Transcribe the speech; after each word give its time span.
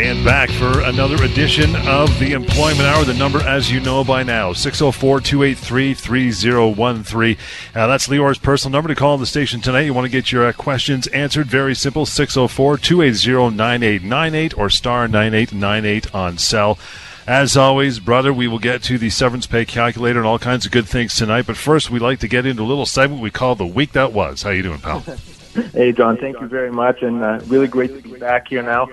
And 0.00 0.24
back 0.24 0.48
for 0.50 0.82
another 0.82 1.20
edition 1.24 1.74
of 1.74 2.20
the 2.20 2.30
Employment 2.30 2.82
Hour. 2.82 3.04
The 3.04 3.14
number, 3.14 3.42
as 3.42 3.68
you 3.68 3.80
know 3.80 4.04
by 4.04 4.22
now, 4.22 4.52
604 4.52 5.20
283 5.20 5.92
3013. 5.92 7.36
Uh, 7.74 7.86
that's 7.88 8.08
Lior's 8.08 8.38
personal 8.38 8.70
number 8.70 8.86
to 8.86 8.94
call 8.94 9.18
the 9.18 9.26
station 9.26 9.60
tonight. 9.60 9.80
You 9.80 9.92
want 9.92 10.04
to 10.04 10.10
get 10.10 10.30
your 10.30 10.46
uh, 10.46 10.52
questions 10.52 11.08
answered. 11.08 11.48
Very 11.48 11.74
simple 11.74 12.06
604 12.06 12.78
280 12.78 13.56
9898 13.56 14.56
or 14.56 14.70
star 14.70 15.08
9898 15.08 16.14
on 16.14 16.38
cell. 16.38 16.78
As 17.26 17.56
always, 17.56 17.98
brother, 17.98 18.32
we 18.32 18.46
will 18.46 18.60
get 18.60 18.84
to 18.84 18.98
the 18.98 19.10
severance 19.10 19.48
pay 19.48 19.64
calculator 19.64 20.20
and 20.20 20.28
all 20.28 20.38
kinds 20.38 20.64
of 20.64 20.70
good 20.70 20.86
things 20.86 21.16
tonight. 21.16 21.44
But 21.44 21.56
first, 21.56 21.90
we'd 21.90 22.02
like 22.02 22.20
to 22.20 22.28
get 22.28 22.46
into 22.46 22.62
a 22.62 22.64
little 22.64 22.86
segment 22.86 23.20
we 23.20 23.32
call 23.32 23.56
the 23.56 23.66
week 23.66 23.92
that 23.92 24.12
was. 24.12 24.42
How 24.42 24.50
you 24.50 24.62
doing, 24.62 24.78
pal? 24.78 25.04
Hey, 25.72 25.90
John. 25.90 26.16
Thank 26.16 26.40
you 26.40 26.46
very 26.46 26.70
much, 26.70 27.02
and 27.02 27.20
uh, 27.20 27.40
really 27.46 27.66
great 27.66 27.88
to 27.88 28.08
be 28.08 28.16
back 28.16 28.46
here 28.46 28.62
now 28.62 28.86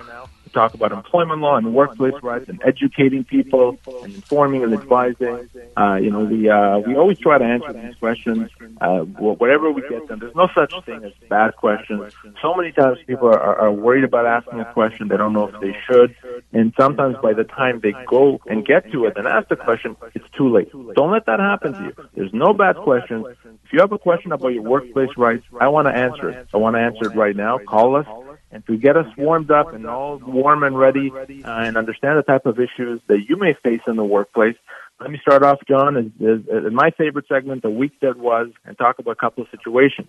talk 0.55 0.73
about 0.73 0.91
employment 0.91 1.41
law 1.41 1.57
and 1.57 1.75
workplace 1.75 2.15
rights 2.23 2.47
and 2.49 2.59
educating 2.65 3.23
people 3.23 3.77
and 4.03 4.15
informing 4.15 4.63
and 4.63 4.73
advising. 4.73 5.49
Uh, 5.77 5.95
you 5.95 6.09
know, 6.09 6.23
we 6.23 6.49
uh, 6.49 6.79
we 6.79 6.95
always 6.95 7.19
try 7.19 7.37
to 7.37 7.43
answer 7.43 7.73
these 7.73 7.95
questions, 7.95 8.49
uh, 8.81 8.99
whatever 9.01 9.71
we 9.71 9.81
get 9.87 10.07
them. 10.07 10.19
There's 10.19 10.35
no 10.35 10.47
such 10.55 10.73
thing 10.85 11.03
as 11.03 11.13
bad 11.29 11.55
questions. 11.57 12.13
So 12.41 12.55
many 12.55 12.71
times 12.71 12.97
people 13.05 13.27
are, 13.27 13.55
are 13.63 13.71
worried 13.71 14.05
about 14.05 14.25
asking 14.25 14.61
a 14.61 14.73
question, 14.73 15.09
they 15.09 15.17
don't 15.17 15.33
know 15.33 15.47
if 15.49 15.59
they 15.59 15.75
should, 15.85 16.15
and 16.53 16.73
sometimes 16.79 17.17
by 17.21 17.33
the 17.33 17.43
time 17.43 17.81
they 17.81 17.93
go 18.07 18.39
and 18.47 18.65
get 18.65 18.91
to 18.93 19.05
it 19.05 19.13
and 19.17 19.27
ask 19.27 19.49
the 19.49 19.57
question, 19.57 19.95
it's 20.15 20.29
too 20.31 20.49
late. 20.49 20.71
Don't 20.95 21.11
let 21.11 21.25
that 21.25 21.39
happen 21.39 21.73
to 21.73 21.83
you. 21.83 21.93
There's 22.15 22.33
no 22.33 22.53
bad 22.53 22.77
questions. 22.77 23.25
If 23.65 23.73
you 23.73 23.79
have 23.79 23.91
a 23.91 23.97
question 23.97 24.31
about 24.31 24.53
your 24.53 24.63
workplace 24.63 25.09
rights, 25.17 25.45
I 25.59 25.67
want 25.67 25.87
to 25.87 25.93
answer 25.93 26.29
it. 26.29 26.47
I 26.53 26.57
want 26.57 26.75
to 26.75 26.79
answer 26.79 27.11
it 27.11 27.15
right 27.15 27.35
now. 27.35 27.57
Call 27.57 27.97
us 27.97 28.07
and 28.55 28.65
to 28.67 28.77
get 28.77 28.95
us 28.95 29.05
warmed 29.17 29.51
up 29.51 29.73
and 29.73 29.85
all 29.85 30.17
warm 30.25 30.63
and 30.63 30.79
ready 30.79 31.11
uh, 31.11 31.59
and 31.59 31.75
understand 31.75 32.17
the 32.17 32.23
type 32.23 32.45
of 32.45 32.57
issues 32.57 33.01
that 33.07 33.19
you 33.27 33.35
may 33.35 33.53
face 33.61 33.81
in 33.85 33.97
the 33.97 34.03
workplace. 34.03 34.55
Let 35.01 35.11
me 35.11 35.19
start 35.21 35.43
off, 35.43 35.59
John, 35.67 35.97
as 35.97 36.71
my 36.71 36.91
favorite 36.97 37.25
segment, 37.27 37.63
the 37.63 37.69
week 37.69 37.99
that 38.01 38.17
was, 38.17 38.47
and 38.63 38.77
talk 38.77 38.97
about 38.97 39.11
a 39.11 39.15
couple 39.15 39.43
of 39.43 39.49
situations. 39.51 40.07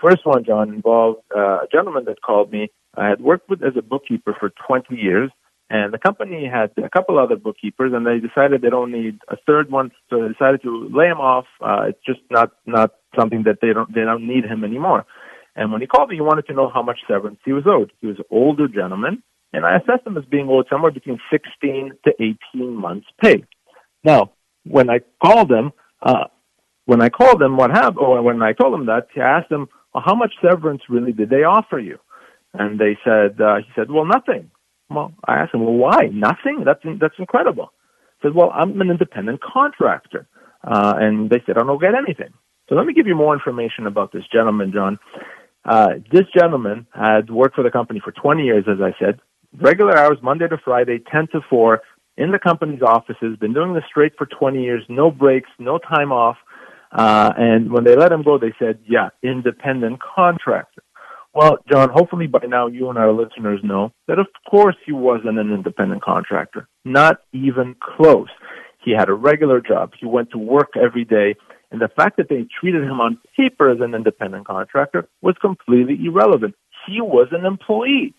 First 0.00 0.24
one, 0.24 0.44
John, 0.44 0.72
involved 0.72 1.22
uh, 1.34 1.64
a 1.64 1.66
gentleman 1.72 2.04
that 2.04 2.22
called 2.22 2.52
me. 2.52 2.70
I 2.96 3.08
had 3.08 3.20
worked 3.20 3.50
with 3.50 3.64
as 3.64 3.72
a 3.76 3.82
bookkeeper 3.82 4.36
for 4.38 4.52
20 4.68 4.94
years, 4.94 5.32
and 5.68 5.92
the 5.92 5.98
company 5.98 6.46
had 6.46 6.70
a 6.76 6.88
couple 6.88 7.18
other 7.18 7.34
bookkeepers, 7.34 7.92
and 7.92 8.06
they 8.06 8.20
decided 8.20 8.62
they 8.62 8.70
don't 8.70 8.92
need 8.92 9.18
a 9.28 9.36
third 9.48 9.68
one, 9.72 9.90
so 10.10 10.22
they 10.22 10.28
decided 10.28 10.62
to 10.62 10.88
lay 10.92 11.06
him 11.06 11.18
off. 11.18 11.46
Uh, 11.60 11.86
it's 11.88 12.04
just 12.06 12.20
not 12.30 12.52
not 12.66 12.92
something 13.18 13.42
that 13.44 13.58
they 13.60 13.72
don't 13.72 13.92
they 13.92 14.02
don't 14.02 14.28
need 14.28 14.44
him 14.44 14.62
anymore. 14.62 15.04
And 15.56 15.70
when 15.70 15.80
he 15.80 15.86
called 15.86 16.10
me, 16.10 16.16
he 16.16 16.20
wanted 16.20 16.46
to 16.46 16.54
know 16.54 16.70
how 16.72 16.82
much 16.82 16.98
severance 17.06 17.38
he 17.44 17.52
was 17.52 17.64
owed. 17.66 17.92
He 18.00 18.06
was 18.06 18.18
an 18.18 18.24
older 18.30 18.66
gentleman, 18.68 19.22
and 19.52 19.64
I 19.64 19.76
assessed 19.76 20.06
him 20.06 20.16
as 20.16 20.24
being 20.24 20.48
owed 20.48 20.66
somewhere 20.68 20.90
between 20.90 21.18
16 21.30 21.92
to 22.04 22.12
18 22.54 22.74
months' 22.74 23.06
pay. 23.22 23.44
Now, 24.02 24.32
when 24.64 24.90
I 24.90 25.00
called 25.22 25.50
him, 25.50 25.72
uh, 26.02 26.24
when 26.86 27.00
I 27.00 27.08
called 27.08 27.40
him, 27.40 27.56
what 27.56 27.70
happened, 27.70 27.98
or 27.98 28.20
when 28.22 28.42
I 28.42 28.52
told 28.52 28.74
him 28.74 28.86
that, 28.86 29.06
I 29.16 29.20
asked 29.20 29.50
him, 29.50 29.68
well, 29.94 30.02
how 30.04 30.14
much 30.14 30.34
severance 30.42 30.82
really 30.88 31.12
did 31.12 31.30
they 31.30 31.44
offer 31.44 31.78
you? 31.78 31.98
And 32.52 32.78
they 32.78 32.98
said, 33.04 33.40
uh, 33.40 33.56
he 33.56 33.66
said, 33.74 33.90
well, 33.90 34.04
nothing. 34.04 34.50
Well, 34.90 35.12
I 35.24 35.36
asked 35.36 35.54
him, 35.54 35.64
well, 35.64 35.74
why? 35.74 36.08
Nothing? 36.12 36.64
That's, 36.64 36.80
that's 37.00 37.14
incredible. 37.18 37.72
He 38.20 38.28
said, 38.28 38.34
well, 38.34 38.50
I'm 38.54 38.80
an 38.80 38.90
independent 38.90 39.40
contractor. 39.40 40.26
Uh, 40.62 40.94
and 40.96 41.30
they 41.30 41.42
said, 41.46 41.58
I 41.58 41.62
don't 41.62 41.80
get 41.80 41.94
anything. 41.94 42.32
So 42.68 42.74
let 42.74 42.86
me 42.86 42.94
give 42.94 43.06
you 43.06 43.14
more 43.14 43.34
information 43.34 43.86
about 43.86 44.12
this 44.12 44.24
gentleman, 44.32 44.72
John. 44.72 44.98
Uh, 45.64 45.94
this 46.12 46.24
gentleman 46.36 46.86
had 46.92 47.30
worked 47.30 47.54
for 47.54 47.64
the 47.64 47.70
company 47.70 48.00
for 48.04 48.12
20 48.12 48.42
years, 48.42 48.64
as 48.68 48.78
I 48.82 48.94
said, 48.98 49.20
regular 49.60 49.96
hours, 49.96 50.18
Monday 50.22 50.48
to 50.48 50.58
Friday, 50.64 51.02
10 51.10 51.28
to 51.32 51.40
4, 51.48 51.80
in 52.16 52.30
the 52.30 52.38
company's 52.38 52.82
offices, 52.82 53.36
been 53.40 53.54
doing 53.54 53.74
this 53.74 53.84
straight 53.88 54.12
for 54.16 54.26
20 54.26 54.62
years, 54.62 54.82
no 54.88 55.10
breaks, 55.10 55.50
no 55.58 55.78
time 55.78 56.12
off. 56.12 56.36
Uh, 56.92 57.32
and 57.36 57.72
when 57.72 57.82
they 57.82 57.96
let 57.96 58.12
him 58.12 58.22
go, 58.22 58.38
they 58.38 58.52
said, 58.58 58.78
yeah, 58.86 59.08
independent 59.22 60.00
contractor. 60.00 60.82
Well, 61.34 61.58
John, 61.68 61.90
hopefully 61.92 62.28
by 62.28 62.46
now 62.46 62.68
you 62.68 62.88
and 62.88 62.98
our 62.98 63.12
listeners 63.12 63.58
know 63.64 63.92
that 64.06 64.20
of 64.20 64.28
course 64.48 64.76
he 64.86 64.92
wasn't 64.92 65.40
an 65.40 65.52
independent 65.52 66.02
contractor. 66.02 66.68
Not 66.84 67.16
even 67.32 67.74
close. 67.80 68.28
He 68.84 68.92
had 68.92 69.08
a 69.08 69.14
regular 69.14 69.60
job. 69.60 69.92
He 69.98 70.06
went 70.06 70.30
to 70.30 70.38
work 70.38 70.70
every 70.80 71.04
day. 71.04 71.34
And 71.74 71.82
the 71.82 71.88
fact 71.88 72.18
that 72.18 72.28
they 72.28 72.46
treated 72.60 72.84
him 72.84 73.00
on 73.00 73.18
paper 73.36 73.68
as 73.68 73.80
an 73.80 73.96
independent 73.96 74.46
contractor 74.46 75.08
was 75.22 75.34
completely 75.40 75.98
irrelevant. 76.06 76.54
He 76.86 77.00
was 77.00 77.26
an 77.32 77.44
employee. 77.44 78.14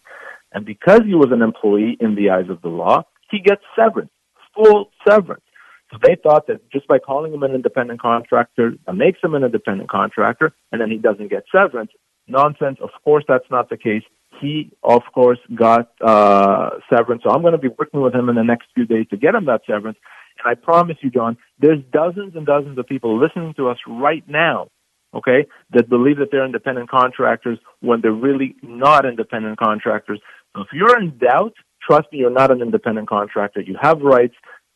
And 0.51 0.65
because 0.65 1.03
he 1.05 1.15
was 1.15 1.29
an 1.31 1.41
employee 1.41 1.95
in 2.01 2.15
the 2.15 2.31
eyes 2.31 2.49
of 2.49 2.61
the 2.61 2.67
law, 2.67 3.03
he 3.31 3.39
gets 3.39 3.61
severance, 3.73 4.11
full 4.53 4.91
severance. 5.07 5.45
So 5.89 5.99
they 6.03 6.17
thought 6.21 6.47
that 6.47 6.69
just 6.69 6.85
by 6.89 6.99
calling 6.99 7.33
him 7.33 7.43
an 7.43 7.55
independent 7.55 8.01
contractor, 8.01 8.73
that 8.85 8.93
makes 8.93 9.19
him 9.23 9.35
an 9.35 9.45
independent 9.45 9.89
contractor, 9.89 10.53
and 10.73 10.81
then 10.81 10.91
he 10.91 10.97
doesn't 10.97 11.29
get 11.29 11.45
severance. 11.49 11.91
Nonsense. 12.27 12.79
Of 12.81 12.89
course, 13.05 13.23
that's 13.25 13.49
not 13.49 13.69
the 13.69 13.77
case. 13.77 14.03
He, 14.41 14.69
of 14.83 15.03
course, 15.13 15.39
got 15.55 15.91
uh, 16.01 16.71
severance. 16.93 17.23
So 17.23 17.29
I'm 17.29 17.41
going 17.41 17.53
to 17.53 17.57
be 17.57 17.69
working 17.69 18.01
with 18.01 18.13
him 18.13 18.27
in 18.27 18.35
the 18.35 18.43
next 18.43 18.67
few 18.75 18.85
days 18.85 19.05
to 19.11 19.17
get 19.17 19.33
him 19.33 19.45
that 19.45 19.61
severance. 19.65 19.97
And 20.45 20.51
I 20.51 20.55
promise 20.55 20.97
you, 21.01 21.09
John, 21.09 21.37
there's 21.59 21.79
dozens 21.91 22.35
and 22.35 22.45
dozens 22.45 22.77
of 22.77 22.85
people 22.85 23.19
listening 23.19 23.53
to 23.57 23.69
us 23.69 23.77
right 23.87 24.23
now, 24.27 24.67
okay, 25.13 25.47
that 25.73 25.89
believe 25.89 26.17
that 26.17 26.27
they're 26.31 26.45
independent 26.45 26.89
contractors 26.89 27.57
when 27.81 28.01
they're 28.01 28.11
really 28.11 28.55
not 28.61 29.05
independent 29.05 29.57
contractors. 29.57 30.19
So 30.55 30.61
if 30.61 30.67
you're 30.71 30.97
in 30.99 31.17
doubt, 31.17 31.53
trust 31.81 32.07
me, 32.11 32.19
you're 32.19 32.29
not 32.29 32.51
an 32.51 32.61
independent 32.61 33.09
contractor. 33.09 33.61
You 33.61 33.75
have 33.81 34.01
rights. 34.01 34.35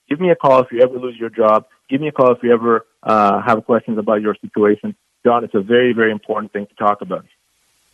Give 0.10 0.20
me 0.20 0.32
a 0.32 0.36
call 0.36 0.62
if 0.62 0.68
you 0.72 0.82
ever 0.82 0.98
lose 0.98 1.18
your 1.20 1.30
job. 1.30 1.66
Give 1.90 2.02
me 2.02 2.08
a 2.08 2.12
call 2.12 2.32
if 2.32 2.40
you 2.42 2.52
ever 2.52 2.86
uh, 3.04 3.42
have 3.46 3.64
questions 3.66 4.00
about 4.00 4.22
your 4.22 4.36
situation. 4.42 4.96
John, 5.26 5.44
it's 5.44 5.56
a 5.56 5.62
very, 5.62 5.94
very 5.94 6.12
important 6.12 6.52
thing 6.52 6.66
to 6.66 6.76
talk 6.76 7.02
about. 7.02 7.26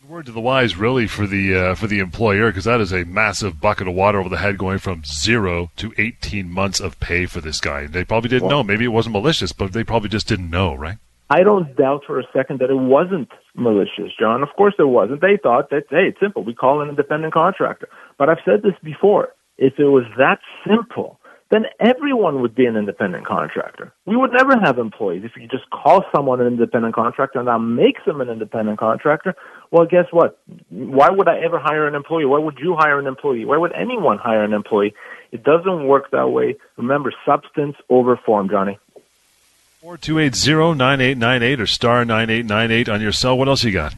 Word 0.08 0.26
to 0.26 0.32
the 0.32 0.40
wise, 0.40 0.76
really, 0.76 1.08
for 1.08 1.26
the 1.26 1.54
uh, 1.56 1.74
for 1.74 1.88
the 1.88 1.98
employer, 1.98 2.50
because 2.50 2.64
that 2.64 2.80
is 2.80 2.92
a 2.92 3.04
massive 3.04 3.60
bucket 3.60 3.88
of 3.88 3.94
water 3.94 4.20
over 4.20 4.28
the 4.28 4.36
head, 4.36 4.56
going 4.56 4.78
from 4.78 5.02
zero 5.04 5.72
to 5.78 5.92
eighteen 5.98 6.48
months 6.48 6.78
of 6.78 7.00
pay 7.00 7.26
for 7.26 7.40
this 7.40 7.58
guy. 7.58 7.88
They 7.88 8.04
probably 8.04 8.28
didn't 8.28 8.48
well, 8.48 8.58
know. 8.58 8.62
Maybe 8.62 8.84
it 8.84 8.88
wasn't 8.88 9.14
malicious, 9.14 9.50
but 9.50 9.72
they 9.72 9.82
probably 9.82 10.08
just 10.08 10.28
didn't 10.28 10.48
know, 10.48 10.74
right? 10.74 10.98
I 11.28 11.42
don't 11.42 11.74
doubt 11.76 12.02
for 12.06 12.20
a 12.20 12.24
second 12.32 12.60
that 12.60 12.70
it 12.70 12.78
wasn't 12.78 13.30
malicious, 13.56 14.12
John. 14.18 14.44
Of 14.44 14.50
course 14.56 14.74
it 14.78 14.84
wasn't. 14.84 15.22
They 15.22 15.38
thought 15.42 15.70
that 15.70 15.86
hey, 15.90 16.08
it's 16.10 16.20
simple. 16.20 16.44
We 16.44 16.54
call 16.54 16.82
an 16.82 16.88
independent 16.88 17.34
contractor. 17.34 17.88
But 18.16 18.28
I've 18.28 18.44
said 18.44 18.62
this 18.62 18.78
before. 18.84 19.30
If 19.58 19.74
it 19.78 19.88
was 19.88 20.04
that 20.18 20.38
simple, 20.64 21.18
then 21.50 21.64
everyone 21.78 22.42
would 22.42 22.54
be 22.54 22.66
an 22.66 22.76
independent 22.76 23.26
contractor. 23.26 23.92
We 24.04 24.16
would 24.16 24.32
never 24.32 24.58
have 24.62 24.78
employees. 24.78 25.22
If 25.24 25.32
you 25.40 25.46
just 25.48 25.70
call 25.70 26.04
someone 26.14 26.40
an 26.40 26.46
independent 26.48 26.94
contractor 26.94 27.38
and 27.38 27.48
that 27.48 27.60
makes 27.60 28.02
them 28.04 28.20
an 28.20 28.28
independent 28.28 28.78
contractor, 28.78 29.34
well, 29.70 29.86
guess 29.86 30.06
what? 30.10 30.38
Why 30.70 31.10
would 31.10 31.28
I 31.28 31.40
ever 31.40 31.58
hire 31.58 31.86
an 31.86 31.94
employee? 31.94 32.24
Why 32.24 32.38
would 32.38 32.58
you 32.58 32.76
hire 32.78 32.98
an 32.98 33.06
employee? 33.06 33.44
Why 33.44 33.56
would 33.56 33.72
anyone 33.72 34.18
hire 34.18 34.44
an 34.44 34.52
employee? 34.52 34.94
It 35.32 35.42
doesn't 35.42 35.86
work 35.86 36.10
that 36.12 36.28
way. 36.28 36.56
Remember, 36.76 37.12
substance 37.24 37.76
over 37.88 38.18
form, 38.24 38.48
Johnny. 38.48 38.78
4280-9898 39.82 41.60
or 41.60 41.66
star 41.66 42.04
9898 42.04 42.88
on 42.88 43.00
your 43.00 43.12
cell. 43.12 43.38
What 43.38 43.48
else 43.48 43.62
you 43.62 43.72
got? 43.72 43.94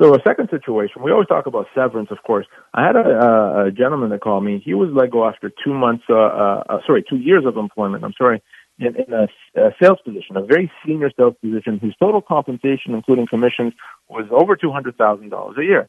So 0.00 0.14
a 0.14 0.18
second 0.26 0.48
situation, 0.48 1.02
we 1.02 1.12
always 1.12 1.28
talk 1.28 1.44
about 1.44 1.66
severance, 1.74 2.10
of 2.10 2.22
course. 2.22 2.46
I 2.72 2.86
had 2.86 2.96
a, 2.96 3.66
a 3.66 3.70
gentleman 3.70 4.08
that 4.10 4.22
called 4.22 4.42
me. 4.42 4.62
He 4.64 4.72
was 4.72 4.88
let 4.94 5.10
go 5.10 5.28
after 5.28 5.52
two 5.62 5.74
months, 5.74 6.04
uh, 6.08 6.14
uh, 6.14 6.64
uh, 6.70 6.78
sorry, 6.86 7.04
two 7.08 7.18
years 7.18 7.44
of 7.44 7.58
employment. 7.58 8.02
I'm 8.02 8.14
sorry, 8.16 8.42
in, 8.80 8.92
in 8.96 9.12
a, 9.12 9.26
a 9.56 9.70
sales 9.80 10.00
position, 10.04 10.36
a 10.36 10.42
very 10.42 10.70
senior 10.84 11.10
sales 11.16 11.36
position, 11.44 11.78
whose 11.78 11.96
total 12.02 12.22
compensation, 12.22 12.94
including 12.94 13.26
commissions, 13.34 13.72
was 14.08 14.26
over 14.30 14.56
two 14.56 14.72
hundred 14.72 14.96
thousand 14.96 15.28
dollars 15.28 15.56
a 15.58 15.64
year. 15.64 15.88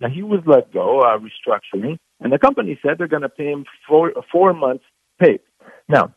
Now 0.00 0.08
he 0.08 0.22
was 0.22 0.40
let 0.46 0.72
go, 0.72 1.00
uh, 1.00 1.18
restructuring, 1.18 1.96
and 2.20 2.32
the 2.32 2.38
company 2.38 2.78
said 2.82 2.92
they're 2.98 3.06
going 3.16 3.22
to 3.22 3.28
pay 3.28 3.50
him 3.54 3.64
four 3.88 4.12
four 4.30 4.52
months 4.52 4.84
pay. 5.20 5.38
Now, 5.88 6.14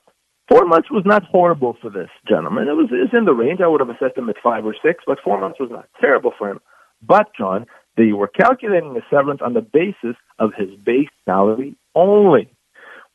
four 0.49 0.65
months 0.65 0.89
was 0.89 1.03
not 1.05 1.23
horrible 1.23 1.77
for 1.81 1.89
this 1.89 2.09
gentleman. 2.27 2.67
It 2.67 2.73
was, 2.73 2.89
it 2.91 2.95
was 2.95 3.13
in 3.13 3.25
the 3.25 3.33
range. 3.33 3.61
I 3.61 3.67
would 3.67 3.81
have 3.81 3.89
assessed 3.89 4.17
him 4.17 4.29
at 4.29 4.37
five 4.43 4.65
or 4.65 4.75
six, 4.83 5.03
but 5.05 5.19
four 5.23 5.39
months 5.39 5.59
was 5.59 5.69
not 5.71 5.87
terrible 6.01 6.33
for 6.37 6.49
him. 6.49 6.59
But, 7.01 7.27
John, 7.37 7.67
they 7.97 8.11
were 8.11 8.27
calculating 8.27 8.93
the 8.93 9.01
severance 9.09 9.41
on 9.43 9.53
the 9.53 9.61
basis 9.61 10.15
of 10.39 10.51
his 10.57 10.69
base 10.83 11.09
salary 11.25 11.75
only. 11.93 12.49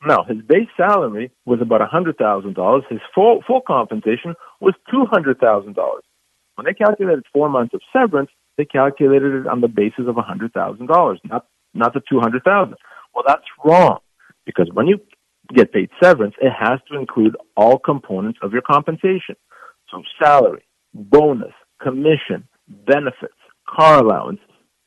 Now, 0.05 0.23
his 0.23 0.37
base 0.41 0.67
salary 0.75 1.31
was 1.45 1.61
about 1.61 1.81
$100,000. 1.81 2.81
His 2.89 2.99
full, 3.13 3.43
full 3.45 3.61
compensation 3.61 4.33
was 4.59 4.73
$200,000. 4.91 5.75
When 6.55 6.65
they 6.65 6.73
calculated 6.73 7.23
four 7.31 7.49
months 7.49 7.73
of 7.73 7.81
severance, 7.93 8.29
they 8.57 8.65
calculated 8.65 9.33
it 9.33 9.47
on 9.47 9.61
the 9.61 9.67
basis 9.67 10.05
of 10.07 10.15
$100,000, 10.15 11.17
not, 11.25 11.45
not 11.73 11.93
the 11.93 12.01
200000 12.09 12.75
Well, 13.13 13.23
that's 13.25 13.45
wrong 13.63 13.99
because 14.45 14.69
when 14.73 14.87
you 14.87 14.99
get 15.53 15.71
paid 15.71 15.89
severance, 16.01 16.35
it 16.41 16.51
has 16.51 16.79
to 16.91 16.97
include 16.97 17.35
all 17.55 17.77
components 17.77 18.39
of 18.41 18.53
your 18.53 18.61
compensation. 18.61 19.35
So 19.89 20.03
salary, 20.21 20.63
bonus, 20.93 21.53
commission, 21.81 22.47
benefits, 22.67 23.33
car 23.67 23.99
allowance, 23.99 24.39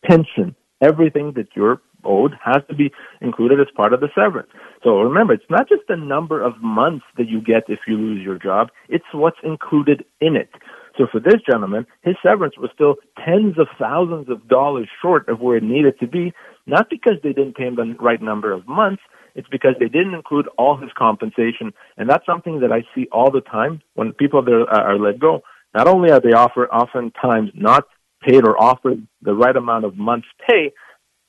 pension, 0.04 0.54
everything 0.80 1.32
that 1.36 1.48
you're 1.54 1.80
owed 2.04 2.34
has 2.42 2.62
to 2.68 2.74
be 2.74 2.92
included 3.20 3.60
as 3.60 3.66
part 3.76 3.92
of 3.92 4.00
the 4.00 4.08
severance. 4.14 4.50
So 4.82 5.00
remember, 5.00 5.32
it's 5.32 5.50
not 5.50 5.68
just 5.68 5.82
the 5.88 5.96
number 5.96 6.42
of 6.42 6.62
months 6.62 7.04
that 7.16 7.28
you 7.28 7.40
get 7.40 7.64
if 7.68 7.80
you 7.86 7.96
lose 7.96 8.24
your 8.24 8.38
job, 8.38 8.68
it's 8.88 9.04
what's 9.12 9.38
included 9.42 10.04
in 10.20 10.36
it. 10.36 10.50
So 10.96 11.06
for 11.10 11.20
this 11.20 11.40
gentleman, 11.48 11.86
his 12.02 12.14
severance 12.22 12.56
was 12.56 12.70
still 12.72 12.96
tens 13.24 13.58
of 13.58 13.66
thousands 13.78 14.28
of 14.28 14.46
dollars 14.48 14.88
short 15.02 15.28
of 15.28 15.40
where 15.40 15.56
it 15.56 15.64
needed 15.64 15.98
to 16.00 16.06
be, 16.06 16.32
not 16.66 16.88
because 16.88 17.14
they 17.22 17.32
didn't 17.32 17.56
pay 17.56 17.64
him 17.64 17.76
the 17.76 17.96
right 17.98 18.22
number 18.22 18.52
of 18.52 18.68
months, 18.68 19.02
it's 19.34 19.48
because 19.48 19.74
they 19.80 19.88
didn't 19.88 20.14
include 20.14 20.46
all 20.56 20.76
his 20.76 20.90
compensation. 20.96 21.72
And 21.96 22.08
that's 22.08 22.24
something 22.24 22.60
that 22.60 22.72
I 22.72 22.84
see 22.94 23.08
all 23.10 23.30
the 23.30 23.40
time 23.40 23.82
when 23.94 24.12
people 24.12 24.48
are, 24.48 24.70
are 24.70 24.98
let 24.98 25.18
go. 25.18 25.42
Not 25.74 25.88
only 25.88 26.12
are 26.12 26.20
they 26.20 26.32
offer, 26.32 26.68
oftentimes 26.68 27.50
not 27.54 27.88
paid 28.22 28.46
or 28.46 28.60
offered 28.60 29.06
the 29.22 29.34
right 29.34 29.56
amount 29.56 29.84
of 29.84 29.96
months 29.96 30.28
pay, 30.48 30.72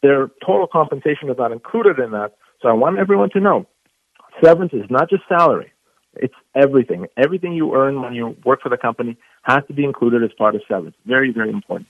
their 0.06 0.30
total 0.46 0.68
compensation 0.68 1.30
is 1.32 1.38
not 1.38 1.52
included 1.52 1.98
in 1.98 2.12
that. 2.12 2.36
So 2.62 2.70
I 2.70 2.74
want 2.74 3.00
everyone 3.00 3.32
to 3.32 3.40
know 3.40 3.66
severance 4.44 4.72
is 4.74 4.88
not 4.90 5.10
just 5.10 5.24
salary. 5.28 5.72
It's 6.16 6.36
everything. 6.54 7.08
Everything 7.18 7.54
you 7.54 7.76
earn 7.76 8.02
when 8.02 8.14
you 8.14 8.38
work 8.46 8.62
for 8.62 8.70
the 8.70 8.78
company 8.78 9.18
has 9.42 9.66
to 9.68 9.74
be 9.74 9.84
included 9.84 10.24
as 10.24 10.32
part 10.34 10.54
of 10.54 10.62
severance. 10.68 10.96
Very, 11.06 11.32
very 11.32 11.50
important. 11.50 11.88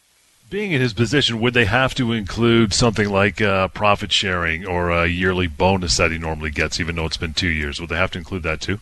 Being 0.49 0.71
in 0.71 0.79
his 0.79 0.93
position, 0.93 1.41
would 1.41 1.53
they 1.53 1.65
have 1.65 1.93
to 1.95 2.13
include 2.13 2.73
something 2.73 3.09
like 3.09 3.41
uh, 3.41 3.67
profit 3.69 4.11
sharing 4.11 4.65
or 4.65 4.91
a 4.91 5.07
yearly 5.07 5.47
bonus 5.47 5.97
that 5.97 6.11
he 6.11 6.17
normally 6.17 6.51
gets, 6.51 6.79
even 6.79 6.95
though 6.95 7.05
it's 7.05 7.17
been 7.17 7.33
two 7.33 7.49
years? 7.49 7.81
Would 7.81 7.89
they 7.89 7.97
have 7.97 8.11
to 8.11 8.17
include 8.17 8.43
that 8.43 8.61
too? 8.61 8.79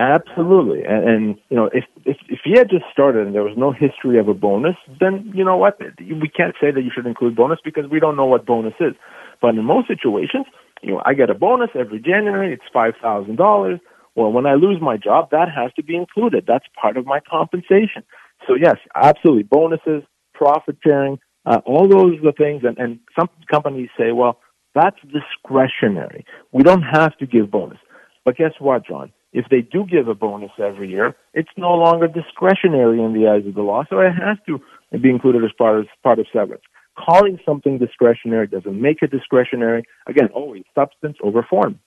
Absolutely, 0.00 0.82
and, 0.84 1.08
and 1.08 1.38
you 1.50 1.56
know, 1.56 1.70
if, 1.72 1.84
if 2.04 2.16
if 2.28 2.40
he 2.44 2.58
had 2.58 2.68
just 2.68 2.84
started 2.90 3.26
and 3.26 3.34
there 3.34 3.44
was 3.44 3.56
no 3.56 3.70
history 3.70 4.18
of 4.18 4.26
a 4.26 4.34
bonus, 4.34 4.74
then 4.98 5.30
you 5.32 5.44
know 5.44 5.56
what, 5.56 5.78
we 6.00 6.28
can't 6.28 6.54
say 6.60 6.72
that 6.72 6.82
you 6.82 6.90
should 6.92 7.06
include 7.06 7.36
bonus 7.36 7.60
because 7.64 7.88
we 7.88 8.00
don't 8.00 8.16
know 8.16 8.26
what 8.26 8.44
bonus 8.44 8.74
is. 8.80 8.94
But 9.40 9.54
in 9.54 9.64
most 9.64 9.86
situations, 9.86 10.46
you 10.82 10.92
know, 10.92 11.02
I 11.06 11.14
get 11.14 11.30
a 11.30 11.34
bonus 11.34 11.70
every 11.78 12.00
January. 12.00 12.52
It's 12.52 12.64
five 12.72 12.94
thousand 13.00 13.36
dollars. 13.36 13.78
Well, 14.16 14.32
when 14.32 14.46
I 14.46 14.54
lose 14.54 14.80
my 14.80 14.96
job, 14.96 15.30
that 15.30 15.48
has 15.54 15.72
to 15.74 15.82
be 15.82 15.94
included. 15.96 16.44
That's 16.46 16.66
part 16.80 16.96
of 16.96 17.06
my 17.06 17.20
compensation. 17.20 18.02
So 18.48 18.54
yes, 18.60 18.76
absolutely, 18.96 19.44
bonuses, 19.44 20.02
profit 20.34 20.76
sharing, 20.84 21.18
uh, 21.46 21.60
all 21.64 21.88
those 21.88 22.18
are 22.18 22.22
the 22.22 22.34
things. 22.36 22.62
And, 22.64 22.78
and 22.78 22.98
some 23.18 23.28
companies 23.50 23.90
say, 23.98 24.12
well, 24.12 24.40
that's 24.74 24.96
discretionary. 25.02 26.24
We 26.52 26.62
don't 26.62 26.82
have 26.82 27.16
to 27.18 27.26
give 27.26 27.50
bonus. 27.50 27.78
But 28.24 28.36
guess 28.36 28.52
what, 28.58 28.86
John? 28.86 29.12
If 29.34 29.46
they 29.50 29.62
do 29.62 29.84
give 29.84 30.06
a 30.06 30.14
bonus 30.14 30.52
every 30.58 30.88
year, 30.88 31.16
it's 31.34 31.50
no 31.56 31.74
longer 31.74 32.06
discretionary 32.06 33.02
in 33.02 33.12
the 33.12 33.28
eyes 33.28 33.44
of 33.46 33.54
the 33.54 33.62
law, 33.62 33.82
so 33.90 33.98
it 33.98 34.12
has 34.12 34.38
to 34.46 34.60
be 34.98 35.10
included 35.10 35.44
as 35.44 35.50
part 35.58 35.80
of, 35.80 35.88
part 36.04 36.20
of 36.20 36.26
severance. 36.32 36.62
Calling 36.96 37.40
something 37.44 37.78
discretionary 37.78 38.46
doesn't 38.46 38.80
make 38.80 39.02
it 39.02 39.10
discretionary. 39.10 39.84
Again, 40.06 40.28
always 40.32 40.62
substance 40.72 41.16
over 41.20 41.42
form. 41.42 41.80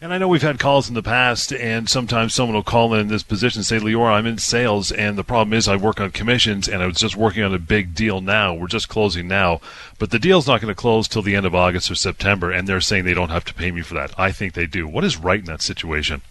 And 0.00 0.14
I 0.14 0.18
know 0.18 0.28
we've 0.28 0.42
had 0.42 0.60
calls 0.60 0.88
in 0.88 0.94
the 0.94 1.02
past, 1.02 1.52
and 1.52 1.90
sometimes 1.90 2.34
someone 2.34 2.54
will 2.54 2.62
call 2.62 2.94
in 2.94 3.08
this 3.08 3.24
position 3.24 3.60
and 3.60 3.66
say, 3.66 3.78
Lior, 3.78 4.12
I'm 4.12 4.26
in 4.26 4.38
sales, 4.38 4.92
and 4.92 5.18
the 5.18 5.24
problem 5.24 5.52
is 5.54 5.66
I 5.66 5.74
work 5.74 6.00
on 6.00 6.12
commissions, 6.12 6.68
and 6.68 6.84
I 6.84 6.86
was 6.86 6.98
just 6.98 7.16
working 7.16 7.42
on 7.42 7.52
a 7.52 7.58
big 7.58 7.96
deal 7.96 8.20
now. 8.20 8.54
We're 8.54 8.68
just 8.68 8.88
closing 8.88 9.26
now, 9.26 9.60
but 9.98 10.10
the 10.10 10.20
deal's 10.20 10.46
not 10.46 10.60
going 10.60 10.72
to 10.72 10.80
close 10.80 11.08
till 11.08 11.22
the 11.22 11.34
end 11.34 11.46
of 11.46 11.54
August 11.54 11.90
or 11.90 11.96
September, 11.96 12.52
and 12.52 12.68
they're 12.68 12.80
saying 12.80 13.04
they 13.04 13.14
don't 13.14 13.30
have 13.30 13.44
to 13.46 13.54
pay 13.54 13.72
me 13.72 13.82
for 13.82 13.94
that. 13.94 14.12
I 14.16 14.30
think 14.30 14.54
they 14.54 14.66
do. 14.66 14.86
What 14.86 15.02
is 15.02 15.16
right 15.16 15.40
in 15.40 15.46
that 15.46 15.62
situation? 15.62 16.22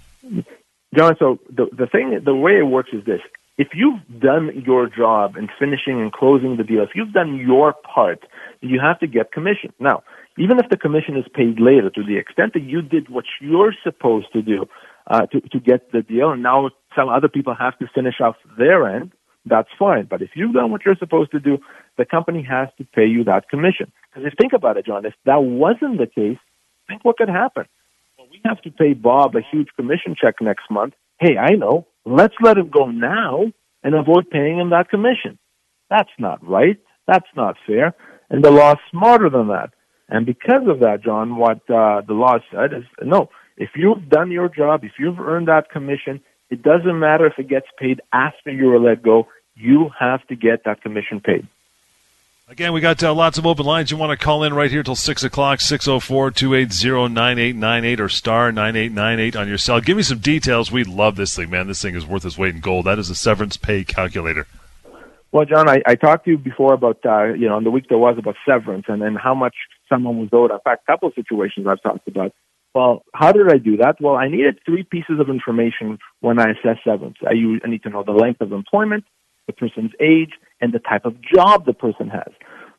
John, 0.95 1.15
so 1.19 1.39
the, 1.49 1.67
the 1.71 1.87
thing, 1.87 2.19
the 2.25 2.35
way 2.35 2.57
it 2.57 2.67
works 2.67 2.89
is 2.91 3.05
this. 3.05 3.21
If 3.57 3.69
you've 3.73 4.01
done 4.19 4.63
your 4.65 4.87
job 4.87 5.37
in 5.37 5.47
finishing 5.57 6.01
and 6.01 6.11
closing 6.11 6.57
the 6.57 6.63
deal, 6.63 6.83
if 6.83 6.89
you've 6.95 7.13
done 7.13 7.37
your 7.37 7.73
part, 7.73 8.25
you 8.61 8.79
have 8.81 8.99
to 8.99 9.07
get 9.07 9.31
commission. 9.31 9.71
Now, 9.79 10.03
even 10.37 10.59
if 10.59 10.69
the 10.69 10.77
commission 10.77 11.15
is 11.15 11.25
paid 11.33 11.59
later, 11.59 11.89
to 11.91 12.03
the 12.03 12.17
extent 12.17 12.53
that 12.53 12.63
you 12.63 12.81
did 12.81 13.09
what 13.09 13.25
you're 13.39 13.73
supposed 13.83 14.33
to 14.33 14.41
do 14.41 14.65
uh, 15.07 15.27
to, 15.27 15.41
to 15.41 15.59
get 15.59 15.91
the 15.91 16.01
deal, 16.01 16.31
and 16.31 16.43
now 16.43 16.71
some 16.95 17.07
other 17.07 17.29
people 17.29 17.55
have 17.57 17.77
to 17.79 17.87
finish 17.93 18.15
off 18.19 18.35
their 18.57 18.87
end, 18.87 19.11
that's 19.45 19.69
fine. 19.77 20.05
But 20.09 20.21
if 20.21 20.31
you've 20.35 20.53
done 20.53 20.71
what 20.71 20.81
you're 20.85 20.95
supposed 20.95 21.31
to 21.31 21.39
do, 21.39 21.57
the 21.97 22.05
company 22.05 22.43
has 22.49 22.69
to 22.77 22.83
pay 22.83 23.05
you 23.05 23.23
that 23.25 23.49
commission. 23.49 23.91
Because 24.09 24.27
if 24.27 24.37
think 24.37 24.53
about 24.53 24.77
it, 24.77 24.85
John, 24.85 25.05
if 25.05 25.13
that 25.25 25.43
wasn't 25.43 25.99
the 25.99 26.07
case, 26.07 26.37
think 26.87 27.05
what 27.05 27.17
could 27.17 27.29
happen 27.29 27.65
we 28.31 28.41
have 28.45 28.61
to 28.61 28.71
pay 28.71 28.93
Bob 28.93 29.35
a 29.35 29.41
huge 29.51 29.67
commission 29.75 30.15
check 30.19 30.35
next 30.41 30.63
month. 30.71 30.93
Hey, 31.19 31.37
I 31.37 31.55
know. 31.55 31.87
Let's 32.05 32.33
let 32.41 32.57
him 32.57 32.69
go 32.69 32.85
now 32.87 33.43
and 33.83 33.93
avoid 33.93 34.29
paying 34.29 34.59
him 34.59 34.69
that 34.69 34.89
commission. 34.89 35.37
That's 35.89 36.09
not 36.17 36.45
right. 36.47 36.77
That's 37.07 37.27
not 37.35 37.57
fair. 37.67 37.93
And 38.29 38.43
the 38.43 38.51
law's 38.51 38.77
smarter 38.89 39.29
than 39.29 39.49
that. 39.49 39.71
And 40.07 40.25
because 40.25 40.67
of 40.67 40.79
that, 40.79 41.03
John, 41.03 41.37
what 41.37 41.59
uh, 41.69 42.01
the 42.07 42.13
law 42.13 42.37
said 42.51 42.73
is 42.73 42.83
no, 43.03 43.29
if 43.57 43.71
you've 43.75 44.09
done 44.09 44.31
your 44.31 44.49
job, 44.49 44.83
if 44.83 44.93
you've 44.97 45.19
earned 45.19 45.47
that 45.47 45.69
commission, 45.69 46.21
it 46.49 46.63
doesn't 46.63 46.99
matter 46.99 47.27
if 47.27 47.33
it 47.37 47.49
gets 47.49 47.67
paid 47.77 48.01
after 48.13 48.51
you 48.51 48.67
were 48.67 48.79
let 48.79 49.03
go, 49.03 49.27
you 49.55 49.89
have 49.99 50.25
to 50.27 50.35
get 50.35 50.63
that 50.65 50.81
commission 50.81 51.19
paid. 51.19 51.47
Again, 52.51 52.73
we 52.73 52.81
got 52.81 53.01
uh, 53.01 53.13
lots 53.13 53.37
of 53.37 53.47
open 53.47 53.65
lines. 53.65 53.91
You 53.91 53.95
want 53.95 54.09
to 54.09 54.21
call 54.21 54.43
in 54.43 54.53
right 54.53 54.69
here 54.69 54.83
till 54.83 54.97
6 54.97 55.23
o'clock, 55.23 55.61
604 55.61 56.31
280 56.31 57.13
9898 57.13 58.01
or 58.01 58.09
star 58.09 58.51
9898 58.51 59.35
on 59.37 59.47
your 59.47 59.57
cell. 59.57 59.79
Give 59.79 59.95
me 59.95 60.03
some 60.03 60.17
details. 60.17 60.69
We 60.69 60.83
love 60.83 61.15
this 61.15 61.33
thing, 61.33 61.49
man. 61.49 61.67
This 61.67 61.81
thing 61.81 61.95
is 61.95 62.05
worth 62.05 62.25
its 62.25 62.37
weight 62.37 62.53
in 62.53 62.59
gold. 62.59 62.87
That 62.87 62.99
is 62.99 63.09
a 63.09 63.15
severance 63.15 63.55
pay 63.55 63.85
calculator. 63.85 64.47
Well, 65.31 65.45
John, 65.45 65.69
I, 65.69 65.81
I 65.85 65.95
talked 65.95 66.25
to 66.25 66.31
you 66.31 66.37
before 66.37 66.73
about, 66.73 66.97
uh, 67.05 67.27
you 67.35 67.47
know, 67.47 67.55
on 67.55 67.63
the 67.63 67.71
week 67.71 67.85
there 67.87 67.97
was 67.97 68.17
about 68.17 68.35
severance 68.45 68.83
and, 68.89 69.01
and 69.01 69.17
how 69.17 69.33
much 69.33 69.55
someone 69.87 70.19
was 70.19 70.27
owed. 70.33 70.51
In 70.51 70.59
fact, 70.61 70.83
a 70.85 70.91
couple 70.91 71.07
of 71.07 71.13
situations 71.13 71.67
I've 71.69 71.81
talked 71.81 72.05
about. 72.09 72.33
Well, 72.75 73.03
how 73.13 73.31
did 73.31 73.49
I 73.49 73.59
do 73.59 73.77
that? 73.77 74.01
Well, 74.01 74.17
I 74.17 74.27
needed 74.27 74.59
three 74.65 74.83
pieces 74.83 75.21
of 75.21 75.29
information 75.29 75.99
when 76.19 76.37
I 76.37 76.51
assess 76.51 76.83
severance. 76.83 77.15
I, 77.25 77.31
I 77.63 77.69
need 77.69 77.83
to 77.83 77.89
know 77.89 78.03
the 78.03 78.11
length 78.11 78.41
of 78.41 78.51
employment, 78.51 79.05
the 79.47 79.53
person's 79.53 79.91
age, 80.01 80.31
and 80.61 80.73
the 80.73 80.79
type 80.79 81.05
of 81.05 81.15
job 81.21 81.65
the 81.65 81.73
person 81.73 82.09
has. 82.09 82.31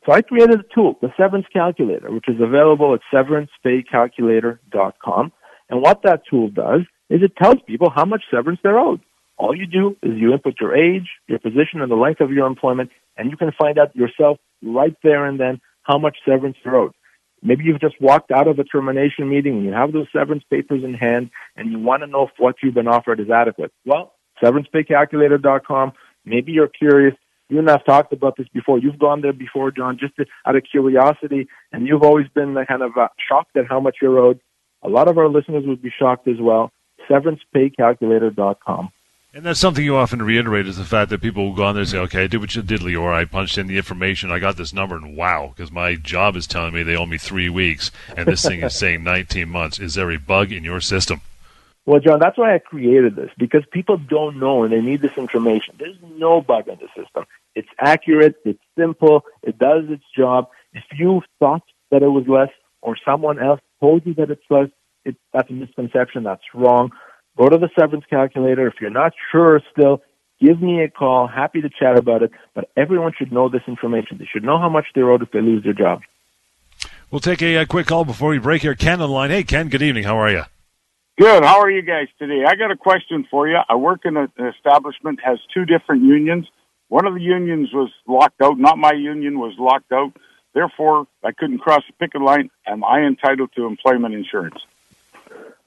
So 0.06 0.12
I 0.12 0.22
created 0.22 0.60
a 0.60 0.64
tool, 0.74 0.98
the 1.00 1.12
Severance 1.16 1.46
Calculator, 1.52 2.10
which 2.10 2.28
is 2.28 2.40
available 2.40 2.94
at 2.94 3.00
severancepaycalculator.com. 3.14 5.32
And 5.68 5.80
what 5.80 6.02
that 6.02 6.22
tool 6.28 6.48
does 6.48 6.80
is 7.08 7.22
it 7.22 7.36
tells 7.36 7.58
people 7.66 7.90
how 7.94 8.04
much 8.04 8.24
severance 8.30 8.58
they're 8.62 8.78
owed. 8.78 9.00
All 9.38 9.56
you 9.56 9.66
do 9.66 9.96
is 10.02 10.12
you 10.16 10.32
input 10.32 10.54
your 10.60 10.74
age, 10.74 11.08
your 11.28 11.38
position, 11.38 11.80
and 11.80 11.90
the 11.90 11.96
length 11.96 12.20
of 12.20 12.32
your 12.32 12.46
employment, 12.46 12.90
and 13.16 13.30
you 13.30 13.36
can 13.36 13.52
find 13.58 13.78
out 13.78 13.94
yourself 13.94 14.38
right 14.62 14.96
there 15.02 15.26
and 15.26 15.38
then 15.38 15.60
how 15.82 15.98
much 15.98 16.16
severance 16.24 16.56
you're 16.64 16.76
owed. 16.76 16.92
Maybe 17.42 17.64
you've 17.64 17.80
just 17.80 18.00
walked 18.00 18.30
out 18.30 18.46
of 18.46 18.58
a 18.58 18.64
termination 18.64 19.28
meeting 19.28 19.56
and 19.56 19.64
you 19.64 19.72
have 19.72 19.92
those 19.92 20.06
severance 20.12 20.44
papers 20.48 20.84
in 20.84 20.94
hand 20.94 21.30
and 21.56 21.72
you 21.72 21.78
want 21.78 22.02
to 22.02 22.06
know 22.06 22.24
if 22.24 22.30
what 22.38 22.56
you've 22.62 22.74
been 22.74 22.86
offered 22.86 23.18
is 23.18 23.30
adequate. 23.30 23.72
Well, 23.84 24.14
severancepaycalculator.com. 24.42 25.92
Maybe 26.24 26.52
you're 26.52 26.68
curious 26.68 27.14
you 27.48 27.58
and 27.58 27.70
I've 27.70 27.84
talked 27.84 28.12
about 28.12 28.36
this 28.36 28.48
before. 28.48 28.78
You've 28.78 28.98
gone 28.98 29.20
there 29.20 29.32
before, 29.32 29.70
John, 29.70 29.98
just 29.98 30.16
to, 30.16 30.26
out 30.46 30.56
of 30.56 30.62
curiosity, 30.70 31.48
and 31.72 31.86
you've 31.86 32.02
always 32.02 32.28
been 32.28 32.56
kind 32.66 32.82
of 32.82 32.96
uh, 32.96 33.08
shocked 33.28 33.56
at 33.56 33.66
how 33.68 33.80
much 33.80 33.96
you're 34.00 34.18
owed. 34.18 34.40
A 34.82 34.88
lot 34.88 35.08
of 35.08 35.18
our 35.18 35.28
listeners 35.28 35.64
would 35.66 35.82
be 35.82 35.92
shocked 35.96 36.26
as 36.28 36.40
well. 36.40 36.72
SeverancePayCalculator.com. 37.10 38.90
And 39.34 39.46
that's 39.46 39.60
something 39.60 39.82
you 39.82 39.96
often 39.96 40.20
reiterate 40.20 40.66
is 40.66 40.76
the 40.76 40.84
fact 40.84 41.08
that 41.08 41.22
people 41.22 41.46
will 41.46 41.54
go 41.54 41.64
on 41.64 41.74
there 41.74 41.80
and 41.82 41.88
say, 41.88 41.98
okay, 41.98 42.24
I 42.24 42.26
did 42.26 42.40
what 42.42 42.54
you 42.54 42.60
did, 42.60 42.82
Lior. 42.82 43.14
I 43.14 43.24
punched 43.24 43.56
in 43.56 43.66
the 43.66 43.78
information. 43.78 44.30
I 44.30 44.38
got 44.38 44.58
this 44.58 44.74
number, 44.74 44.94
and 44.94 45.16
wow, 45.16 45.54
because 45.56 45.72
my 45.72 45.94
job 45.94 46.36
is 46.36 46.46
telling 46.46 46.74
me 46.74 46.82
they 46.82 46.96
owe 46.96 47.06
me 47.06 47.16
three 47.16 47.48
weeks, 47.48 47.90
and 48.14 48.28
this 48.28 48.44
thing 48.44 48.62
is 48.62 48.74
saying 48.74 49.04
19 49.04 49.48
months. 49.48 49.78
Is 49.78 49.94
there 49.94 50.10
a 50.10 50.18
bug 50.18 50.52
in 50.52 50.64
your 50.64 50.82
system? 50.82 51.22
Well, 51.84 52.00
John, 52.00 52.20
that's 52.20 52.38
why 52.38 52.54
I 52.54 52.58
created 52.58 53.16
this 53.16 53.30
because 53.36 53.62
people 53.72 53.96
don't 53.96 54.38
know 54.38 54.62
and 54.62 54.72
they 54.72 54.80
need 54.80 55.02
this 55.02 55.16
information. 55.16 55.74
There's 55.78 55.96
no 56.16 56.40
bug 56.40 56.68
in 56.68 56.78
the 56.78 56.86
system. 56.96 57.24
It's 57.56 57.68
accurate. 57.78 58.36
It's 58.44 58.62
simple. 58.78 59.24
It 59.42 59.58
does 59.58 59.84
its 59.88 60.04
job. 60.16 60.48
If 60.72 60.84
you 60.96 61.22
thought 61.40 61.62
that 61.90 62.02
it 62.02 62.08
was 62.08 62.24
less 62.28 62.50
or 62.82 62.96
someone 63.04 63.40
else 63.40 63.60
told 63.80 64.06
you 64.06 64.14
that 64.14 64.30
it's 64.30 64.44
less, 64.48 64.68
it, 65.04 65.16
that's 65.32 65.50
a 65.50 65.52
misconception. 65.52 66.22
That's 66.22 66.42
wrong. 66.54 66.92
Go 67.36 67.48
to 67.48 67.58
the 67.58 67.68
severance 67.76 68.04
calculator. 68.08 68.68
If 68.68 68.74
you're 68.80 68.90
not 68.90 69.12
sure 69.32 69.60
still, 69.72 70.02
give 70.40 70.62
me 70.62 70.82
a 70.82 70.88
call. 70.88 71.26
Happy 71.26 71.60
to 71.62 71.68
chat 71.68 71.98
about 71.98 72.22
it. 72.22 72.30
But 72.54 72.70
everyone 72.76 73.12
should 73.18 73.32
know 73.32 73.48
this 73.48 73.62
information. 73.66 74.18
They 74.18 74.28
should 74.32 74.44
know 74.44 74.58
how 74.58 74.68
much 74.68 74.86
they're 74.94 75.10
owed 75.10 75.22
if 75.22 75.32
they 75.32 75.40
lose 75.40 75.64
their 75.64 75.72
job. 75.72 76.02
We'll 77.10 77.20
take 77.20 77.42
a, 77.42 77.56
a 77.56 77.66
quick 77.66 77.88
call 77.88 78.04
before 78.04 78.30
we 78.30 78.38
break 78.38 78.62
here. 78.62 78.76
Ken 78.76 78.94
on 78.94 79.00
the 79.00 79.08
line. 79.08 79.30
Hey, 79.30 79.42
Ken, 79.42 79.68
good 79.68 79.82
evening. 79.82 80.04
How 80.04 80.16
are 80.16 80.30
you? 80.30 80.44
Good. 81.18 81.44
How 81.44 81.60
are 81.60 81.70
you 81.70 81.82
guys 81.82 82.08
today? 82.18 82.44
I 82.46 82.54
got 82.54 82.70
a 82.70 82.76
question 82.76 83.26
for 83.30 83.46
you. 83.46 83.58
I 83.68 83.74
work 83.74 84.06
in 84.06 84.16
an 84.16 84.30
establishment 84.38 85.20
has 85.22 85.38
two 85.52 85.66
different 85.66 86.02
unions. 86.04 86.46
One 86.88 87.06
of 87.06 87.12
the 87.14 87.20
unions 87.20 87.68
was 87.72 87.90
locked 88.08 88.40
out. 88.40 88.58
Not 88.58 88.78
my 88.78 88.92
union 88.92 89.38
was 89.38 89.54
locked 89.58 89.92
out. 89.92 90.16
Therefore, 90.54 91.06
I 91.22 91.32
couldn't 91.32 91.58
cross 91.58 91.82
the 91.86 91.92
picket 91.98 92.22
line. 92.22 92.50
Am 92.66 92.82
I 92.82 93.00
entitled 93.00 93.50
to 93.56 93.66
employment 93.66 94.14
insurance? 94.14 94.56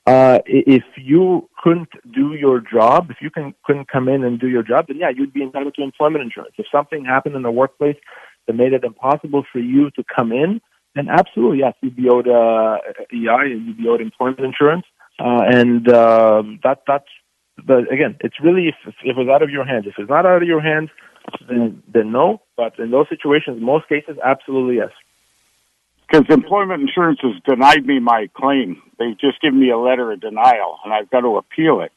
Uh, 0.07 0.39
if 0.47 0.83
you 0.97 1.47
couldn't 1.63 1.89
do 2.11 2.33
your 2.33 2.59
job, 2.59 3.11
if 3.11 3.17
you 3.21 3.29
can, 3.29 3.53
couldn't 3.65 3.87
come 3.87 4.07
in 4.07 4.23
and 4.23 4.39
do 4.39 4.47
your 4.47 4.63
job, 4.63 4.87
then 4.87 4.97
yeah, 4.97 5.09
you'd 5.09 5.33
be 5.33 5.43
entitled 5.43 5.75
to 5.75 5.83
employment 5.83 6.23
insurance. 6.23 6.55
If 6.57 6.65
something 6.71 7.05
happened 7.05 7.35
in 7.35 7.43
the 7.43 7.51
workplace 7.51 7.97
that 8.47 8.53
made 8.53 8.73
it 8.73 8.83
impossible 8.83 9.43
for 9.51 9.59
you 9.59 9.91
to 9.91 10.03
come 10.03 10.31
in, 10.31 10.59
then 10.95 11.07
absolutely 11.07 11.59
yes, 11.59 11.73
you'd 11.81 11.95
be 11.95 12.09
owed 12.09 12.27
uh, 12.27 12.77
EI 13.13 13.51
and 13.51 13.67
you'd 13.67 13.77
be 13.77 13.87
owed 13.87 14.01
employment 14.01 14.39
insurance. 14.39 14.85
Uh, 15.19 15.41
and 15.47 15.87
uh, 15.87 16.43
that 16.63 16.83
that's 16.87 17.07
but 17.65 17.91
again, 17.91 18.17
it's 18.19 18.35
really 18.43 18.67
if, 18.67 18.75
if 19.03 19.17
it's 19.17 19.29
out 19.29 19.41
of 19.41 19.49
your 19.49 19.65
hands. 19.65 19.85
If 19.87 19.95
it's 19.97 20.09
not 20.09 20.25
out 20.25 20.41
of 20.41 20.47
your 20.47 20.61
hands, 20.61 20.89
then 21.47 21.81
then 21.91 22.11
no. 22.11 22.41
But 22.57 22.77
in 22.79 22.91
those 22.91 23.07
situations, 23.09 23.61
most 23.61 23.87
cases, 23.87 24.17
absolutely 24.23 24.77
yes. 24.77 24.91
Because 26.07 26.25
employment 26.29 26.81
insurance 26.81 27.19
has 27.23 27.41
denied 27.45 27.85
me 27.85 27.99
my 27.99 28.29
claim. 28.35 28.81
They've 28.99 29.17
just 29.17 29.41
given 29.41 29.59
me 29.59 29.71
a 29.71 29.77
letter 29.77 30.11
of 30.11 30.21
denial, 30.21 30.77
and 30.83 30.93
I've 30.93 31.09
got 31.09 31.21
to 31.21 31.37
appeal 31.37 31.81
it. 31.81 31.91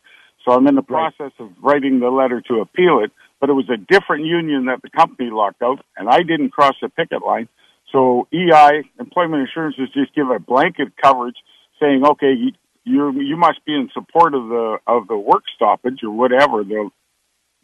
So 0.45 0.53
I'm 0.53 0.67
in 0.67 0.77
the 0.77 0.83
process 0.83 1.33
of 1.39 1.51
writing 1.61 2.01
the 2.01 2.09
letter 2.09 2.41
to 2.49 2.61
appeal 2.61 3.01
it. 3.05 3.11
But 3.41 3.51
it 3.51 3.53
was 3.53 3.69
a 3.69 3.77
different 3.77 4.25
union 4.25 4.65
that 4.67 4.83
the 4.83 4.91
company 4.91 5.31
locked 5.31 5.63
out, 5.63 5.85
and 5.97 6.09
I 6.09 6.23
didn't 6.23 6.51
cross 6.51 6.75
the 6.81 6.89
picket 6.89 7.23
line. 7.23 7.49
So 7.93 8.27
EI, 8.33 8.83
employment 8.99 9.43
insurance, 9.43 9.77
is 9.79 9.89
just 9.91 10.15
give 10.15 10.31
a 10.31 10.39
blanket 10.39 10.89
coverage 11.03 11.37
saying, 11.81 12.05
okay, 12.05 12.53
you, 12.89 13.21
you 13.21 13.37
must 13.37 13.65
be 13.65 13.75
in 13.75 13.89
support 13.93 14.35
of 14.35 14.49
the 14.49 14.79
of 14.87 15.09
the 15.09 15.17
work 15.17 15.45
stoppage 15.55 16.01
or 16.03 16.11
whatever 16.11 16.65
the 16.65 16.91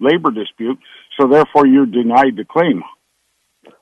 labor 0.00 0.31
dispute. 0.31 0.78
So 1.19 1.28
therefore, 1.28 1.66
you're 1.66 1.87
denied 1.87 2.37
the 2.37 2.45
claim. 2.45 2.83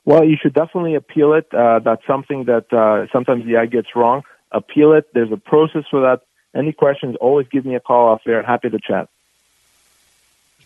Well, 0.05 0.23
you 0.23 0.37
should 0.41 0.53
definitely 0.53 0.95
appeal 0.95 1.33
it. 1.33 1.47
Uh, 1.53 1.79
that's 1.79 2.05
something 2.07 2.45
that 2.45 2.71
uh, 2.71 3.07
sometimes 3.11 3.45
the 3.45 3.57
EI 3.59 3.67
gets 3.67 3.89
wrong. 3.95 4.23
Appeal 4.51 4.93
it. 4.93 5.05
There's 5.13 5.31
a 5.31 5.37
process 5.37 5.83
for 5.89 6.01
that. 6.01 6.21
Any 6.55 6.71
questions, 6.71 7.15
always 7.19 7.47
give 7.51 7.65
me 7.65 7.75
a 7.75 7.79
call 7.79 8.09
off 8.09 8.21
there. 8.25 8.43
Happy 8.43 8.69
to 8.69 8.79
chat. 8.79 9.09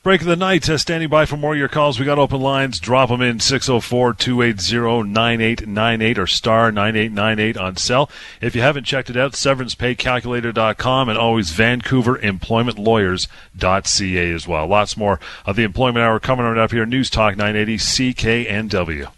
Break 0.07 0.21
of 0.21 0.27
the 0.27 0.37
night, 0.37 0.69
uh, 0.69 0.77
standing 0.77 1.09
by 1.09 1.25
for 1.25 1.35
more 1.35 1.51
of 1.51 1.59
your 1.59 1.67
calls. 1.67 1.99
We 1.99 2.05
got 2.05 2.17
open 2.17 2.39
lines. 2.39 2.79
Drop 2.79 3.09
them 3.09 3.21
in 3.21 3.41
604 3.41 4.13
280 4.13 5.03
9898 5.03 6.17
or 6.17 6.25
star 6.25 6.71
9898 6.71 7.57
on 7.57 7.75
cell. 7.75 8.09
If 8.39 8.55
you 8.55 8.61
haven't 8.61 8.85
checked 8.85 9.09
it 9.09 9.17
out, 9.17 9.33
severancepaycalculator.com 9.33 11.09
and 11.09 11.17
always 11.17 11.51
VancouverEmploymentLawyers.ca 11.51 14.31
as 14.31 14.47
well. 14.47 14.65
Lots 14.65 14.95
more 14.95 15.19
of 15.45 15.57
the 15.57 15.63
Employment 15.63 16.05
Hour 16.05 16.21
coming 16.21 16.45
right 16.45 16.57
up 16.57 16.71
here. 16.71 16.85
News 16.85 17.09
Talk 17.09 17.35
980 17.35 17.77
CKNW. 17.77 19.11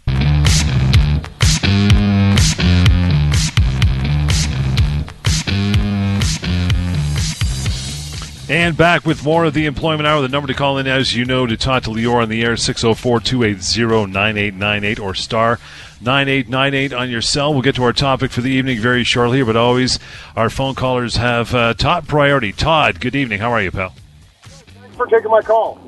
And 8.50 8.76
back 8.76 9.06
with 9.06 9.22
more 9.22 9.44
of 9.44 9.54
the 9.54 9.66
Employment 9.66 10.08
Hour. 10.08 10.22
The 10.22 10.28
number 10.28 10.48
to 10.48 10.54
call 10.54 10.76
in, 10.76 10.88
as 10.88 11.14
you 11.14 11.24
know, 11.24 11.46
to 11.46 11.56
talk 11.56 11.84
to 11.84 11.90
Lior 11.90 12.20
on 12.20 12.28
the 12.28 12.42
air, 12.42 12.56
604 12.56 13.20
280 13.20 14.10
9898 14.10 14.98
or 14.98 15.14
star 15.14 15.60
9898 16.00 16.92
on 16.92 17.08
your 17.08 17.22
cell. 17.22 17.52
We'll 17.52 17.62
get 17.62 17.76
to 17.76 17.84
our 17.84 17.92
topic 17.92 18.32
for 18.32 18.40
the 18.40 18.50
evening 18.50 18.80
very 18.80 19.04
shortly, 19.04 19.44
but 19.44 19.54
always 19.54 20.00
our 20.34 20.50
phone 20.50 20.74
callers 20.74 21.14
have 21.14 21.54
uh, 21.54 21.74
top 21.74 22.08
priority. 22.08 22.50
Todd, 22.50 23.00
good 23.00 23.14
evening. 23.14 23.38
How 23.38 23.52
are 23.52 23.62
you, 23.62 23.70
pal? 23.70 23.94
Thanks 24.42 24.96
for 24.96 25.06
taking 25.06 25.30
my 25.30 25.42
call. 25.42 25.78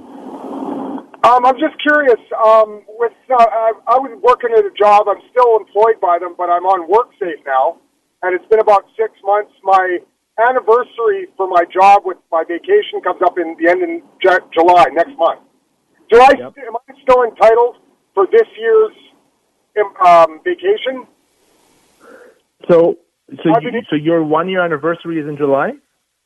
Um, 1.24 1.44
I'm 1.44 1.58
just 1.58 1.74
curious. 1.82 2.20
Um, 2.46 2.84
with 2.90 3.12
uh, 3.28 3.42
I, 3.42 3.72
I 3.88 3.98
was 3.98 4.16
working 4.22 4.50
at 4.56 4.64
a 4.64 4.70
job. 4.78 5.08
I'm 5.08 5.20
still 5.32 5.56
employed 5.56 5.98
by 6.00 6.20
them, 6.20 6.36
but 6.38 6.48
I'm 6.48 6.64
on 6.66 6.88
WorkSafe 6.88 7.44
now, 7.44 7.78
and 8.22 8.36
it's 8.36 8.46
been 8.46 8.60
about 8.60 8.84
six 8.96 9.14
months. 9.24 9.50
My 9.64 9.98
anniversary 10.38 11.28
for 11.36 11.48
my 11.48 11.64
job 11.72 12.02
with 12.04 12.16
my 12.30 12.44
vacation 12.46 13.00
comes 13.04 13.20
up 13.22 13.38
in 13.38 13.56
the 13.60 13.68
end 13.70 13.82
in 13.82 14.02
J- 14.22 14.44
July 14.52 14.86
next 14.92 15.16
month. 15.18 15.40
Do 16.10 16.20
I 16.20 16.30
Yep. 16.38 16.54
am 16.66 16.76
I 16.76 17.02
still 17.02 17.22
entitled 17.24 17.76
for 18.14 18.26
this 18.30 18.48
year's 18.58 18.92
um, 20.04 20.40
vacation? 20.44 21.06
So, 22.68 22.98
so 23.42 23.58
you, 23.60 23.82
so 23.90 23.96
your 23.96 24.22
one 24.24 24.48
year 24.48 24.62
anniversary 24.62 25.18
is 25.18 25.26
in 25.28 25.36
July. 25.36 25.72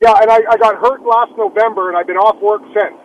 Yeah, 0.01 0.13
and 0.21 0.29
I, 0.29 0.39
I 0.49 0.57
got 0.57 0.75
hurt 0.75 1.01
last 1.01 1.31
November, 1.37 1.89
and 1.89 1.97
I've 1.97 2.05
been 2.07 2.17
off 2.17 2.39
work 2.41 2.61
since. 2.73 2.99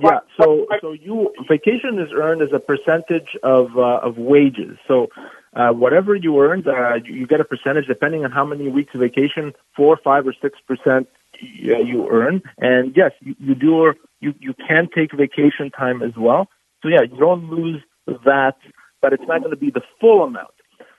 Yeah. 0.00 0.10
But- 0.10 0.26
So, 0.40 0.66
but 0.68 0.76
I- 0.76 0.80
so 0.80 0.92
you 0.92 1.32
vacation 1.48 1.98
is 1.98 2.10
earned 2.14 2.42
as 2.42 2.52
a 2.52 2.58
percentage 2.58 3.36
of 3.42 3.76
uh, 3.76 4.00
of 4.02 4.18
wages. 4.18 4.78
So, 4.88 5.08
uh, 5.54 5.70
whatever 5.70 6.14
you 6.14 6.40
earned, 6.40 6.66
uh, 6.68 6.94
you, 7.04 7.14
you 7.14 7.26
get 7.26 7.40
a 7.40 7.44
percentage 7.44 7.86
depending 7.86 8.24
on 8.24 8.30
how 8.30 8.44
many 8.44 8.68
weeks 8.68 8.94
of 8.94 9.00
vacation, 9.00 9.52
four, 9.76 9.98
five, 10.02 10.26
or 10.26 10.34
six 10.40 10.58
percent 10.66 11.08
uh, 11.42 11.78
you 11.78 12.08
earn. 12.10 12.42
And 12.58 12.92
yes, 12.96 13.12
you, 13.20 13.34
you 13.38 13.54
do. 13.54 13.92
You 14.20 14.34
you 14.38 14.54
can 14.68 14.88
take 14.94 15.12
vacation 15.12 15.70
time 15.70 16.02
as 16.02 16.12
well. 16.16 16.48
So 16.82 16.88
yeah, 16.88 17.02
you 17.02 17.16
don't 17.18 17.50
lose 17.50 17.82
that, 18.06 18.56
but 19.00 19.12
it's 19.12 19.24
not 19.26 19.40
going 19.40 19.50
to 19.50 19.56
be 19.56 19.70
the 19.70 19.82
full 20.00 20.22
amount. 20.22 20.50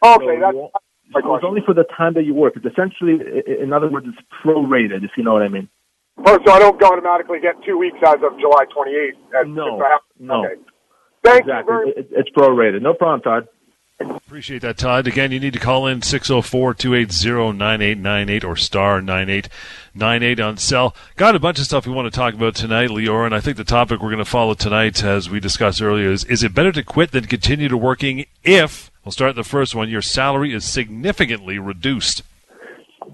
Okay, 0.04 0.26
So 0.26 0.40
that's 0.40 0.56
you 0.56 1.36
It's 1.36 1.46
only 1.46 1.62
for 1.66 1.74
the 1.74 1.86
time 1.96 2.14
that 2.16 2.24
you 2.24 2.34
work. 2.34 2.54
It's 2.56 2.66
essentially, 2.66 3.20
in 3.62 3.74
other 3.74 3.90
words, 3.90 4.08
it's 4.10 4.28
prorated. 4.44 5.04
If 5.04 5.12
you 5.18 5.24
know 5.24 5.34
what 5.34 5.44
I 5.44 5.50
mean. 5.50 5.70
Oh, 6.26 6.38
so 6.46 6.52
I 6.52 6.60
don't 6.60 6.82
automatically 6.82 7.40
get 7.40 7.56
two 7.66 7.78
weeks 7.78 7.98
as 8.06 8.16
of 8.16 8.40
July 8.40 8.66
28th. 8.76 9.42
as- 9.42 9.48
No, 9.48 9.78
if 9.78 9.84
I 9.84 9.90
have- 9.90 10.02
no. 10.20 10.46
Okay. 10.46 10.56
Thank 11.24 11.46
you 11.46 11.52
Exactly. 11.52 11.74
very 11.74 11.90
It, 11.92 12.08
it's 12.12 12.30
prorated. 12.32 12.82
No 12.82 12.94
problem, 12.94 13.22
Todd. 13.22 13.48
Appreciate 14.00 14.62
that, 14.62 14.78
Todd. 14.78 15.08
Again, 15.08 15.32
you 15.32 15.40
need 15.40 15.54
to 15.54 15.60
call 15.60 15.86
in 15.88 16.02
604 16.02 16.74
280 16.74 17.58
9898 17.58 18.44
or 18.46 18.56
star 18.56 19.02
9898 19.02 20.40
on 20.40 20.58
cell. 20.58 20.96
Got 21.18 21.36
a 21.36 21.40
bunch 21.40 21.60
of 21.60 21.66
stuff 21.66 21.86
we 21.86 21.94
want 21.94 22.12
to 22.12 22.18
talk 22.18 22.34
about 22.34 22.56
tonight, 22.56 22.90
Lior, 22.90 23.26
and 23.26 23.36
I 23.36 23.42
think 23.42 23.58
the 23.58 23.64
topic 23.66 24.00
we're 24.02 24.08
going 24.10 24.18
to 24.20 24.26
follow 24.26 24.54
tonight, 24.54 25.04
as 25.04 25.30
we 25.30 25.40
discussed 25.40 25.82
earlier, 25.82 26.10
is 26.10 26.24
is 26.26 26.44
it 26.44 26.54
better 26.56 26.72
to 26.72 26.84
quit 26.84 27.12
than 27.12 27.26
continue 27.26 27.68
to 27.68 27.78
working 27.78 28.26
if, 28.44 28.90
we'll 29.04 29.12
start 29.12 29.36
the 29.36 29.44
first 29.44 29.76
one, 29.76 29.90
your 29.90 30.02
salary 30.02 30.54
is 30.54 30.64
significantly 30.66 31.60
reduced? 31.60 32.24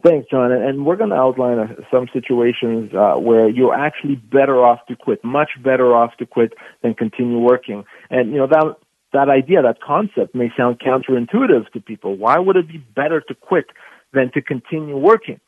Thanks, 0.04 0.30
John. 0.30 0.52
And- 0.52 0.64
And 0.64 0.86
we're 0.86 0.96
going 0.98 1.10
to 1.10 1.16
outline 1.16 1.58
uh, 1.60 1.68
some 1.92 2.08
situations 2.14 2.94
uh, 2.94 3.16
where 3.16 3.50
you're 3.50 3.74
actually 3.74 4.16
better 4.16 4.64
off 4.64 4.86
to 4.88 4.96
quit, 4.96 5.24
much 5.24 5.50
better 5.64 5.96
off 5.96 6.16
to 6.18 6.26
quit 6.28 6.54
than 6.84 6.94
continue 6.94 7.40
working. 7.40 7.84
And 8.12 8.32
you 8.32 8.38
know 8.38 8.48
that 8.48 8.76
that 9.14 9.30
idea, 9.30 9.62
that 9.62 9.82
concept, 9.82 10.36
may 10.36 10.52
sound 10.58 10.80
counterintuitive 10.80 11.72
to 11.72 11.80
people. 11.80 12.18
Why 12.18 12.40
would 12.40 12.56
it 12.56 12.68
be 12.68 12.78
better 12.78 13.22
to 13.22 13.34
quit 13.36 13.66
than 14.14 14.32
to 14.34 14.42
continue 14.42 14.98
working? 14.98 15.40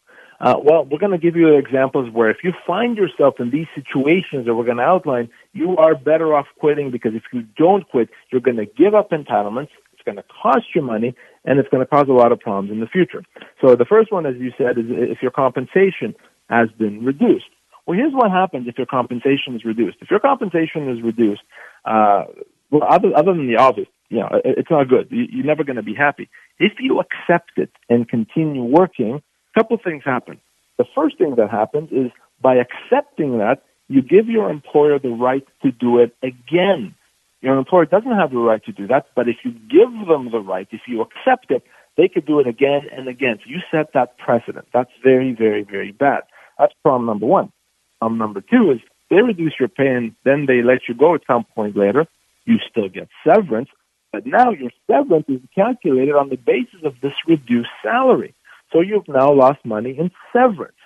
Uh, 0.41 0.55
well, 0.63 0.85
we're 0.85 0.99
going 0.99 1.11
to 1.11 1.17
give 1.17 1.35
you 1.35 1.57
examples 1.57 2.09
where 2.13 2.29
if 2.29 2.37
you 2.43 2.53
find 2.65 2.95
yourself 2.97 3.35
in 3.39 3.51
these 3.51 3.67
situations 3.75 4.45
that 4.45 4.55
we're 4.55 4.63
going 4.63 4.77
to 4.77 4.83
outline, 4.83 5.29
you 5.51 5.75
are 5.75 5.95
better 5.95 6.33
off 6.33 6.47
quitting 6.59 6.91
because 6.91 7.13
if 7.13 7.23
you 7.33 7.41
don't 7.57 7.87
quit, 7.89 8.09
you're 8.31 8.39
going 8.39 8.57
to 8.57 8.65
give 8.65 8.95
up 8.95 9.09
entitlements. 9.11 9.69
It's 9.91 10.03
going 10.05 10.15
to 10.15 10.23
cost 10.23 10.67
you 10.73 10.81
money, 10.81 11.13
and 11.43 11.59
it's 11.59 11.67
going 11.67 11.81
to 11.81 11.89
cause 11.89 12.07
a 12.07 12.13
lot 12.13 12.31
of 12.31 12.39
problems 12.39 12.71
in 12.71 12.79
the 12.79 12.87
future. 12.87 13.21
So 13.59 13.75
the 13.75 13.83
first 13.83 14.13
one, 14.13 14.25
as 14.25 14.35
you 14.37 14.53
said, 14.57 14.77
is 14.77 14.85
if 14.87 15.21
your 15.21 15.31
compensation 15.31 16.15
has 16.49 16.69
been 16.71 17.03
reduced. 17.03 17.49
Well, 17.85 17.97
here's 17.97 18.13
what 18.13 18.31
happens 18.31 18.67
if 18.67 18.77
your 18.77 18.87
compensation 18.87 19.55
is 19.55 19.65
reduced. 19.65 19.97
If 19.99 20.09
your 20.09 20.21
compensation 20.21 20.89
is 20.89 21.01
reduced, 21.01 21.41
uh, 21.83 22.25
well, 22.71 22.83
other, 22.88 23.09
other 23.15 23.33
than 23.33 23.47
the 23.47 23.57
obvious, 23.57 23.88
you 24.09 24.19
know, 24.19 24.29
it, 24.43 24.59
it's 24.59 24.71
not 24.71 24.88
good. 24.88 25.07
You, 25.11 25.25
you're 25.31 25.45
never 25.45 25.63
going 25.63 25.75
to 25.77 25.83
be 25.83 25.95
happy. 25.95 26.29
If 26.59 26.73
you 26.79 26.99
accept 26.99 27.51
it 27.57 27.71
and 27.89 28.07
continue 28.07 28.63
working, 28.63 29.21
a 29.55 29.59
couple 29.59 29.77
things 29.83 30.03
happen. 30.05 30.39
The 30.77 30.85
first 30.95 31.17
thing 31.17 31.35
that 31.35 31.49
happens 31.49 31.89
is 31.91 32.11
by 32.41 32.55
accepting 32.55 33.38
that, 33.39 33.63
you 33.88 34.01
give 34.01 34.27
your 34.27 34.49
employer 34.49 34.99
the 34.99 35.09
right 35.09 35.45
to 35.63 35.71
do 35.71 35.99
it 35.99 36.15
again. 36.21 36.95
Your 37.41 37.57
employer 37.57 37.85
doesn't 37.85 38.11
have 38.11 38.31
the 38.31 38.38
right 38.38 38.63
to 38.65 38.71
do 38.71 38.88
that, 38.88 39.07
but 39.15 39.27
if 39.27 39.38
you 39.43 39.51
give 39.51 40.07
them 40.07 40.29
the 40.31 40.39
right, 40.39 40.67
if 40.71 40.81
you 40.88 41.01
accept 41.01 41.51
it, 41.51 41.63
they 41.97 42.07
could 42.07 42.25
do 42.25 42.39
it 42.39 42.47
again 42.47 42.81
and 42.95 43.07
again. 43.07 43.39
So 43.43 43.49
you 43.49 43.59
set 43.71 43.93
that 43.93 44.17
precedent. 44.17 44.67
That's 44.73 44.91
very, 45.03 45.33
very, 45.33 45.63
very 45.63 45.91
bad. 45.91 46.21
That's 46.57 46.73
problem 46.83 47.07
number 47.07 47.25
one. 47.25 47.51
Problem 47.99 48.19
number 48.19 48.41
two 48.41 48.71
is 48.71 48.79
they 49.09 49.17
reduce 49.21 49.53
your 49.59 49.69
pay 49.69 49.88
and 49.88 50.15
then 50.23 50.45
they 50.45 50.61
let 50.61 50.88
you 50.88 50.93
go 50.93 51.15
at 51.15 51.21
some 51.25 51.45
point 51.55 51.75
later. 51.75 52.05
You 52.49 52.57
still 52.67 52.89
get 52.89 53.09
severance, 53.23 53.69
but 54.11 54.25
now 54.25 54.49
your 54.49 54.71
severance 54.89 55.27
is 55.29 55.39
calculated 55.53 56.15
on 56.15 56.29
the 56.29 56.35
basis 56.35 56.81
of 56.83 56.95
this 56.99 57.13
reduced 57.27 57.69
salary. 57.83 58.33
So 58.73 58.81
you've 58.81 59.07
now 59.07 59.31
lost 59.31 59.63
money 59.63 59.95
in 59.95 60.09
severance. 60.33 60.81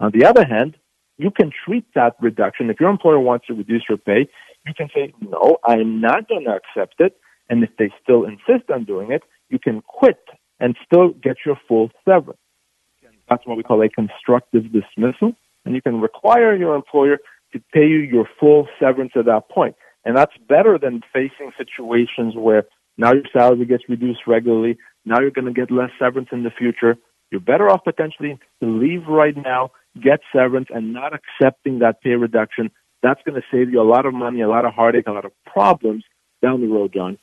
On 0.00 0.10
the 0.10 0.24
other 0.24 0.46
hand, 0.46 0.78
you 1.18 1.30
can 1.30 1.50
treat 1.64 1.84
that 1.94 2.16
reduction. 2.18 2.70
If 2.70 2.80
your 2.80 2.88
employer 2.88 3.20
wants 3.20 3.46
to 3.48 3.52
reduce 3.52 3.82
your 3.90 3.98
pay, 3.98 4.26
you 4.66 4.72
can 4.74 4.88
say, 4.94 5.12
no, 5.20 5.58
I'm 5.66 6.00
not 6.00 6.28
going 6.30 6.44
to 6.44 6.58
accept 6.60 6.94
it. 7.00 7.18
And 7.50 7.62
if 7.62 7.68
they 7.78 7.90
still 8.02 8.24
insist 8.24 8.70
on 8.70 8.84
doing 8.84 9.12
it, 9.12 9.22
you 9.50 9.58
can 9.58 9.82
quit 9.82 10.24
and 10.60 10.74
still 10.86 11.10
get 11.10 11.36
your 11.44 11.58
full 11.68 11.90
severance. 12.08 12.40
That's 13.28 13.46
what 13.46 13.58
we 13.58 13.62
call 13.62 13.82
a 13.82 13.90
constructive 13.90 14.64
dismissal. 14.72 15.34
And 15.66 15.74
you 15.74 15.82
can 15.82 16.00
require 16.00 16.56
your 16.56 16.74
employer 16.74 17.18
to 17.52 17.60
pay 17.74 17.86
you 17.86 17.98
your 17.98 18.26
full 18.40 18.66
severance 18.80 19.12
at 19.14 19.26
that 19.26 19.50
point. 19.50 19.76
And 20.04 20.16
that's 20.16 20.36
better 20.48 20.78
than 20.78 21.02
facing 21.12 21.52
situations 21.56 22.34
where 22.36 22.64
now 22.96 23.12
your 23.12 23.24
salary 23.32 23.64
gets 23.66 23.88
reduced 23.88 24.20
regularly. 24.26 24.78
Now 25.04 25.20
you're 25.20 25.30
going 25.30 25.46
to 25.46 25.52
get 25.52 25.70
less 25.70 25.90
severance 25.98 26.28
in 26.32 26.42
the 26.42 26.50
future. 26.50 26.96
You're 27.30 27.40
better 27.40 27.70
off 27.70 27.84
potentially 27.84 28.38
to 28.60 28.68
leave 28.68 29.06
right 29.08 29.36
now, 29.36 29.70
get 30.00 30.20
severance, 30.32 30.68
and 30.70 30.92
not 30.92 31.12
accepting 31.14 31.78
that 31.78 32.02
pay 32.02 32.10
reduction. 32.10 32.70
That's 33.02 33.20
going 33.24 33.40
to 33.40 33.46
save 33.50 33.70
you 33.70 33.80
a 33.80 33.88
lot 33.88 34.06
of 34.06 34.14
money, 34.14 34.42
a 34.42 34.48
lot 34.48 34.64
of 34.64 34.74
heartache, 34.74 35.06
a 35.06 35.12
lot 35.12 35.24
of 35.24 35.32
problems 35.46 36.04
down 36.42 36.60
the 36.60 36.66
road, 36.66 36.92
John. 36.92 37.18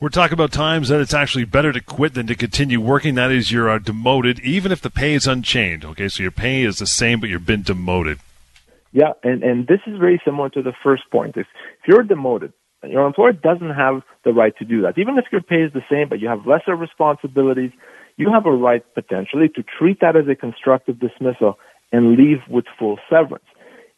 We're 0.00 0.08
talking 0.10 0.34
about 0.34 0.52
times 0.52 0.88
that 0.88 1.00
it's 1.00 1.14
actually 1.14 1.44
better 1.44 1.72
to 1.72 1.80
quit 1.80 2.14
than 2.14 2.26
to 2.26 2.34
continue 2.34 2.80
working. 2.80 3.14
That 3.14 3.30
is, 3.30 3.50
you're 3.50 3.70
uh, 3.70 3.78
demoted, 3.78 4.40
even 4.40 4.72
if 4.72 4.82
the 4.82 4.90
pay 4.90 5.14
is 5.14 5.26
unchanged. 5.26 5.84
Okay, 5.86 6.08
so 6.08 6.22
your 6.22 6.32
pay 6.32 6.62
is 6.62 6.78
the 6.78 6.86
same, 6.86 7.20
but 7.20 7.30
you've 7.30 7.46
been 7.46 7.62
demoted. 7.62 8.18
Yeah, 8.92 9.12
and, 9.22 9.42
and 9.42 9.66
this 9.66 9.80
is 9.86 9.98
very 9.98 10.20
similar 10.24 10.50
to 10.50 10.62
the 10.62 10.72
first 10.82 11.02
point. 11.10 11.36
If, 11.36 11.46
if 11.84 11.88
you're 11.88 12.02
demoted, 12.02 12.52
your 12.82 13.06
employer 13.06 13.32
doesn't 13.32 13.74
have 13.74 14.02
the 14.24 14.32
right 14.32 14.56
to 14.58 14.64
do 14.64 14.82
that. 14.82 14.98
Even 14.98 15.18
if 15.18 15.26
your 15.30 15.42
pay 15.42 15.62
is 15.62 15.72
the 15.72 15.82
same, 15.90 16.08
but 16.08 16.18
you 16.18 16.28
have 16.28 16.46
lesser 16.46 16.74
responsibilities, 16.74 17.72
you 18.16 18.30
have 18.32 18.46
a 18.46 18.52
right 18.52 18.82
potentially 18.94 19.48
to 19.50 19.62
treat 19.62 20.00
that 20.00 20.16
as 20.16 20.26
a 20.28 20.34
constructive 20.34 20.98
dismissal 20.98 21.58
and 21.92 22.16
leave 22.16 22.38
with 22.48 22.64
full 22.78 22.98
severance. 23.10 23.44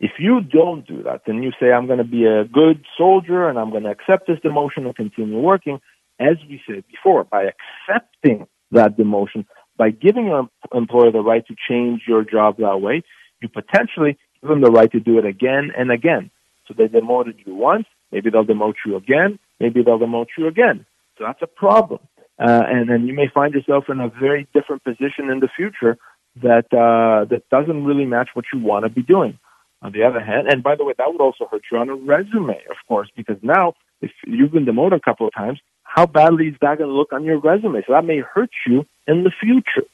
If 0.00 0.12
you 0.18 0.40
don't 0.40 0.86
do 0.86 1.02
that, 1.04 1.22
then 1.26 1.42
you 1.42 1.52
say, 1.60 1.70
I'm 1.72 1.86
going 1.86 1.98
to 1.98 2.04
be 2.04 2.26
a 2.26 2.44
good 2.44 2.84
soldier 2.98 3.48
and 3.48 3.58
I'm 3.58 3.70
going 3.70 3.84
to 3.84 3.90
accept 3.90 4.26
this 4.26 4.38
demotion 4.40 4.84
and 4.84 4.94
continue 4.94 5.38
working. 5.38 5.80
As 6.18 6.36
we 6.48 6.60
said 6.66 6.84
before, 6.90 7.24
by 7.24 7.44
accepting 7.44 8.46
that 8.72 8.96
demotion, 8.96 9.46
by 9.76 9.90
giving 9.90 10.26
your 10.26 10.48
employer 10.74 11.12
the 11.12 11.20
right 11.20 11.46
to 11.46 11.54
change 11.68 12.02
your 12.08 12.24
job 12.24 12.56
that 12.58 12.80
way, 12.80 13.02
you 13.40 13.48
potentially 13.48 14.18
give 14.40 14.50
them 14.50 14.60
the 14.60 14.70
right 14.70 14.90
to 14.92 15.00
do 15.00 15.18
it 15.18 15.24
again 15.24 15.70
and 15.76 15.92
again. 15.92 16.30
So 16.66 16.74
they 16.76 16.88
demoted 16.88 17.36
you 17.44 17.54
once, 17.54 17.86
maybe 18.12 18.30
they'll 18.30 18.44
demote 18.44 18.74
you 18.84 18.96
again, 18.96 19.38
maybe 19.60 19.82
they'll 19.82 19.98
demote 19.98 20.28
you 20.36 20.46
again. 20.46 20.86
So 21.18 21.24
that's 21.24 21.42
a 21.42 21.46
problem. 21.46 22.00
Uh, 22.38 22.62
and 22.66 22.90
then 22.90 23.06
you 23.06 23.14
may 23.14 23.28
find 23.32 23.54
yourself 23.54 23.84
in 23.88 24.00
a 24.00 24.08
very 24.08 24.46
different 24.52 24.84
position 24.84 25.30
in 25.30 25.40
the 25.40 25.48
future 25.56 25.96
that 26.42 26.66
uh, 26.72 27.24
that 27.30 27.48
doesn't 27.50 27.84
really 27.84 28.04
match 28.04 28.30
what 28.34 28.44
you 28.52 28.60
want 28.60 28.84
to 28.84 28.90
be 28.90 29.02
doing. 29.02 29.38
On 29.82 29.92
the 29.92 30.02
other 30.02 30.20
hand, 30.20 30.48
and 30.48 30.62
by 30.62 30.74
the 30.74 30.84
way, 30.84 30.94
that 30.96 31.06
would 31.12 31.20
also 31.20 31.46
hurt 31.50 31.62
you 31.70 31.78
on 31.78 31.90
a 31.90 31.94
resume, 31.94 32.58
of 32.70 32.76
course, 32.88 33.08
because 33.14 33.36
now 33.42 33.74
if 34.00 34.10
you've 34.26 34.50
been 34.50 34.64
demoted 34.64 34.98
a 34.98 35.02
couple 35.02 35.26
of 35.26 35.34
times, 35.34 35.60
how 35.82 36.06
badly 36.06 36.48
is 36.48 36.54
that 36.60 36.78
going 36.78 36.90
to 36.90 36.96
look 36.96 37.12
on 37.12 37.24
your 37.24 37.38
resume? 37.38 37.82
So 37.86 37.92
that 37.92 38.04
may 38.04 38.18
hurt 38.20 38.50
you 38.66 38.86
in 39.06 39.24
the 39.24 39.30
future. 39.38 39.86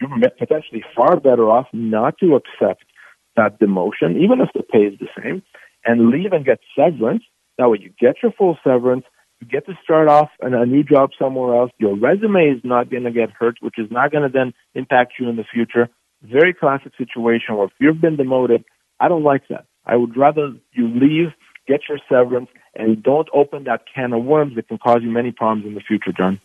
You're 0.00 0.10
potentially 0.38 0.84
far 0.94 1.18
better 1.18 1.48
off 1.48 1.68
not 1.72 2.18
to 2.18 2.34
accept 2.34 2.84
that 3.36 3.60
demotion, 3.60 4.20
even 4.20 4.40
if 4.40 4.50
the 4.54 4.62
pay 4.62 4.80
is 4.80 4.98
the 4.98 5.08
same, 5.20 5.42
and 5.84 6.10
leave 6.10 6.32
and 6.32 6.44
get 6.44 6.60
severance. 6.76 7.24
That 7.58 7.68
way 7.68 7.78
you 7.80 7.92
get 7.98 8.16
your 8.22 8.32
full 8.32 8.58
severance, 8.64 9.04
you 9.40 9.46
get 9.48 9.66
to 9.66 9.72
start 9.82 10.08
off 10.08 10.30
in 10.42 10.54
a 10.54 10.64
new 10.64 10.84
job 10.84 11.10
somewhere 11.18 11.54
else. 11.60 11.70
Your 11.78 11.96
resume 11.98 12.48
is 12.48 12.60
not 12.64 12.90
going 12.90 13.02
to 13.04 13.10
get 13.10 13.30
hurt, 13.30 13.56
which 13.60 13.74
is 13.78 13.90
not 13.90 14.12
going 14.12 14.22
to 14.22 14.32
then 14.32 14.52
impact 14.74 15.14
you 15.18 15.28
in 15.28 15.36
the 15.36 15.44
future. 15.44 15.88
Very 16.22 16.54
classic 16.54 16.92
situation 16.96 17.56
where 17.56 17.66
if 17.66 17.72
you've 17.80 18.00
been 18.00 18.16
demoted, 18.16 18.64
I 19.00 19.08
don't 19.08 19.24
like 19.24 19.42
that. 19.48 19.66
I 19.84 19.96
would 19.96 20.16
rather 20.16 20.52
you 20.72 20.88
leave, 20.88 21.32
get 21.66 21.80
your 21.88 21.98
severance, 22.08 22.48
and 22.74 23.02
don't 23.02 23.28
open 23.34 23.64
that 23.64 23.82
can 23.92 24.12
of 24.12 24.24
worms 24.24 24.54
that 24.56 24.68
can 24.68 24.78
cause 24.78 25.02
you 25.02 25.10
many 25.10 25.30
problems 25.30 25.66
in 25.66 25.74
the 25.74 25.80
future, 25.80 26.12
John. 26.12 26.40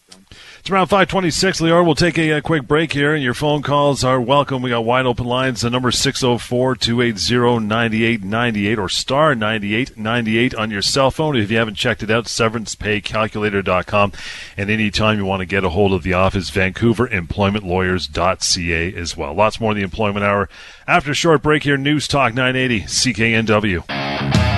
It's 0.60 0.70
around 0.70 0.88
526, 0.88 1.62
Lior. 1.62 1.86
We'll 1.86 1.96
take 1.96 2.18
a, 2.18 2.32
a, 2.32 2.42
quick 2.42 2.68
break 2.68 2.92
here, 2.92 3.14
and 3.14 3.24
your 3.24 3.34
phone 3.34 3.62
calls 3.62 4.04
are 4.04 4.20
welcome. 4.20 4.62
We 4.62 4.72
got 4.72 4.84
wide 4.84 5.06
open 5.06 5.26
lines. 5.26 5.62
The 5.62 5.70
number 5.70 5.90
604-280-9898 5.92 8.78
or 8.78 8.90
star 8.90 9.34
9898 9.36 10.54
on 10.56 10.70
your 10.70 10.82
cell 10.82 11.12
phone. 11.12 11.38
If 11.38 11.50
you 11.50 11.56
haven't 11.58 11.76
checked 11.76 12.04
it 12.04 12.12
out, 12.12 12.26
severancepaycalculator.com. 12.26 14.12
And 14.58 14.70
anytime 14.70 15.18
you 15.18 15.24
want 15.26 15.40
to 15.40 15.46
get 15.46 15.64
a 15.64 15.70
hold 15.70 15.94
of 15.94 16.04
the 16.04 16.12
office, 16.14 16.52
vancouveremploymentlawyers.ca 16.52 18.94
as 18.94 19.16
well. 19.16 19.34
Lots 19.34 19.62
more 19.62 19.72
in 19.72 19.78
the 19.78 19.84
Employment 19.84 20.26
Hour. 20.26 20.50
After 20.86 21.12
a 21.12 21.16
short 21.16 21.42
break 21.42 21.64
here, 21.64 21.78
News 21.78 22.10
Talk 22.10 22.34
980 22.34 22.82
CKNW. 22.82 24.57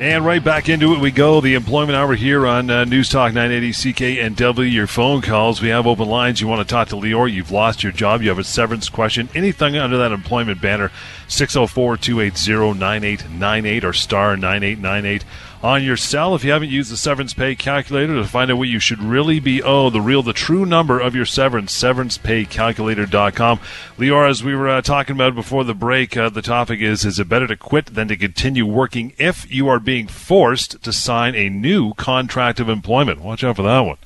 And 0.00 0.24
right 0.24 0.42
back 0.42 0.68
into 0.68 0.94
it 0.94 1.00
we 1.00 1.10
go. 1.10 1.40
The 1.40 1.54
employment 1.54 1.96
hour 1.96 2.14
here 2.14 2.46
on 2.46 2.70
uh, 2.70 2.84
News 2.84 3.08
Talk 3.08 3.34
980 3.34 3.92
CKNW. 3.92 4.72
Your 4.72 4.86
phone 4.86 5.22
calls. 5.22 5.60
We 5.60 5.70
have 5.70 5.88
open 5.88 6.08
lines. 6.08 6.40
You 6.40 6.46
want 6.46 6.66
to 6.66 6.72
talk 6.72 6.86
to 6.90 6.94
Lior. 6.94 7.30
You've 7.30 7.50
lost 7.50 7.82
your 7.82 7.90
job. 7.90 8.22
You 8.22 8.28
have 8.28 8.38
a 8.38 8.44
severance 8.44 8.88
question. 8.88 9.28
Anything 9.34 9.76
under 9.76 9.98
that 9.98 10.12
employment 10.12 10.60
banner, 10.60 10.92
604 11.26 11.96
280 11.96 12.78
9898 12.78 13.84
or 13.84 13.92
star 13.92 14.36
9898 14.36 15.24
on 15.62 15.82
your 15.82 15.96
cell. 15.96 16.34
If 16.34 16.44
you 16.44 16.52
haven't 16.52 16.70
used 16.70 16.92
the 16.92 16.96
severance 16.96 17.34
pay 17.34 17.54
calculator 17.54 18.14
to 18.14 18.24
find 18.24 18.50
out 18.50 18.58
what 18.58 18.68
you 18.68 18.78
should 18.78 19.02
really 19.02 19.40
be 19.40 19.62
owed, 19.62 19.92
the 19.92 20.00
real, 20.00 20.22
the 20.22 20.32
true 20.32 20.64
number 20.64 21.00
of 21.00 21.14
your 21.14 21.26
severance, 21.26 21.76
severancepaycalculator.com. 21.80 23.58
Lior, 23.98 24.30
as 24.30 24.44
we 24.44 24.54
were 24.54 24.68
uh, 24.68 24.82
talking 24.82 25.16
about 25.16 25.34
before 25.34 25.64
the 25.64 25.74
break, 25.74 26.16
uh, 26.16 26.28
the 26.28 26.42
topic 26.42 26.80
is, 26.80 27.04
is 27.04 27.18
it 27.18 27.28
better 27.28 27.46
to 27.46 27.56
quit 27.56 27.86
than 27.86 28.08
to 28.08 28.16
continue 28.16 28.66
working 28.66 29.12
if 29.18 29.50
you 29.52 29.68
are 29.68 29.80
being 29.88 30.06
forced 30.06 30.82
to 30.82 30.92
sign 30.92 31.34
a 31.34 31.48
new 31.48 31.94
contract 31.94 32.60
of 32.60 32.68
employment? 32.68 33.22
Watch 33.22 33.42
out 33.42 33.56
for 33.56 33.62
that 33.62 33.80
one. 33.80 33.96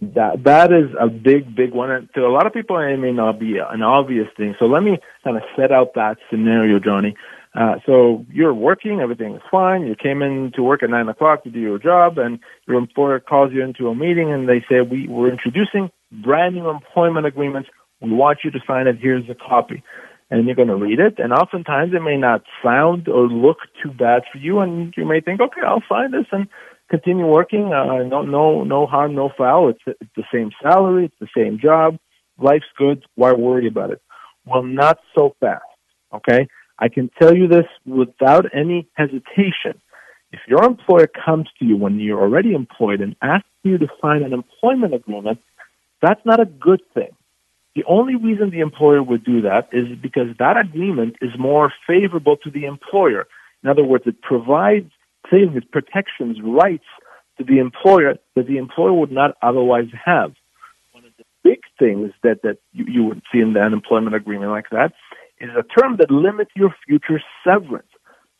That 0.00 0.44
that 0.44 0.72
is 0.72 0.88
a 0.98 1.08
big, 1.08 1.54
big 1.54 1.72
one. 1.74 1.90
And 1.90 2.08
to 2.14 2.20
a 2.24 2.32
lot 2.32 2.46
of 2.46 2.54
people, 2.54 2.78
it 2.78 2.96
may 2.96 3.12
not 3.12 3.38
be 3.38 3.58
an 3.58 3.82
obvious 3.82 4.28
thing. 4.34 4.54
So 4.58 4.64
let 4.64 4.82
me 4.82 4.98
kind 5.22 5.36
of 5.36 5.42
set 5.54 5.72
out 5.72 5.92
that 5.94 6.16
scenario, 6.30 6.78
Johnny. 6.78 7.14
Uh, 7.54 7.74
so 7.84 8.24
you're 8.32 8.54
working, 8.54 9.00
everything 9.00 9.34
is 9.34 9.42
fine. 9.50 9.86
You 9.86 9.94
came 9.94 10.22
in 10.22 10.52
to 10.54 10.62
work 10.62 10.82
at 10.82 10.88
nine 10.88 11.06
o'clock 11.10 11.44
to 11.44 11.50
do 11.50 11.60
your 11.60 11.78
job, 11.78 12.16
and 12.16 12.38
your 12.66 12.78
employer 12.78 13.20
calls 13.20 13.52
you 13.52 13.62
into 13.62 13.88
a 13.88 13.94
meeting, 13.94 14.32
and 14.32 14.48
they 14.48 14.64
say, 14.70 14.80
"We 14.80 15.06
we're 15.06 15.30
introducing 15.30 15.90
brand 16.10 16.54
new 16.54 16.70
employment 16.70 17.26
agreements. 17.26 17.68
We 18.00 18.10
want 18.10 18.38
you 18.42 18.50
to 18.52 18.60
sign 18.66 18.86
it. 18.86 18.96
Here's 18.96 19.28
a 19.28 19.34
copy." 19.34 19.82
And 20.30 20.46
you're 20.46 20.54
going 20.54 20.68
to 20.68 20.76
read 20.76 21.00
it, 21.00 21.18
and 21.18 21.32
oftentimes 21.32 21.92
it 21.92 22.02
may 22.02 22.16
not 22.16 22.42
sound 22.62 23.08
or 23.08 23.26
look 23.26 23.58
too 23.82 23.90
bad 23.90 24.22
for 24.30 24.38
you, 24.38 24.60
and 24.60 24.94
you 24.96 25.04
may 25.04 25.20
think, 25.20 25.40
"Okay, 25.40 25.60
I'll 25.66 25.82
sign 25.88 26.12
this 26.12 26.26
and 26.30 26.46
continue 26.88 27.26
working. 27.26 27.72
Uh, 27.72 28.04
no, 28.04 28.22
no, 28.22 28.62
no 28.62 28.86
harm, 28.86 29.14
no 29.16 29.30
foul. 29.36 29.70
It's, 29.70 29.80
it's 29.86 30.10
the 30.16 30.24
same 30.32 30.50
salary, 30.62 31.06
it's 31.06 31.18
the 31.20 31.28
same 31.36 31.58
job. 31.58 31.98
Life's 32.38 32.72
good. 32.78 33.04
Why 33.16 33.32
worry 33.32 33.66
about 33.66 33.90
it?" 33.90 34.00
Well, 34.46 34.62
not 34.62 34.98
so 35.16 35.34
fast. 35.40 35.64
Okay 36.14 36.46
I 36.80 36.88
can 36.88 37.10
tell 37.20 37.36
you 37.36 37.46
this 37.46 37.66
without 37.86 38.46
any 38.54 38.88
hesitation. 38.94 39.80
If 40.32 40.40
your 40.48 40.64
employer 40.64 41.06
comes 41.06 41.48
to 41.58 41.64
you 41.64 41.76
when 41.76 42.00
you're 42.00 42.20
already 42.20 42.54
employed 42.54 43.00
and 43.00 43.14
asks 43.20 43.48
you 43.62 43.76
to 43.78 43.86
sign 44.00 44.22
an 44.22 44.32
employment 44.32 44.94
agreement, 44.94 45.38
that's 46.00 46.20
not 46.24 46.40
a 46.40 46.46
good 46.46 46.80
thing. 46.94 47.10
The 47.74 47.84
only 47.84 48.16
reason 48.16 48.50
the 48.50 48.60
employer 48.60 49.02
would 49.02 49.24
do 49.24 49.42
that 49.42 49.68
is 49.72 49.96
because 50.00 50.36
that 50.38 50.56
agreement 50.56 51.16
is 51.20 51.30
more 51.38 51.72
favorable 51.86 52.36
to 52.38 52.50
the 52.50 52.64
employer. 52.64 53.26
In 53.62 53.70
other 53.70 53.84
words, 53.84 54.04
it 54.06 54.20
provides 54.22 54.90
things, 55.30 55.62
protections, 55.70 56.38
rights 56.42 56.84
to 57.38 57.44
the 57.44 57.58
employer 57.58 58.16
that 58.34 58.46
the 58.46 58.58
employer 58.58 58.92
would 58.92 59.12
not 59.12 59.36
otherwise 59.40 59.88
have. 60.04 60.34
One 60.92 61.04
of 61.04 61.12
the 61.16 61.24
big 61.44 61.60
things 61.78 62.12
that, 62.22 62.42
that 62.42 62.58
you, 62.72 62.86
you 62.88 63.04
would 63.04 63.22
see 63.32 63.40
in 63.40 63.56
an 63.56 63.72
employment 63.72 64.16
agreement 64.16 64.50
like 64.50 64.70
that 64.70 64.92
is 65.38 65.50
a 65.50 65.80
term 65.80 65.96
that 65.98 66.10
limits 66.10 66.50
your 66.56 66.74
future 66.86 67.22
severance. 67.44 67.86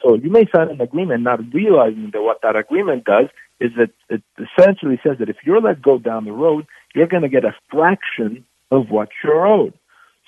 So 0.03 0.15
you 0.15 0.31
may 0.31 0.47
sign 0.55 0.71
an 0.71 0.81
agreement 0.81 1.23
not 1.23 1.41
realizing 1.53 2.11
that 2.13 2.23
what 2.23 2.41
that 2.43 2.57
agreement 2.57 3.05
does 3.05 3.27
is 3.61 3.71
that 3.77 3.91
it 4.09 4.23
essentially 4.39 4.99
says 5.03 5.19
that 5.19 5.29
if 5.29 5.37
you're 5.45 5.61
let 5.61 5.83
go 5.83 5.99
down 5.99 6.25
the 6.25 6.33
road, 6.33 6.67
you're 6.95 7.07
going 7.07 7.23
to 7.23 7.29
get 7.29 7.45
a 7.45 7.55
fraction 7.71 8.45
of 8.71 8.91
what 8.91 9.09
you're 9.23 9.47
owed. 9.47 9.75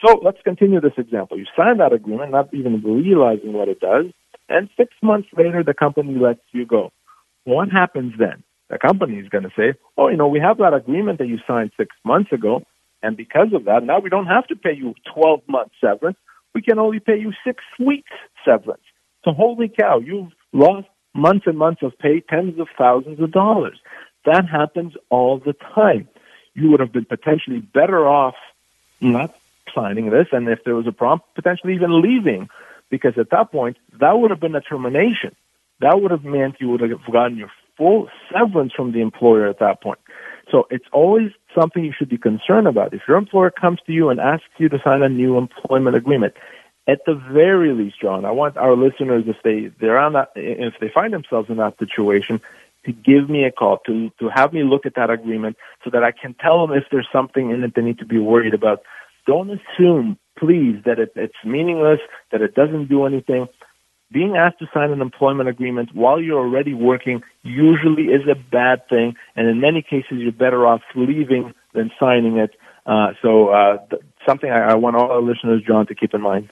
So 0.05 0.21
let's 0.23 0.41
continue 0.43 0.81
this 0.81 0.93
example. 0.97 1.39
You 1.39 1.47
sign 1.57 1.79
that 1.79 1.93
agreement, 1.93 2.33
not 2.33 2.53
even 2.53 2.83
realizing 2.83 3.53
what 3.53 3.69
it 3.69 3.81
does, 3.81 4.07
and 4.49 4.69
six 4.77 4.93
months 5.03 5.29
later, 5.37 5.63
the 5.65 5.75
company 5.75 6.19
lets 6.19 6.41
you 6.53 6.67
go. 6.67 6.93
What 7.45 7.71
happens 7.71 8.15
then? 8.19 8.43
The 8.69 8.79
company 8.79 9.19
is 9.19 9.29
going 9.29 9.45
to 9.45 9.51
say, 9.57 9.75
oh, 9.97 10.09
you 10.09 10.17
know, 10.17 10.29
we 10.29 10.41
have 10.41 10.59
that 10.59 10.75
agreement 10.75 11.19
that 11.19 11.29
you 11.29 11.39
signed 11.47 11.73
six 11.77 11.95
months 12.05 12.33
ago, 12.33 12.63
and 13.03 13.17
because 13.17 13.53
of 13.53 13.65
that, 13.67 13.85
now 13.85 14.01
we 14.01 14.11
don't 14.11 14.27
have 14.27 14.47
to 14.49 14.57
pay 14.57 14.75
you 14.75 14.95
12 15.15 15.41
months 15.49 15.75
severance 15.81 16.17
we 16.55 16.63
can 16.63 16.79
only 16.79 17.01
pay 17.01 17.19
you 17.19 17.33
six 17.45 17.63
weeks 17.79 18.11
severance. 18.45 18.83
So 19.25 19.33
holy 19.33 19.69
cow, 19.69 19.99
you've 19.99 20.33
lost 20.53 20.89
months 21.15 21.47
and 21.47 21.57
months 21.57 21.83
of 21.83 21.93
pay, 21.99 22.21
tens 22.21 22.59
of 22.59 22.69
thousands 22.79 23.21
of 23.21 23.33
dollars. 23.33 23.79
That 24.25 24.45
happens 24.51 24.95
all 25.11 25.39
the 25.39 25.55
time. 25.75 26.09
You 26.55 26.71
would 26.71 26.81
have 26.81 26.93
been 26.93 27.05
potentially 27.05 27.61
better 27.61 28.07
off 28.07 28.35
not 29.01 29.35
signing 29.75 30.11
this, 30.11 30.29
and 30.33 30.49
if 30.49 30.65
there 30.65 30.75
was 30.75 30.87
a 30.87 30.93
problem, 30.93 31.23
potentially 31.35 31.75
even 31.75 32.01
leaving, 32.01 32.49
because 32.91 33.17
at 33.19 33.31
that 33.31 33.51
point, 33.51 33.77
that 34.01 34.13
would 34.13 34.31
have 34.31 34.41
been 34.41 34.55
a 34.55 34.61
termination. 34.61 35.35
That 35.81 36.01
would 36.01 36.11
have 36.11 36.25
meant 36.25 36.61
you 36.61 36.69
would 36.71 36.81
have 36.81 37.05
gotten 37.11 37.37
your 37.37 37.51
full 37.77 38.09
severance 38.31 38.73
from 38.73 38.93
the 38.93 39.01
employer 39.01 39.49
at 39.49 39.59
that 39.61 39.81
point. 39.81 39.99
So 40.51 40.67
it's 40.71 40.85
always 40.93 41.33
something 41.55 41.85
you 41.85 41.93
should 41.97 42.11
be 42.11 42.19
concerned 42.19 42.67
about. 42.69 42.93
If 42.93 43.03
your 43.09 43.17
employer 43.17 43.51
comes 43.51 43.81
to 43.87 43.93
you 43.93 44.11
and 44.11 44.21
asks 44.21 44.49
you 44.59 44.69
to 44.69 44.79
sign 44.85 45.03
a 45.03 45.09
new 45.09 45.39
employment 45.39 45.97
agreement, 45.97 46.35
at 46.87 47.05
the 47.07 47.15
very 47.15 47.73
least, 47.73 48.01
John, 48.01 48.25
I 48.25 48.33
want 48.33 48.57
our 48.57 48.77
listeners, 48.77 49.25
if 49.27 49.37
they 49.43 49.67
they're 49.81 49.99
on 49.99 50.15
that, 50.15 50.33
if 50.35 50.75
they 50.81 50.89
find 50.89 51.13
themselves 51.13 51.49
in 51.49 51.57
that 51.59 51.79
situation, 51.79 52.41
to 52.87 52.93
give 52.93 53.31
me 53.31 53.45
a 53.45 53.53
call, 53.53 53.79
to 53.87 54.11
to 54.19 54.29
have 54.35 54.53
me 54.53 54.63
look 54.63 54.87
at 54.87 54.95
that 54.97 55.11
agreement, 55.11 55.57
so 55.85 55.91
that 55.91 56.03
I 56.03 56.13
can 56.13 56.35
tell 56.35 56.67
them 56.67 56.77
if 56.77 56.85
there's 56.91 57.09
something 57.13 57.51
in 57.51 57.63
it 57.63 57.75
they 57.75 57.83
need 57.83 57.99
to 57.99 58.07
be 58.07 58.19
worried 58.19 58.55
about. 58.55 58.83
Don't 59.27 59.51
assume, 59.51 60.19
please, 60.39 60.77
that 60.85 60.99
it, 60.99 61.13
it's 61.15 61.35
meaningless, 61.45 62.01
that 62.33 62.43
it 62.43 62.55
doesn't 62.55 62.89
do 62.89 63.07
anything. 63.07 63.47
Being 64.13 64.37
asked 64.37 64.59
to 64.59 64.67
sign 64.75 64.91
an 64.91 65.01
employment 65.01 65.49
agreement 65.49 65.95
while 65.95 66.21
you're 66.21 66.39
already 66.39 66.75
working 66.75 67.23
usually 67.43 68.05
is 68.05 68.23
a 68.29 68.35
bad 68.35 68.87
thing, 68.89 69.15
and 69.37 69.49
in 69.49 69.61
many 69.61 69.81
cases, 69.81 70.19
you're 70.19 70.33
better 70.33 70.67
off 70.67 70.83
leaving 70.95 71.55
than 71.73 71.91
signing 71.99 72.37
it. 72.37 72.51
Uh, 72.85 73.13
so, 73.23 73.49
uh, 73.49 73.79
th- 73.89 74.03
something 74.29 74.51
I, 74.51 74.73
I 74.73 74.75
want 74.75 74.97
all 74.97 75.11
our 75.11 75.23
listeners, 75.23 75.63
John, 75.67 75.87
to 75.87 75.95
keep 75.95 76.13
in 76.15 76.21
mind. 76.21 76.51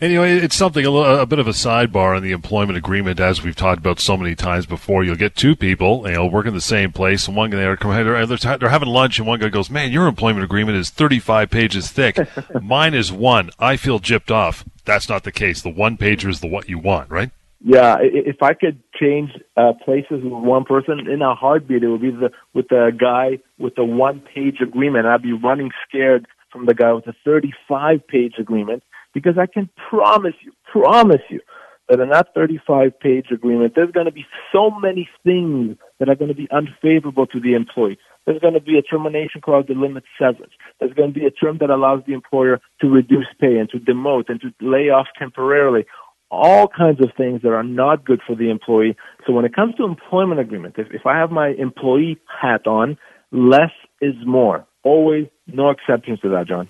Anyway, 0.00 0.36
it's 0.36 0.54
something 0.54 0.84
a, 0.86 0.90
little, 0.90 1.18
a 1.18 1.26
bit 1.26 1.40
of 1.40 1.48
a 1.48 1.52
sidebar 1.52 2.16
in 2.16 2.22
the 2.22 2.30
employment 2.30 2.78
agreement, 2.78 3.18
as 3.18 3.42
we've 3.42 3.56
talked 3.56 3.80
about 3.80 3.98
so 3.98 4.16
many 4.16 4.36
times 4.36 4.64
before. 4.64 5.02
You'll 5.02 5.16
get 5.16 5.34
two 5.34 5.56
people, 5.56 6.06
you 6.06 6.14
know, 6.14 6.26
work 6.26 6.46
in 6.46 6.54
the 6.54 6.60
same 6.60 6.92
place, 6.92 7.26
and 7.26 7.36
one 7.36 7.50
guy 7.50 7.56
they're, 7.56 8.26
they're, 8.26 8.58
they're 8.58 8.68
having 8.68 8.88
lunch, 8.88 9.18
and 9.18 9.26
one 9.26 9.40
guy 9.40 9.48
goes, 9.48 9.70
"Man, 9.70 9.90
your 9.90 10.06
employment 10.06 10.44
agreement 10.44 10.78
is 10.78 10.90
35 10.90 11.50
pages 11.50 11.90
thick. 11.90 12.16
Mine 12.62 12.94
is 12.94 13.10
one. 13.10 13.50
I 13.58 13.76
feel 13.76 13.98
gypped 13.98 14.30
off." 14.30 14.64
That's 14.84 15.08
not 15.08 15.24
the 15.24 15.32
case. 15.32 15.62
The 15.62 15.68
one 15.68 15.96
pager 15.96 16.30
is 16.30 16.40
the 16.40 16.46
what 16.46 16.68
you 16.68 16.78
want, 16.78 17.10
right? 17.10 17.32
Yeah, 17.60 17.96
if 18.00 18.40
I 18.40 18.54
could 18.54 18.80
change 19.00 19.30
uh, 19.56 19.72
places 19.84 20.22
with 20.22 20.32
one 20.32 20.64
person 20.64 21.08
in 21.10 21.22
a 21.22 21.34
heartbeat, 21.34 21.82
it 21.82 21.88
would 21.88 22.00
be 22.00 22.12
the 22.12 22.30
with 22.54 22.68
the 22.68 22.92
guy 22.96 23.40
with 23.58 23.74
the 23.74 23.84
one 23.84 24.20
page 24.20 24.60
agreement. 24.60 25.06
I'd 25.06 25.22
be 25.22 25.32
running 25.32 25.72
scared 25.88 26.28
from 26.52 26.66
the 26.66 26.74
guy 26.74 26.92
with 26.92 27.04
the 27.04 27.14
35 27.24 28.06
page 28.06 28.34
agreement 28.38 28.84
because 29.18 29.38
I 29.38 29.46
can 29.46 29.68
promise 29.90 30.34
you, 30.42 30.52
promise 30.70 31.22
you, 31.28 31.40
that 31.88 31.98
in 32.00 32.10
that 32.10 32.28
35 32.34 33.00
page 33.00 33.26
agreement, 33.32 33.72
there's 33.74 33.90
going 33.90 34.06
to 34.06 34.12
be 34.12 34.26
so 34.52 34.70
many 34.70 35.08
things 35.24 35.76
that 35.98 36.08
are 36.08 36.14
going 36.14 36.28
to 36.28 36.36
be 36.36 36.48
unfavorable 36.52 37.26
to 37.26 37.40
the 37.40 37.54
employee. 37.54 37.98
There's 38.26 38.40
going 38.40 38.54
to 38.54 38.60
be 38.60 38.78
a 38.78 38.82
termination 38.82 39.40
clause 39.40 39.64
that 39.68 39.76
limits 39.76 40.06
severance. 40.18 40.52
There's 40.78 40.92
going 40.92 41.12
to 41.12 41.18
be 41.18 41.26
a 41.26 41.30
term 41.30 41.58
that 41.58 41.70
allows 41.70 42.02
the 42.06 42.12
employer 42.12 42.60
to 42.80 42.88
reduce 42.88 43.26
pay 43.40 43.56
and 43.56 43.68
to 43.70 43.78
demote 43.78 44.28
and 44.28 44.40
to 44.42 44.52
lay 44.60 44.90
off 44.90 45.06
temporarily. 45.18 45.86
All 46.30 46.68
kinds 46.68 47.00
of 47.00 47.08
things 47.16 47.40
that 47.42 47.52
are 47.52 47.64
not 47.64 48.04
good 48.04 48.20
for 48.24 48.36
the 48.36 48.50
employee. 48.50 48.96
So 49.26 49.32
when 49.32 49.46
it 49.46 49.54
comes 49.54 49.74
to 49.76 49.84
employment 49.84 50.40
agreement, 50.40 50.74
if, 50.78 50.88
if 50.92 51.06
I 51.06 51.18
have 51.18 51.30
my 51.30 51.48
employee 51.58 52.18
hat 52.40 52.66
on, 52.66 52.98
less 53.32 53.72
is 54.00 54.14
more. 54.26 54.66
Always 54.84 55.26
no 55.46 55.70
exceptions 55.70 56.20
to 56.20 56.28
that, 56.28 56.46
John. 56.46 56.68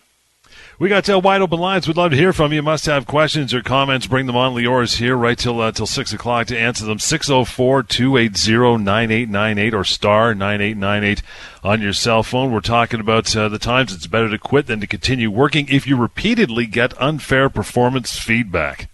We 0.79 0.89
got 0.89 1.11
uh, 1.11 1.19
wide 1.19 1.41
open 1.41 1.59
lines. 1.59 1.89
We'd 1.89 1.97
love 1.97 2.13
to 2.13 2.17
hear 2.17 2.33
from 2.33 2.53
you. 2.53 2.63
Must 2.63 2.87
have 2.87 3.07
questions 3.07 3.53
or 3.53 3.63
comments. 3.63 4.07
Bring 4.07 4.27
them 4.27 4.37
on. 4.37 4.55
Lior's 4.55 4.95
here 4.95 5.17
right 5.17 5.37
till 5.37 5.61
uh, 5.61 5.73
till 5.73 5.87
six 5.87 6.13
o'clock 6.13 6.47
to 6.49 6.59
answer 6.59 6.85
them. 6.85 6.99
604-280-9898 6.99 9.73
or 9.73 9.85
star 9.85 10.35
nine 10.35 10.61
eight 10.61 10.77
nine 10.77 11.03
eight 11.03 11.23
on 11.65 11.81
your 11.81 11.93
cell 11.93 12.23
phone. 12.23 12.53
We're 12.53 12.61
talking 12.61 13.01
about 13.01 13.35
uh, 13.37 13.49
the 13.49 13.59
times 13.59 13.93
it's 13.93 14.07
better 14.07 14.31
to 14.31 14.39
quit 14.39 14.67
than 14.67 14.81
to 14.81 14.87
continue 14.87 15.31
working 15.31 15.67
if 15.69 15.87
you 15.87 15.97
repeatedly 15.97 16.67
get 16.67 17.01
unfair 17.01 17.49
performance 17.49 18.19
feedback. 18.19 18.89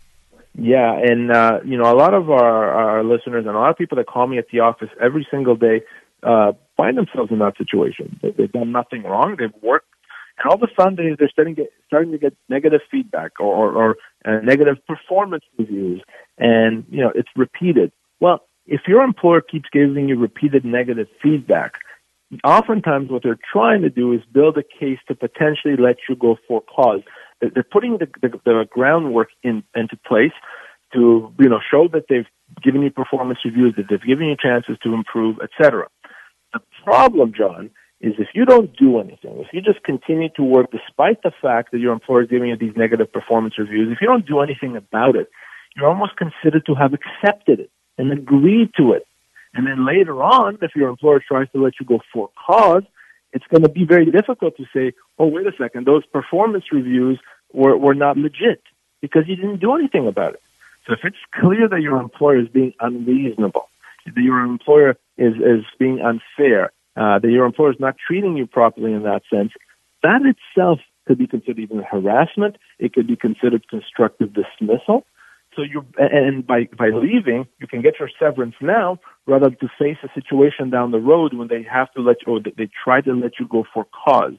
Yeah, 0.57 0.97
and 0.97 1.33
uh, 1.33 1.61
you 1.65 1.77
know 1.77 1.93
a 1.93 1.97
lot 1.97 2.15
of 2.15 2.31
our, 2.31 2.71
our 2.71 3.05
listeners 3.05 3.45
and 3.47 3.55
a 3.55 3.59
lot 3.59 3.71
of 3.71 3.77
people 3.77 3.97
that 3.97 4.07
call 4.07 4.27
me 4.27 4.39
at 4.39 4.47
the 4.53 4.61
office 4.61 4.89
every 5.03 5.27
single 5.31 5.57
day 5.57 5.83
uh, 6.23 6.53
find 6.77 6.97
themselves 6.97 7.31
in 7.31 7.41
that 7.41 7.59
situation. 7.59 8.19
They've 8.23 8.51
done 8.51 8.73
nothing 8.73 9.03
wrong. 9.03 9.37
They've 9.39 9.53
worked 9.63 9.89
and 10.39 10.51
all 10.51 10.57
of 10.57 10.63
a 10.63 10.73
sudden 10.81 10.97
they, 10.97 11.17
they're 11.19 11.29
starting 11.29 11.55
to 11.57 11.63
get 11.63 11.73
starting 11.87 12.13
to 12.13 12.19
get 12.19 12.37
negative 12.49 12.81
feedback 12.91 13.33
or 13.41 13.55
or, 13.55 13.73
or 13.73 13.97
uh, 14.25 14.41
negative 14.41 14.77
performance 14.87 15.45
reviews, 15.59 16.03
and 16.39 16.85
you 16.91 17.01
know 17.01 17.13
it's 17.15 17.29
repeated. 17.37 17.93
Well, 18.21 18.41
if 18.67 18.83
your 18.87 19.03
employer 19.03 19.41
keeps 19.41 19.69
giving 19.73 20.09
you 20.09 20.19
repeated 20.19 20.65
negative 20.65 21.09
feedback, 21.23 21.75
oftentimes 22.43 23.11
what 23.11 23.23
they're 23.23 23.39
trying 23.53 23.83
to 23.83 23.91
do 23.91 24.13
is 24.13 24.21
build 24.33 24.57
a 24.59 24.63
case 24.63 24.99
to 25.09 25.15
potentially 25.15 25.77
let 25.77 25.97
you 26.09 26.17
go 26.17 26.37
for 26.49 26.63
cause. 26.63 27.03
They're 27.41 27.63
putting 27.63 27.99
the, 27.99 28.09
the, 28.23 28.41
the 28.45 28.67
groundwork 28.71 29.29
in, 29.43 29.63
into 29.75 29.99
place 30.07 30.33
to 30.95 31.33
you 31.39 31.49
know 31.49 31.61
show 31.71 31.89
that 31.93 32.05
they've 32.09 32.27
given 32.63 32.83
you 32.83 32.91
performance 32.91 33.41
reviews, 33.45 33.75
that 33.77 33.87
they've 33.91 34.03
given 34.03 34.27
you 34.27 34.37
chances 34.41 34.79
to 34.83 34.95
improve, 34.95 35.39
etc. 35.43 35.89
The 36.53 36.61
problem, 36.85 37.33
John, 37.37 37.71
is 38.05 38.15
if 38.19 38.29
you 38.35 38.45
don't 38.45 38.77
do 38.77 38.99
anything, 38.99 39.39
if 39.41 39.49
you 39.53 39.63
just 39.63 39.83
continue 39.83 40.29
to 40.37 40.43
work 40.43 40.71
despite 40.71 41.23
the 41.23 41.33
fact 41.41 41.73
that 41.73 41.79
your 41.79 41.93
employer 41.93 42.23
is 42.23 42.29
giving 42.29 42.51
you 42.51 42.57
these 42.57 42.77
negative 42.77 43.13
performance 43.13 43.59
reviews, 43.59 43.91
if 43.91 43.99
you 44.01 44.07
don't 44.07 44.27
do 44.27 44.41
anything 44.41 44.77
about 44.77 45.17
it, 45.17 45.31
you're 45.75 45.89
almost 45.89 46.13
considered 46.17 46.67
to 46.67 46.75
have 46.75 46.93
accepted 46.93 47.61
it 47.61 47.71
and 47.97 48.13
agreed 48.13 48.71
to 48.77 48.93
it. 48.93 49.07
And 49.55 49.67
then 49.67 49.87
later 49.87 50.23
on, 50.23 50.59
if 50.61 50.73
your 50.77 50.89
employer 50.89 51.23
tries 51.27 51.49
to 51.53 51.63
let 51.63 51.75
you 51.81 51.87
go 51.87 52.01
for 52.13 52.29
cause, 52.47 52.83
it's 53.33 53.47
going 53.51 53.63
to 53.63 53.69
be 53.69 53.85
very 53.85 54.11
difficult 54.11 54.57
to 54.59 54.65
say, 54.75 54.93
oh, 55.19 55.27
wait 55.27 55.47
a 55.47 55.53
second, 55.57 55.87
those 55.87 56.05
performance 56.07 56.65
reviews 56.73 57.19
were, 57.53 57.77
were 57.77 57.95
not 57.95 58.17
legit 58.17 58.63
because 59.01 59.23
you 59.27 59.37
didn't 59.37 59.61
do 59.61 59.75
anything 59.75 60.07
about 60.07 60.35
it. 60.35 60.43
So 60.87 60.93
if 60.93 61.01
it's 61.05 61.17
clear 61.41 61.69
that 61.69 61.81
your 61.81 61.99
employer 62.01 62.41
is 62.41 62.49
being 62.49 62.75
unreasonable, 62.81 63.69
that 64.07 64.21
your 64.21 64.41
employer 64.41 64.97
is, 65.17 65.35
is 65.37 65.65
being 65.79 66.01
unfair, 66.01 66.73
uh, 66.97 67.19
that 67.19 67.31
your 67.31 67.47
employer 67.47 67.73
is 67.73 67.81
not 67.81 67.97
treating 68.07 68.37
you 68.37 68.47
properly 68.47 68.93
in 68.93 69.03
that 69.03 69.23
sense, 69.33 69.53
that 70.03 70.21
itself 70.23 70.81
could 71.07 71.19
be 71.19 71.27
considered 71.27 71.59
even 71.59 71.83
harassment. 71.83 72.57
It 72.79 72.93
could 72.93 73.07
be 73.07 73.17
considered 73.17 73.69
constructive 73.69 74.33
dismissal. 74.33 75.05
So 75.57 75.63
you 75.63 75.85
and 75.99 76.47
by 76.47 76.69
by 76.77 76.89
leaving, 76.89 77.47
you 77.61 77.67
can 77.67 77.81
get 77.81 77.95
your 78.01 78.11
severance 78.19 78.57
now 78.61 78.99
rather 79.27 79.51
than 79.51 79.59
to 79.59 79.69
face 79.79 79.99
a 80.03 80.09
situation 80.15 80.71
down 80.71 80.91
the 80.91 80.99
road 80.99 81.33
when 81.35 81.49
they 81.49 81.63
have 81.63 81.93
to 81.93 82.03
let 82.03 82.17
you 82.27 82.35
or 82.35 82.41
they 82.41 82.69
try 82.85 83.01
to 83.03 83.13
let 83.13 83.39
you 83.39 83.47
go 83.47 83.65
for 83.73 83.87
cause. 84.05 84.35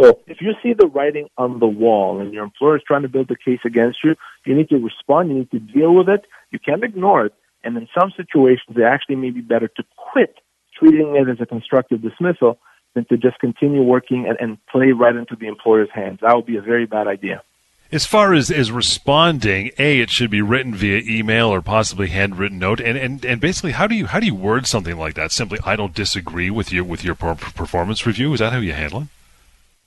So 0.00 0.20
if 0.26 0.40
you 0.40 0.52
see 0.62 0.72
the 0.72 0.86
writing 0.86 1.28
on 1.36 1.60
the 1.60 1.66
wall 1.66 2.20
and 2.20 2.32
your 2.32 2.44
employer 2.44 2.76
is 2.76 2.82
trying 2.86 3.02
to 3.02 3.08
build 3.08 3.30
a 3.30 3.36
case 3.36 3.60
against 3.64 3.98
you, 4.04 4.14
you 4.46 4.54
need 4.54 4.68
to 4.68 4.76
respond. 4.76 5.30
You 5.30 5.38
need 5.38 5.50
to 5.50 5.58
deal 5.58 5.94
with 5.94 6.08
it. 6.08 6.26
You 6.50 6.58
can't 6.58 6.84
ignore 6.84 7.26
it. 7.26 7.34
And 7.64 7.76
in 7.76 7.88
some 7.98 8.12
situations, 8.16 8.76
it 8.76 8.82
actually 8.82 9.16
may 9.16 9.30
be 9.30 9.40
better 9.40 9.68
to 9.68 9.82
quit 10.12 10.36
treating 10.80 11.14
it 11.14 11.28
as 11.28 11.40
a 11.40 11.46
constructive 11.46 12.02
dismissal 12.02 12.58
than 12.94 13.04
to 13.04 13.16
just 13.16 13.38
continue 13.38 13.82
working 13.82 14.26
and, 14.26 14.36
and 14.40 14.58
play 14.66 14.90
right 14.90 15.14
into 15.14 15.36
the 15.36 15.46
employer's 15.46 15.90
hands. 15.94 16.18
That 16.22 16.34
would 16.34 16.46
be 16.46 16.56
a 16.56 16.62
very 16.62 16.86
bad 16.86 17.06
idea. 17.06 17.42
As 17.92 18.06
far 18.06 18.34
as, 18.34 18.52
as 18.52 18.70
responding, 18.70 19.72
a 19.76 20.00
it 20.00 20.10
should 20.10 20.30
be 20.30 20.42
written 20.42 20.74
via 20.74 21.02
email 21.04 21.48
or 21.48 21.60
possibly 21.60 22.06
handwritten 22.08 22.58
note, 22.58 22.80
and, 22.80 22.96
and, 22.96 23.24
and 23.24 23.40
basically, 23.40 23.72
how 23.72 23.88
do 23.88 23.96
you 23.96 24.06
how 24.06 24.20
do 24.20 24.26
you 24.26 24.34
word 24.34 24.68
something 24.68 24.96
like 24.96 25.14
that? 25.14 25.32
Simply, 25.32 25.58
I 25.64 25.74
don't 25.74 25.92
disagree 25.92 26.50
with 26.50 26.72
you 26.72 26.84
with 26.84 27.04
your 27.04 27.16
performance 27.16 28.06
review. 28.06 28.32
Is 28.32 28.38
that 28.38 28.52
how 28.52 28.60
you 28.60 28.74
handle 28.74 29.02
it? 29.02 29.08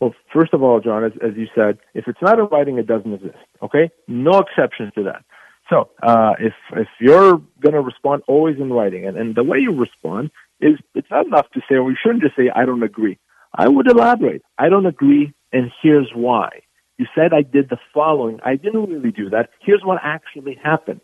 Well, 0.02 0.14
first 0.34 0.54
of 0.54 0.62
all, 0.62 0.82
John, 0.82 1.06
as, 1.06 1.14
as 1.22 1.38
you 1.38 1.48
said, 1.56 1.78
if 1.94 2.10
it's 2.10 2.22
not 2.22 2.40
in 2.40 2.48
writing, 2.48 2.78
it 2.78 2.88
doesn't 2.88 3.14
exist. 3.14 3.38
Okay, 3.62 3.90
no 4.10 4.40
exceptions 4.40 4.94
to 4.96 5.04
that. 5.04 5.24
So 5.70 5.90
uh, 6.02 6.34
if 6.40 6.54
if 6.76 6.88
you're 7.00 7.42
going 7.62 7.74
to 7.74 7.82
respond 7.82 8.24
always 8.28 8.58
in 8.58 8.72
writing, 8.72 9.06
and, 9.08 9.18
and 9.18 9.36
the 9.36 9.44
way 9.44 9.60
you 9.60 9.72
respond 9.72 10.32
is 10.60 10.74
it's 10.94 11.10
not 11.10 11.26
enough 11.26 11.50
to 11.54 11.62
say, 11.70 11.76
or 11.76 11.84
we 11.84 11.98
shouldn't 12.02 12.24
just 12.24 12.36
say, 12.36 12.50
I 12.54 12.66
don't 12.66 12.84
agree. 12.84 13.18
I 13.56 13.68
would 13.68 13.88
elaborate. 13.88 14.42
I 14.58 14.70
don't 14.70 14.86
agree, 14.86 15.34
and 15.52 15.72
here's 15.82 16.12
why. 16.14 16.62
You 16.98 17.06
said 17.16 17.34
I 17.34 17.42
did 17.42 17.70
the 17.70 17.78
following. 17.94 18.40
I 18.46 18.56
didn't 18.56 18.90
really 18.90 19.12
do 19.12 19.30
that. 19.30 19.50
Here's 19.62 19.84
what 19.84 20.00
actually 20.04 20.58
happened. 20.62 21.02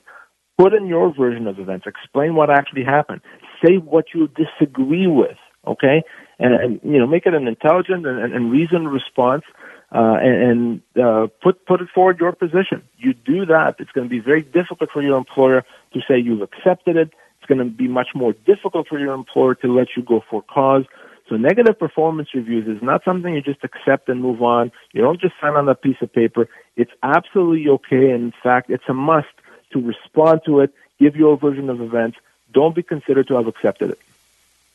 Put 0.57 0.73
in 0.73 0.87
your 0.87 1.13
version 1.13 1.47
of 1.47 1.57
events. 1.57 1.85
Explain 1.87 2.35
what 2.35 2.49
actually 2.49 2.83
happened. 2.83 3.21
Say 3.63 3.77
what 3.77 4.05
you 4.13 4.27
disagree 4.27 5.07
with. 5.07 5.37
Okay, 5.67 6.03
and, 6.39 6.53
and 6.53 6.79
you 6.83 6.99
know, 6.99 7.07
make 7.07 7.25
it 7.25 7.33
an 7.33 7.47
intelligent 7.47 8.05
and, 8.05 8.19
and, 8.19 8.33
and 8.33 8.51
reasoned 8.51 8.91
response, 8.91 9.43
uh, 9.91 10.17
and, 10.21 10.81
and 10.95 11.03
uh, 11.03 11.27
put 11.41 11.65
put 11.65 11.81
it 11.81 11.89
forward 11.93 12.19
your 12.19 12.31
position. 12.33 12.83
You 12.97 13.13
do 13.13 13.45
that, 13.47 13.75
it's 13.79 13.91
going 13.91 14.07
to 14.07 14.09
be 14.09 14.19
very 14.19 14.41
difficult 14.41 14.91
for 14.91 15.01
your 15.01 15.17
employer 15.17 15.65
to 15.93 16.01
say 16.07 16.19
you've 16.19 16.41
accepted 16.41 16.95
it 16.95 17.11
It's 17.39 17.47
going 17.47 17.59
to 17.59 17.65
be 17.65 17.87
much 17.87 18.09
more 18.13 18.33
difficult 18.33 18.87
for 18.87 18.99
your 18.99 19.13
employer 19.13 19.55
to 19.55 19.67
let 19.67 19.89
you 19.95 20.03
go 20.03 20.23
for 20.29 20.41
cause. 20.43 20.85
So 21.27 21.37
negative 21.37 21.77
performance 21.77 22.29
reviews 22.33 22.67
is 22.67 22.81
not 22.81 23.03
something 23.03 23.33
you 23.33 23.41
just 23.41 23.63
accept 23.63 24.09
and 24.09 24.21
move 24.21 24.41
on. 24.41 24.71
You 24.93 25.01
don't 25.01 25.21
just 25.21 25.35
sign 25.39 25.53
on 25.53 25.67
that 25.67 25.81
piece 25.81 26.01
of 26.01 26.11
paper. 26.11 26.49
It's 26.75 26.91
absolutely 27.03 27.67
okay. 27.69 28.09
And 28.11 28.23
in 28.25 28.33
fact, 28.43 28.69
it's 28.71 28.83
a 28.87 28.93
must 28.93 29.27
to 29.71 29.79
respond 29.79 30.41
to 30.45 30.61
it, 30.61 30.73
give 30.99 31.15
your 31.15 31.37
version 31.37 31.69
of 31.69 31.81
events. 31.81 32.17
Don't 32.51 32.75
be 32.75 32.81
considered 32.81 33.27
to 33.27 33.35
have 33.35 33.45
accepted 33.45 33.91
it. 33.91 33.99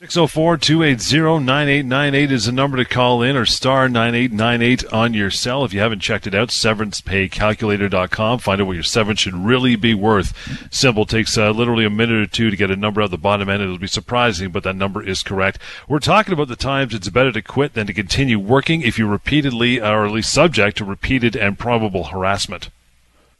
604 0.04 0.58
280 0.58 1.44
9898 1.46 2.30
is 2.30 2.44
the 2.44 2.52
number 2.52 2.76
to 2.76 2.84
call 2.84 3.22
in 3.22 3.36
or 3.36 3.46
star 3.46 3.88
9898 3.88 4.92
on 4.92 5.14
your 5.14 5.30
cell. 5.30 5.64
If 5.64 5.72
you 5.72 5.80
haven't 5.80 6.00
checked 6.00 6.26
it 6.26 6.34
out, 6.34 6.50
severancepaycalculator.com. 6.50 8.38
Find 8.40 8.60
out 8.60 8.66
what 8.66 8.74
your 8.74 8.82
severance 8.82 9.20
should 9.20 9.34
really 9.34 9.76
be 9.76 9.94
worth. 9.94 10.68
Simple. 10.70 11.06
Takes 11.06 11.38
uh, 11.38 11.52
literally 11.52 11.86
a 11.86 11.90
minute 11.90 12.20
or 12.20 12.26
two 12.26 12.50
to 12.50 12.56
get 12.56 12.70
a 12.70 12.76
number 12.76 13.00
at 13.00 13.12
the 13.12 13.16
bottom 13.16 13.48
end. 13.48 13.62
It'll 13.62 13.78
be 13.78 13.86
surprising, 13.86 14.50
but 14.50 14.62
that 14.64 14.76
number 14.76 15.02
is 15.02 15.22
correct. 15.22 15.58
We're 15.88 16.00
talking 16.00 16.34
about 16.34 16.48
the 16.48 16.56
times 16.56 16.92
it's 16.92 17.08
better 17.08 17.32
to 17.32 17.40
quit 17.40 17.72
than 17.72 17.86
to 17.86 17.94
continue 17.94 18.38
working 18.38 18.82
if 18.82 18.98
you 18.98 19.06
repeatedly 19.06 19.80
are 19.80 20.04
at 20.04 20.12
least 20.12 20.34
subject 20.34 20.76
to 20.78 20.84
repeated 20.84 21.34
and 21.34 21.58
probable 21.58 22.04
harassment. 22.04 22.68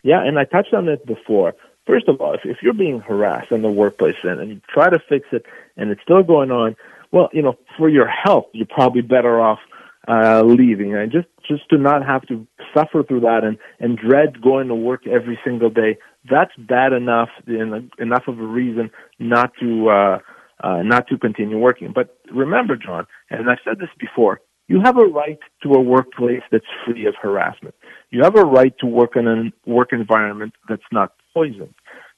Yeah, 0.02 0.22
and 0.24 0.38
I 0.38 0.44
touched 0.44 0.72
on 0.72 0.88
it 0.88 1.04
before. 1.04 1.54
First 1.86 2.08
of 2.08 2.20
all, 2.20 2.34
if, 2.34 2.40
if 2.44 2.58
you're 2.62 2.72
being 2.72 3.00
harassed 3.00 3.52
in 3.52 3.62
the 3.62 3.70
workplace 3.70 4.16
and, 4.22 4.40
and 4.40 4.50
you 4.50 4.60
try 4.72 4.88
to 4.88 4.98
fix 5.08 5.26
it 5.32 5.44
and 5.76 5.90
it's 5.90 6.02
still 6.02 6.22
going 6.22 6.50
on, 6.50 6.76
well, 7.12 7.28
you 7.32 7.42
know, 7.42 7.56
for 7.76 7.88
your 7.88 8.08
health, 8.08 8.46
you're 8.52 8.66
probably 8.66 9.02
better 9.02 9.40
off 9.40 9.60
uh, 10.08 10.42
leaving 10.42 10.94
and 10.94 11.10
just 11.10 11.28
just 11.48 11.68
to 11.70 11.78
not 11.78 12.04
have 12.04 12.22
to 12.26 12.46
suffer 12.74 13.02
through 13.02 13.20
that 13.20 13.40
and 13.42 13.58
and 13.80 13.98
dread 13.98 14.40
going 14.42 14.68
to 14.68 14.74
work 14.74 15.06
every 15.06 15.38
single 15.44 15.70
day. 15.70 15.96
That's 16.30 16.52
bad 16.58 16.92
enough 16.92 17.30
and 17.46 17.90
enough 17.98 18.24
of 18.28 18.38
a 18.38 18.46
reason 18.46 18.90
not 19.18 19.52
to 19.60 19.88
uh, 19.88 20.18
uh, 20.62 20.82
not 20.82 21.06
to 21.08 21.18
continue 21.18 21.58
working. 21.58 21.92
But 21.94 22.16
remember, 22.30 22.76
John, 22.76 23.06
and 23.30 23.50
I've 23.50 23.58
said 23.64 23.78
this 23.78 23.88
before, 23.98 24.40
you 24.68 24.80
have 24.82 24.96
a 24.96 25.04
right 25.04 25.38
to 25.62 25.72
a 25.74 25.80
workplace 25.80 26.42
that's 26.50 26.64
free 26.84 27.06
of 27.06 27.14
harassment. 27.20 27.74
You 28.10 28.22
have 28.22 28.36
a 28.36 28.44
right 28.44 28.74
to 28.78 28.86
work 28.86 29.16
in 29.16 29.26
a 29.26 29.70
work 29.70 29.92
environment 29.92 30.54
that's 30.68 30.82
not 30.90 31.12
poisoned. 31.34 31.74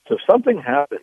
So 0.09 0.15
if 0.15 0.21
something 0.31 0.59
happens 0.59 1.01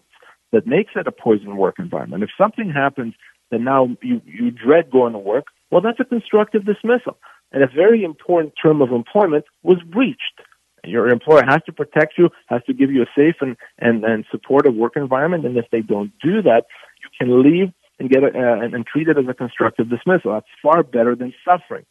that 0.52 0.66
makes 0.68 0.92
it 0.96 1.08
a 1.08 1.12
poisoned 1.12 1.58
work 1.58 1.76
environment, 1.80 2.24
if 2.24 2.30
something 2.38 2.70
happens 2.70 3.14
that 3.52 3.60
now 3.60 3.90
you, 4.02 4.22
you 4.26 4.52
dread 4.52 4.90
going 4.92 5.14
to 5.14 5.20
work, 5.20 5.46
well, 5.70 5.82
that's 5.82 6.00
a 6.00 6.06
constructive 6.06 6.66
dismissal. 6.66 7.18
And 7.52 7.64
a 7.64 7.68
very 7.68 8.04
important 8.04 8.54
term 8.62 8.82
of 8.82 8.92
employment 8.92 9.46
was 9.64 9.82
breached. 9.84 10.42
Your 10.86 11.10
employer 11.10 11.44
has 11.48 11.62
to 11.66 11.72
protect 11.72 12.18
you, 12.18 12.30
has 12.48 12.62
to 12.66 12.74
give 12.74 12.92
you 12.92 13.04
a 13.04 13.06
safe 13.16 13.36
and, 13.42 13.56
and, 13.80 14.04
and 14.04 14.26
supportive 14.32 14.76
work 14.76 14.94
environment. 14.96 15.46
And 15.46 15.58
if 15.58 15.66
they 15.72 15.82
don't 15.82 16.12
do 16.22 16.42
that, 16.42 16.66
you 17.02 17.10
can 17.18 17.42
leave 17.42 17.72
and 18.00 18.10
get 18.10 18.24
a, 18.24 18.28
uh, 18.28 18.64
and, 18.64 18.74
and 18.74 18.86
treat 18.86 19.08
it 19.08 19.18
as 19.18 19.26
a 19.30 19.34
constructive 19.34 19.90
dismissal. 19.90 20.34
That's 20.34 20.48
far 20.62 20.84
better 20.84 21.16
than 21.16 21.34
suffering. 21.46 21.86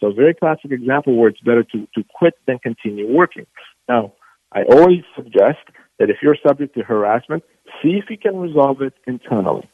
So 0.00 0.08
a 0.08 0.14
very 0.14 0.34
classic 0.34 0.72
example 0.72 1.16
where 1.16 1.28
it's 1.28 1.40
better 1.40 1.62
to, 1.62 1.88
to 1.94 2.04
quit 2.14 2.34
than 2.46 2.58
continue 2.58 3.08
working. 3.14 3.46
Now, 3.88 4.14
I 4.52 4.62
always 4.64 5.02
suggest 5.14 5.60
that 5.98 6.10
if 6.10 6.16
you're 6.22 6.36
subject 6.46 6.74
to 6.74 6.82
harassment, 6.82 7.44
see 7.82 8.00
if 8.02 8.10
you 8.10 8.18
can 8.18 8.36
resolve 8.36 8.82
it 8.82 8.94
internally. 9.06 9.68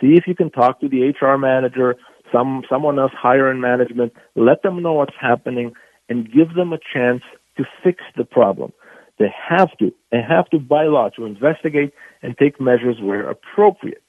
See 0.00 0.14
if 0.14 0.26
you 0.26 0.34
can 0.34 0.50
talk 0.50 0.80
to 0.80 0.88
the 0.88 1.10
HR 1.10 1.36
manager, 1.36 1.96
some 2.32 2.62
someone 2.68 2.98
else 2.98 3.12
higher 3.14 3.50
in 3.50 3.60
management, 3.60 4.12
let 4.34 4.62
them 4.62 4.82
know 4.82 4.94
what's 4.94 5.14
happening 5.20 5.72
and 6.08 6.30
give 6.32 6.54
them 6.54 6.72
a 6.72 6.78
chance 6.92 7.22
to 7.56 7.64
fix 7.82 8.02
the 8.16 8.24
problem. 8.24 8.72
They 9.18 9.32
have 9.48 9.76
to. 9.78 9.92
They 10.10 10.20
have 10.26 10.46
to 10.50 10.58
by 10.58 10.84
law 10.84 11.10
to 11.10 11.24
investigate 11.24 11.92
and 12.22 12.36
take 12.36 12.60
measures 12.60 12.96
where 13.00 13.30
appropriate. 13.30 14.02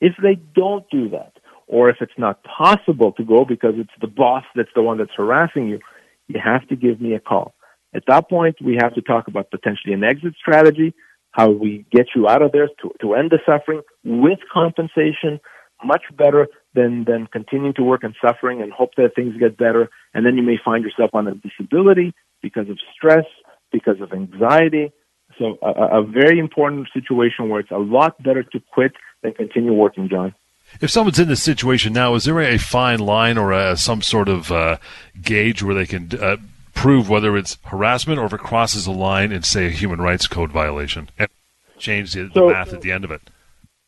If 0.00 0.14
they 0.22 0.36
don't 0.54 0.84
do 0.90 1.08
that, 1.10 1.32
or 1.66 1.88
if 1.88 1.96
it's 2.00 2.18
not 2.18 2.42
possible 2.42 3.12
to 3.12 3.24
go 3.24 3.44
because 3.44 3.74
it's 3.76 3.90
the 4.00 4.08
boss 4.08 4.44
that's 4.56 4.70
the 4.74 4.82
one 4.82 4.98
that's 4.98 5.12
harassing 5.16 5.68
you, 5.68 5.78
you 6.26 6.40
have 6.42 6.66
to 6.68 6.76
give 6.76 7.00
me 7.00 7.14
a 7.14 7.20
call. 7.20 7.54
At 7.94 8.04
that 8.08 8.28
point, 8.28 8.56
we 8.64 8.76
have 8.80 8.94
to 8.94 9.02
talk 9.02 9.28
about 9.28 9.50
potentially 9.50 9.94
an 9.94 10.04
exit 10.04 10.34
strategy, 10.38 10.94
how 11.32 11.50
we 11.50 11.86
get 11.92 12.06
you 12.14 12.28
out 12.28 12.42
of 12.42 12.52
there 12.52 12.68
to, 12.82 12.90
to 13.00 13.14
end 13.14 13.30
the 13.30 13.38
suffering 13.46 13.82
with 14.04 14.38
compensation, 14.52 15.40
much 15.84 16.02
better 16.16 16.48
than, 16.74 17.04
than 17.04 17.26
continuing 17.26 17.74
to 17.74 17.82
work 17.82 18.02
and 18.02 18.14
suffering 18.24 18.62
and 18.62 18.72
hope 18.72 18.90
that 18.96 19.14
things 19.14 19.36
get 19.38 19.56
better. 19.56 19.88
And 20.12 20.26
then 20.26 20.36
you 20.36 20.42
may 20.42 20.58
find 20.64 20.84
yourself 20.84 21.10
on 21.14 21.26
a 21.26 21.34
disability 21.34 22.14
because 22.42 22.68
of 22.68 22.78
stress, 22.94 23.24
because 23.72 24.00
of 24.00 24.12
anxiety. 24.12 24.92
So 25.40 25.58
a, 25.62 26.00
a 26.00 26.04
very 26.04 26.38
important 26.38 26.88
situation 26.92 27.48
where 27.48 27.60
it's 27.60 27.70
a 27.70 27.78
lot 27.78 28.22
better 28.22 28.42
to 28.42 28.60
quit 28.72 28.92
than 29.22 29.32
continue 29.32 29.72
working, 29.72 30.08
John. 30.08 30.34
If 30.80 30.90
someone's 30.90 31.18
in 31.18 31.28
this 31.28 31.42
situation 31.42 31.94
now, 31.94 32.14
is 32.14 32.24
there 32.24 32.40
a 32.40 32.58
fine 32.58 33.00
line 33.00 33.38
or 33.38 33.52
a, 33.52 33.76
some 33.76 34.02
sort 34.02 34.28
of 34.28 34.52
uh, 34.52 34.76
gauge 35.20 35.62
where 35.62 35.74
they 35.74 35.86
can 35.86 36.10
uh, 36.20 36.36
prove 36.74 37.08
whether 37.08 37.36
it's 37.36 37.56
harassment 37.64 38.20
or 38.20 38.26
if 38.26 38.34
it 38.34 38.40
crosses 38.40 38.86
a 38.86 38.92
line 38.92 39.32
in, 39.32 39.42
say, 39.42 39.66
a 39.66 39.70
human 39.70 40.00
rights 40.00 40.28
code 40.28 40.52
violation 40.52 41.08
and 41.18 41.28
change 41.78 42.12
the, 42.12 42.30
so, 42.34 42.48
the 42.48 42.52
math 42.52 42.72
at 42.72 42.82
the 42.82 42.92
end 42.92 43.04
of 43.04 43.10
it. 43.10 43.22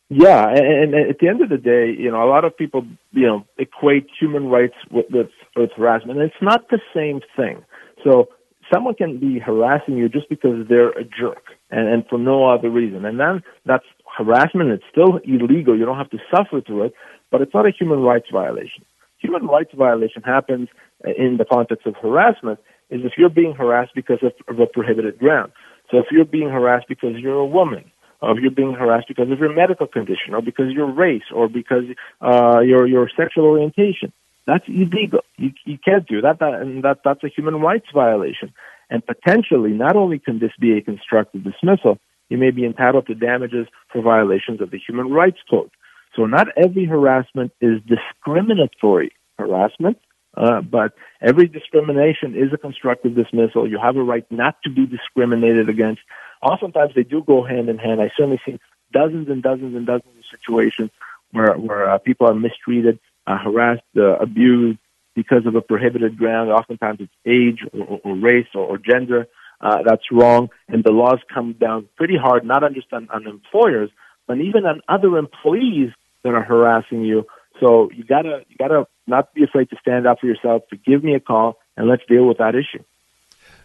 Yeah, 0.09 0.49
and, 0.49 0.93
and, 0.93 1.09
at 1.09 1.19
the 1.19 1.27
end 1.27 1.41
of 1.41 1.49
the 1.49 1.57
day, 1.57 1.95
you 1.97 2.11
know, 2.11 2.23
a 2.23 2.29
lot 2.29 2.45
of 2.45 2.57
people, 2.57 2.85
you 3.11 3.27
know, 3.27 3.45
equate 3.57 4.07
human 4.19 4.47
rights 4.47 4.75
with, 4.91 5.05
with, 5.11 5.29
with 5.55 5.71
harassment. 5.77 6.19
And 6.19 6.29
it's 6.29 6.41
not 6.41 6.69
the 6.69 6.79
same 6.93 7.21
thing. 7.35 7.63
So 8.03 8.27
someone 8.73 8.95
can 8.95 9.19
be 9.19 9.39
harassing 9.39 9.97
you 9.97 10.09
just 10.09 10.29
because 10.29 10.67
they're 10.67 10.89
a 10.89 11.03
jerk 11.03 11.43
and, 11.69 11.87
and 11.87 12.05
for 12.09 12.17
no 12.17 12.49
other 12.49 12.69
reason. 12.69 13.05
And 13.05 13.19
then 13.19 13.43
that's 13.65 13.85
harassment. 14.17 14.71
It's 14.71 14.83
still 14.91 15.19
illegal. 15.23 15.77
You 15.77 15.85
don't 15.85 15.97
have 15.97 16.09
to 16.11 16.19
suffer 16.33 16.61
through 16.61 16.85
it, 16.85 16.93
but 17.31 17.41
it's 17.41 17.53
not 17.53 17.65
a 17.65 17.71
human 17.71 17.99
rights 17.99 18.27
violation. 18.31 18.85
Human 19.19 19.45
rights 19.47 19.71
violation 19.75 20.21
happens 20.23 20.69
in 21.17 21.37
the 21.37 21.45
context 21.45 21.87
of 21.87 21.95
harassment 22.01 22.59
is 22.89 23.01
if 23.03 23.13
you're 23.17 23.29
being 23.29 23.53
harassed 23.53 23.91
because 23.95 24.19
of, 24.21 24.33
of 24.47 24.59
a 24.59 24.65
prohibited 24.65 25.17
ground. 25.17 25.51
So 25.89 25.97
if 25.97 26.05
you're 26.11 26.25
being 26.25 26.49
harassed 26.49 26.87
because 26.87 27.15
you're 27.17 27.39
a 27.39 27.45
woman, 27.45 27.91
or 28.21 28.31
if 28.31 28.41
you're 28.41 28.51
being 28.51 28.73
harassed 28.73 29.07
because 29.07 29.29
of 29.31 29.39
your 29.39 29.53
medical 29.53 29.87
condition, 29.87 30.33
or 30.33 30.41
because 30.41 30.71
your 30.71 30.91
race, 30.91 31.23
or 31.33 31.49
because 31.49 31.83
uh, 32.21 32.59
your 32.61 32.87
your 32.87 33.09
sexual 33.17 33.45
orientation, 33.45 34.13
that's 34.45 34.65
illegal. 34.67 35.21
You, 35.37 35.51
you 35.65 35.77
can't 35.77 36.07
do 36.07 36.21
that, 36.21 36.39
that, 36.39 36.55
and 36.55 36.83
that 36.83 36.99
that's 37.03 37.23
a 37.23 37.29
human 37.29 37.55
rights 37.61 37.87
violation. 37.93 38.53
And 38.89 39.05
potentially, 39.05 39.71
not 39.71 39.95
only 39.95 40.19
can 40.19 40.39
this 40.39 40.51
be 40.59 40.77
a 40.77 40.81
constructive 40.81 41.43
dismissal, 41.43 41.97
you 42.29 42.37
may 42.37 42.51
be 42.51 42.65
entitled 42.65 43.07
to 43.07 43.15
damages 43.15 43.67
for 43.91 44.01
violations 44.01 44.61
of 44.61 44.71
the 44.71 44.79
Human 44.79 45.09
Rights 45.09 45.39
Code. 45.49 45.71
So 46.15 46.25
not 46.25 46.47
every 46.57 46.85
harassment 46.85 47.51
is 47.61 47.81
discriminatory 47.87 49.13
harassment. 49.37 49.97
Uh, 50.35 50.61
but 50.61 50.93
every 51.21 51.47
discrimination 51.47 52.35
is 52.35 52.51
a 52.51 52.57
constructive 52.57 53.15
dismissal. 53.15 53.69
You 53.69 53.77
have 53.77 53.97
a 53.97 54.03
right 54.03 54.25
not 54.31 54.55
to 54.63 54.69
be 54.71 54.87
discriminated 54.87 55.69
against. 55.69 56.01
Oftentimes 56.41 56.93
they 56.95 57.03
do 57.03 57.23
go 57.23 57.43
hand 57.43 57.69
in 57.69 57.77
hand. 57.77 58.01
I 58.01 58.09
certainly 58.17 58.41
see 58.43 58.59
dozens 58.91 59.29
and 59.29 59.43
dozens 59.43 59.75
and 59.75 59.85
dozens 59.85 60.17
of 60.17 60.25
situations 60.31 60.89
where, 61.31 61.53
where 61.53 61.87
uh, 61.87 61.97
people 61.99 62.27
are 62.27 62.33
mistreated, 62.33 62.99
uh, 63.27 63.37
harassed, 63.37 63.81
uh, 63.97 64.17
abused 64.17 64.79
because 65.15 65.45
of 65.45 65.55
a 65.55 65.61
prohibited 65.61 66.17
ground. 66.17 66.51
Oftentimes 66.51 66.99
it's 66.99 67.13
age 67.25 67.59
or, 67.73 67.99
or 68.03 68.15
race 68.15 68.47
or, 68.55 68.61
or 68.65 68.77
gender. 68.77 69.27
Uh, 69.61 69.77
that's 69.87 70.03
wrong. 70.11 70.49
And 70.67 70.83
the 70.83 70.91
laws 70.91 71.19
come 71.33 71.53
down 71.53 71.87
pretty 71.95 72.17
hard, 72.17 72.45
not 72.45 72.63
just 72.73 72.91
on, 72.91 73.07
on 73.13 73.27
employers, 73.27 73.89
but 74.27 74.37
even 74.39 74.65
on 74.65 74.81
other 74.89 75.17
employees 75.17 75.91
that 76.23 76.33
are 76.33 76.43
harassing 76.43 77.03
you 77.03 77.25
so 77.59 77.89
you 77.95 78.03
gotta 78.03 78.41
you 78.49 78.55
gotta 78.57 78.87
not 79.07 79.33
be 79.33 79.43
afraid 79.43 79.69
to 79.69 79.77
stand 79.81 80.07
up 80.07 80.19
for 80.19 80.27
yourself. 80.27 80.63
To 80.69 80.77
give 80.77 81.03
me 81.03 81.13
a 81.15 81.19
call 81.19 81.57
and 81.77 81.87
let's 81.87 82.03
deal 82.07 82.27
with 82.27 82.37
that 82.37 82.55
issue. 82.55 82.83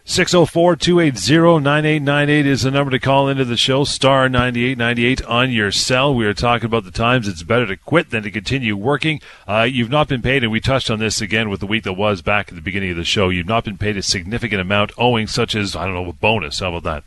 604-280-9898 0.09 2.45
is 2.47 2.63
the 2.63 2.71
number 2.71 2.89
to 2.89 2.97
call 2.97 3.27
into 3.27 3.45
the 3.45 3.55
show. 3.55 3.83
Star 3.83 4.27
9898 4.27 5.23
on 5.25 5.51
your 5.51 5.71
cell. 5.71 6.15
We 6.15 6.25
are 6.25 6.33
talking 6.33 6.65
about 6.65 6.83
the 6.83 6.89
times 6.89 7.27
it's 7.27 7.43
better 7.43 7.67
to 7.67 7.77
quit 7.77 8.09
than 8.09 8.23
to 8.23 8.31
continue 8.31 8.75
working. 8.75 9.21
Uh, 9.47 9.67
you've 9.69 9.91
not 9.91 10.07
been 10.07 10.23
paid, 10.23 10.41
and 10.41 10.51
we 10.51 10.61
touched 10.61 10.89
on 10.89 10.97
this 10.97 11.21
again 11.21 11.47
with 11.47 11.59
the 11.59 11.67
week 11.67 11.83
that 11.83 11.93
was 11.93 12.23
back 12.23 12.49
at 12.49 12.55
the 12.55 12.61
beginning 12.61 12.89
of 12.89 12.97
the 12.97 13.03
show. 13.03 13.29
You've 13.29 13.45
not 13.45 13.63
been 13.63 13.77
paid 13.77 13.97
a 13.97 14.01
significant 14.01 14.59
amount 14.59 14.93
owing, 14.97 15.27
such 15.27 15.53
as, 15.53 15.75
I 15.75 15.85
don't 15.85 15.93
know, 15.93 16.09
a 16.09 16.13
bonus. 16.13 16.59
How 16.59 16.73
about 16.73 16.85
that? 16.85 17.03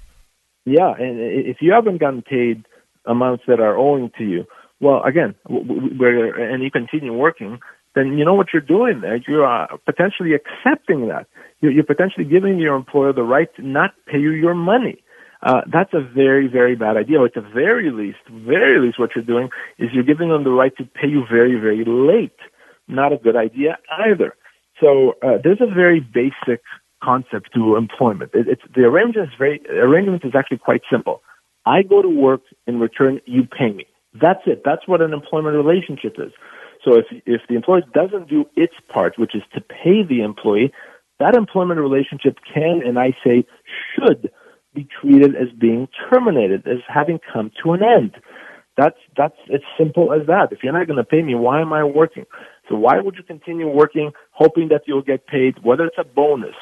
Yeah, 0.65 0.95
and 0.97 1.19
if 1.19 1.57
you 1.61 1.73
haven't 1.73 1.99
gotten 1.99 2.23
paid 2.23 2.65
amounts 3.05 3.43
that 3.49 3.59
are 3.59 3.77
owing 3.77 4.13
to 4.19 4.25
you, 4.25 4.45
well, 4.81 5.03
again, 5.03 5.35
where 5.49 6.53
and 6.53 6.63
you 6.63 6.71
continue 6.71 7.13
working, 7.13 7.59
then 7.95 8.19
you 8.19 8.25
know 8.25 8.35
what 8.35 8.49
you're 8.53 8.63
doing 8.63 9.01
there. 9.01 9.17
You're 9.27 9.47
uh, 9.47 9.77
potentially 9.85 10.33
accepting 10.35 11.09
that. 11.09 11.27
You're, 11.61 11.73
you're 11.73 11.85
potentially 11.85 12.25
giving 12.25 12.59
your 12.59 12.75
employer 12.75 13.13
the 13.13 13.23
right 13.23 13.55
to 13.57 13.63
not 13.63 13.95
pay 14.07 14.19
you 14.19 14.31
your 14.31 14.55
money. 14.55 15.03
Uh, 15.43 15.63
that's 15.73 15.93
a 15.93 16.01
very, 16.01 16.47
very 16.47 16.77
bad 16.77 16.97
idea. 16.97 17.23
At 17.23 17.35
the 17.35 17.41
very 17.41 17.91
least, 17.91 18.19
very 18.31 18.79
least, 18.79 18.99
what 18.99 19.11
you're 19.15 19.25
doing 19.25 19.51
is 19.79 19.91
you're 19.93 20.05
giving 20.05 20.29
them 20.29 20.45
the 20.45 20.51
right 20.51 20.75
to 20.77 20.85
pay 20.85 21.09
you 21.09 21.25
very, 21.31 21.59
very 21.59 21.85
late. 21.85 22.39
Not 22.87 23.13
a 23.13 23.17
good 23.17 23.37
idea 23.37 23.79
either. 24.07 24.35
So 24.81 25.15
uh, 25.23 25.39
there's 25.43 25.61
a 25.61 25.73
very 25.73 26.01
basic 26.01 26.63
concept 27.03 27.53
to 27.55 27.77
employment. 27.77 28.31
It, 28.35 28.47
it's 28.49 28.63
the 28.75 28.83
arrangement 28.83 29.29
is 29.29 29.35
very 29.37 29.61
arrangement 29.69 30.25
is 30.25 30.35
actually 30.35 30.59
quite 30.59 30.83
simple. 30.91 31.23
I 31.67 31.83
go 31.83 32.03
to 32.03 32.09
work 32.09 32.43
in 32.67 32.79
return, 32.79 33.21
you 33.25 33.43
pay 33.45 33.73
me. 33.73 33.87
That's 34.21 34.41
it. 34.47 34.63
That's 34.65 34.87
what 34.87 35.01
an 35.01 35.13
employment 35.13 35.57
relationship 35.57 36.17
is. 36.19 36.33
So 36.85 36.97
if 36.97 37.07
if 37.27 37.43
the 37.49 37.55
employer 37.55 37.83
doesn't 37.95 38.29
do 38.29 38.45
its 38.57 38.75
part, 38.89 39.19
which 39.19 39.35
is 39.35 39.43
to 39.55 39.61
pay 39.61 40.03
the 40.03 40.23
employee, 40.23 40.73
that 41.19 41.35
employment 41.35 41.81
relationship 41.81 42.39
can 42.53 42.83
and 42.85 42.99
I 42.99 43.17
say 43.25 43.47
should 43.95 44.31
be 44.75 44.89
treated 45.01 45.37
as 45.37 45.49
being 45.59 45.89
terminated, 46.11 46.67
as 46.67 46.79
having 46.89 47.21
come 47.33 47.51
to 47.63 47.73
an 47.73 47.83
end. 47.83 48.17
That's 48.77 48.97
that's 49.17 49.37
as 49.53 49.61
simple 49.79 50.13
as 50.13 50.27
that. 50.27 50.49
If 50.51 50.61
you're 50.63 50.73
not 50.73 50.87
going 50.87 50.97
to 50.97 51.05
pay 51.05 51.23
me, 51.23 51.35
why 51.35 51.61
am 51.61 51.73
I 51.73 51.85
working? 51.85 52.25
So 52.69 52.77
why 52.77 52.99
would 53.01 53.17
you 53.17 53.23
continue 53.23 53.69
working, 53.69 54.13
hoping 54.31 54.69
that 54.69 54.83
you'll 54.87 55.03
get 55.03 55.27
paid, 55.27 55.63
whether 55.63 55.85
it's 55.85 55.99
a 55.99 56.05
bonus 56.05 56.55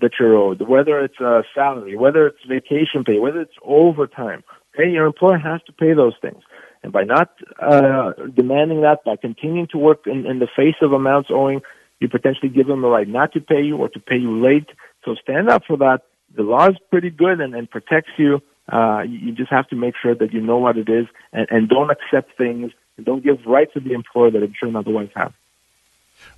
that 0.00 0.12
you're 0.18 0.34
owed, 0.34 0.62
whether 0.66 0.98
it's 1.00 1.20
a 1.20 1.42
salary, 1.54 1.96
whether 1.96 2.26
it's 2.26 2.38
vacation 2.48 3.04
pay, 3.04 3.18
whether 3.18 3.40
it's 3.40 3.54
overtime? 3.62 4.42
Okay, 4.74 4.88
your 4.90 5.06
employer 5.06 5.38
has 5.38 5.60
to 5.66 5.72
pay 5.72 5.92
those 5.92 6.14
things. 6.22 6.42
And 6.82 6.92
by 6.92 7.04
not 7.04 7.30
uh, 7.60 8.12
demanding 8.34 8.82
that, 8.82 9.04
by 9.04 9.16
continuing 9.16 9.66
to 9.72 9.78
work 9.78 10.06
in, 10.06 10.26
in 10.26 10.38
the 10.38 10.48
face 10.54 10.76
of 10.80 10.92
amounts 10.92 11.30
owing, 11.32 11.60
you 12.00 12.08
potentially 12.08 12.48
give 12.48 12.66
them 12.66 12.82
the 12.82 12.88
right 12.88 13.08
not 13.08 13.32
to 13.32 13.40
pay 13.40 13.62
you 13.62 13.76
or 13.76 13.88
to 13.88 14.00
pay 14.00 14.16
you 14.16 14.40
late. 14.42 14.68
So 15.04 15.14
stand 15.16 15.48
up 15.48 15.62
for 15.66 15.76
that. 15.78 16.02
The 16.36 16.42
law 16.42 16.68
is 16.68 16.76
pretty 16.90 17.10
good 17.10 17.40
and, 17.40 17.54
and 17.54 17.68
protects 17.68 18.12
you. 18.16 18.40
Uh, 18.70 19.02
you 19.08 19.32
just 19.32 19.50
have 19.50 19.66
to 19.68 19.76
make 19.76 19.94
sure 20.00 20.14
that 20.14 20.32
you 20.32 20.40
know 20.40 20.58
what 20.58 20.76
it 20.76 20.88
is 20.88 21.06
and, 21.32 21.46
and 21.50 21.68
don't 21.68 21.90
accept 21.90 22.36
things 22.36 22.70
and 22.96 23.06
don't 23.06 23.24
give 23.24 23.38
rights 23.46 23.72
to 23.74 23.80
the 23.80 23.92
employer 23.92 24.30
that 24.30 24.42
it 24.42 24.50
shouldn't 24.58 24.76
otherwise 24.76 25.08
have. 25.16 25.32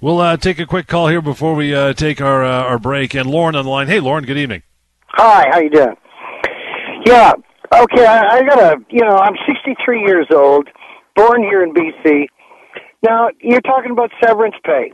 We'll 0.00 0.20
uh, 0.20 0.36
take 0.36 0.58
a 0.58 0.66
quick 0.66 0.86
call 0.86 1.08
here 1.08 1.22
before 1.22 1.54
we 1.54 1.74
uh, 1.74 1.94
take 1.94 2.20
our 2.20 2.44
uh, 2.44 2.64
our 2.64 2.78
break. 2.78 3.14
And 3.14 3.28
Lauren 3.28 3.56
on 3.56 3.64
the 3.64 3.70
line. 3.70 3.88
Hey, 3.88 3.98
Lauren. 3.98 4.24
Good 4.24 4.36
evening. 4.36 4.62
Hi. 5.08 5.48
How 5.50 5.58
you 5.58 5.70
doing? 5.70 5.96
Yeah. 7.06 7.32
Okay. 7.74 8.06
I, 8.06 8.38
I 8.38 8.42
got 8.44 8.58
a. 8.58 8.76
You 8.90 9.02
know, 9.04 9.16
I'm 9.16 9.34
63 9.46 10.00
years 10.02 10.26
old, 10.34 10.68
born 11.16 11.42
here 11.42 11.62
in 11.62 11.72
BC. 11.74 12.26
Now 13.02 13.28
you're 13.40 13.60
talking 13.62 13.92
about 13.92 14.10
severance 14.24 14.56
pay. 14.64 14.92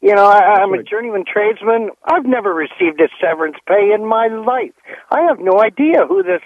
You 0.00 0.14
know, 0.16 0.26
I, 0.26 0.62
I'm 0.62 0.74
a 0.74 0.82
journeyman 0.82 1.24
tradesman. 1.32 1.90
I've 2.04 2.26
never 2.26 2.52
received 2.52 3.00
a 3.00 3.08
severance 3.20 3.56
pay 3.68 3.92
in 3.94 4.04
my 4.06 4.26
life. 4.26 4.72
I 5.10 5.20
have 5.22 5.38
no 5.38 5.60
idea 5.60 6.06
who 6.08 6.24
this, 6.24 6.42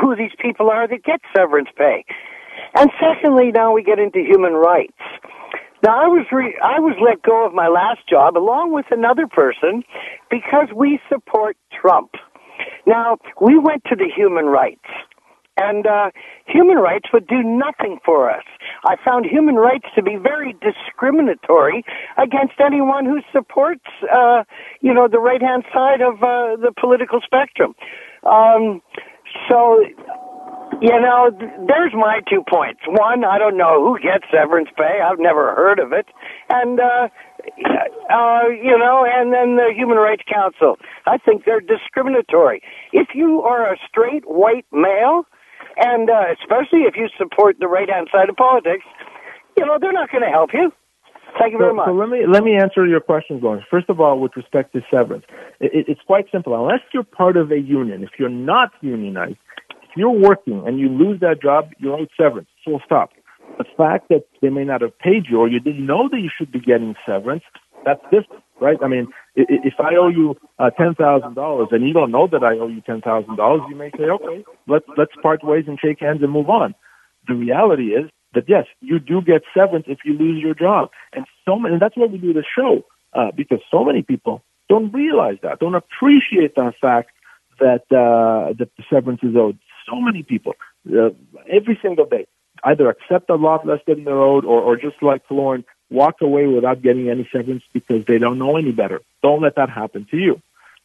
who 0.00 0.16
these 0.16 0.32
people 0.40 0.70
are 0.70 0.88
that 0.88 1.04
get 1.04 1.20
severance 1.36 1.68
pay. 1.76 2.04
And 2.74 2.90
secondly, 2.98 3.52
now 3.52 3.72
we 3.74 3.82
get 3.82 3.98
into 3.98 4.20
human 4.20 4.54
rights. 4.54 4.96
Now 5.82 6.02
I 6.04 6.08
was 6.08 6.26
re- 6.32 6.58
I 6.62 6.80
was 6.80 6.96
let 7.02 7.22
go 7.22 7.46
of 7.46 7.52
my 7.54 7.68
last 7.68 8.00
job 8.08 8.36
along 8.36 8.72
with 8.72 8.86
another 8.90 9.26
person 9.26 9.82
because 10.30 10.68
we 10.74 11.00
support 11.08 11.56
Trump. 11.80 12.12
Now 12.86 13.18
we 13.40 13.58
went 13.58 13.84
to 13.90 13.96
the 13.96 14.10
human 14.14 14.46
rights 14.46 14.86
and 15.60 15.86
uh, 15.86 16.10
human 16.46 16.76
rights 16.78 17.06
would 17.12 17.26
do 17.26 17.42
nothing 17.42 17.98
for 18.04 18.30
us. 18.30 18.44
I 18.84 18.96
found 19.04 19.26
human 19.26 19.56
rights 19.56 19.86
to 19.94 20.02
be 20.02 20.16
very 20.16 20.56
discriminatory 20.60 21.84
against 22.16 22.54
anyone 22.64 23.04
who 23.04 23.20
supports, 23.32 23.84
uh, 24.12 24.44
you 24.80 24.94
know, 24.94 25.06
the 25.08 25.18
right 25.18 25.42
hand 25.42 25.64
side 25.72 26.00
of 26.00 26.22
uh, 26.22 26.56
the 26.56 26.72
political 26.80 27.20
spectrum. 27.20 27.74
Um, 28.24 28.80
so, 29.48 29.84
you 30.80 31.00
know, 31.00 31.30
there's 31.30 31.92
my 31.94 32.20
two 32.28 32.42
points. 32.48 32.80
One, 32.86 33.24
I 33.24 33.38
don't 33.38 33.58
know 33.58 33.84
who 33.84 33.98
gets 33.98 34.24
severance 34.32 34.70
pay. 34.76 35.00
I've 35.04 35.18
never 35.18 35.54
heard 35.54 35.78
of 35.78 35.92
it. 35.92 36.06
And, 36.48 36.80
uh, 36.80 37.08
uh, 38.10 38.48
you 38.48 38.76
know, 38.76 39.06
and 39.06 39.32
then 39.32 39.56
the 39.56 39.72
Human 39.74 39.96
Rights 39.96 40.22
Council. 40.30 40.76
I 41.06 41.18
think 41.18 41.44
they're 41.44 41.60
discriminatory. 41.60 42.62
If 42.92 43.08
you 43.14 43.42
are 43.42 43.72
a 43.72 43.76
straight 43.88 44.24
white 44.26 44.66
male, 44.72 45.26
and 45.76 46.10
uh, 46.10 46.34
especially 46.40 46.80
if 46.80 46.96
you 46.96 47.08
support 47.16 47.56
the 47.60 47.68
right 47.68 47.88
hand 47.88 48.08
side 48.12 48.28
of 48.28 48.36
politics, 48.36 48.84
you 49.56 49.64
know 49.64 49.78
they're 49.80 49.92
not 49.92 50.10
going 50.10 50.24
to 50.24 50.30
help 50.30 50.50
you. 50.52 50.72
Thank 51.38 51.52
you 51.52 51.58
very 51.58 51.70
so, 51.70 51.76
much. 51.76 51.86
So 51.86 51.92
let 51.92 52.08
me 52.08 52.26
let 52.26 52.42
me 52.42 52.56
answer 52.56 52.86
your 52.86 53.00
questions, 53.00 53.42
Lawrence. 53.42 53.64
First 53.70 53.88
of 53.88 54.00
all, 54.00 54.18
with 54.18 54.36
respect 54.36 54.72
to 54.72 54.82
severance, 54.90 55.24
it, 55.60 55.86
it's 55.88 56.00
quite 56.06 56.26
simple. 56.32 56.54
Unless 56.54 56.80
you're 56.92 57.04
part 57.04 57.36
of 57.36 57.52
a 57.52 57.58
union, 57.58 58.02
if 58.02 58.10
you're 58.18 58.28
not 58.28 58.72
unionized, 58.80 59.38
if 59.82 59.96
you're 59.96 60.10
working 60.10 60.66
and 60.66 60.78
you 60.78 60.88
lose 60.88 61.20
that 61.20 61.40
job, 61.42 61.70
you're 61.78 61.96
owed 61.96 62.10
severance. 62.16 62.48
Full 62.64 62.80
stop. 62.84 63.10
The 63.58 63.64
fact 63.76 64.08
that 64.08 64.26
they 64.40 64.48
may 64.48 64.64
not 64.64 64.80
have 64.80 64.96
paid 64.98 65.26
you 65.28 65.38
or 65.38 65.48
you 65.48 65.60
didn't 65.60 65.84
know 65.84 66.08
that 66.08 66.20
you 66.20 66.30
should 66.36 66.52
be 66.52 66.60
getting 66.60 66.94
severance, 67.04 67.42
that's 67.84 68.02
different, 68.04 68.42
right? 68.60 68.78
I 68.82 68.88
mean, 68.88 69.08
if 69.34 69.74
I 69.78 69.94
owe 69.96 70.08
you 70.08 70.36
uh, 70.58 70.70
ten 70.70 70.94
thousand 70.94 71.34
dollars 71.34 71.68
and 71.72 71.86
you 71.86 71.92
don't 71.92 72.10
know 72.10 72.26
that 72.30 72.42
I 72.42 72.58
owe 72.58 72.68
you 72.68 72.80
ten 72.80 73.00
thousand 73.00 73.36
dollars, 73.36 73.62
you 73.68 73.76
may 73.76 73.90
say, 73.90 74.04
okay, 74.04 74.44
let's 74.68 74.86
let's 74.96 75.12
part 75.22 75.44
ways 75.44 75.64
and 75.66 75.78
shake 75.78 76.00
hands 76.00 76.22
and 76.22 76.32
move 76.32 76.48
on. 76.48 76.74
The 77.28 77.34
reality 77.34 77.94
is 77.94 78.10
that 78.34 78.44
yes, 78.48 78.66
you 78.80 78.98
do 78.98 79.20
get 79.22 79.42
severance 79.54 79.86
if 79.88 79.98
you 80.04 80.14
lose 80.14 80.42
your 80.42 80.54
job, 80.54 80.90
and 81.12 81.26
so 81.44 81.58
many, 81.58 81.74
and 81.74 81.82
that's 81.82 81.96
why 81.96 82.06
we 82.06 82.18
do 82.18 82.32
the 82.32 82.44
show 82.56 82.84
uh, 83.14 83.30
because 83.36 83.60
so 83.70 83.84
many 83.84 84.02
people 84.02 84.42
don't 84.68 84.92
realize 84.92 85.36
that, 85.42 85.58
don't 85.58 85.74
appreciate 85.74 86.54
the 86.54 86.72
fact 86.80 87.10
that 87.58 87.82
uh, 87.90 88.52
that 88.58 88.70
the 88.76 88.84
severance 88.90 89.20
is 89.22 89.36
owed. 89.36 89.58
So 89.88 90.00
many 90.00 90.22
people 90.22 90.54
uh, 90.88 91.10
every 91.50 91.78
single 91.82 92.06
day 92.06 92.26
either 92.64 92.88
accept 92.88 93.30
a 93.30 93.34
lot 93.36 93.66
less 93.66 93.80
than 93.86 94.04
they're 94.04 94.20
owed, 94.20 94.44
or, 94.44 94.60
or 94.60 94.76
just 94.76 95.02
like 95.02 95.22
Lauren, 95.30 95.64
walk 95.90 96.16
away 96.20 96.46
without 96.46 96.82
getting 96.82 97.10
any 97.10 97.28
severance 97.32 97.64
because 97.72 98.04
they 98.06 98.18
don't 98.18 98.38
know 98.38 98.56
any 98.56 98.72
better. 98.72 99.00
Don't 99.22 99.42
let 99.42 99.56
that 99.56 99.70
happen 99.70 100.06
to 100.10 100.16
you. 100.16 100.40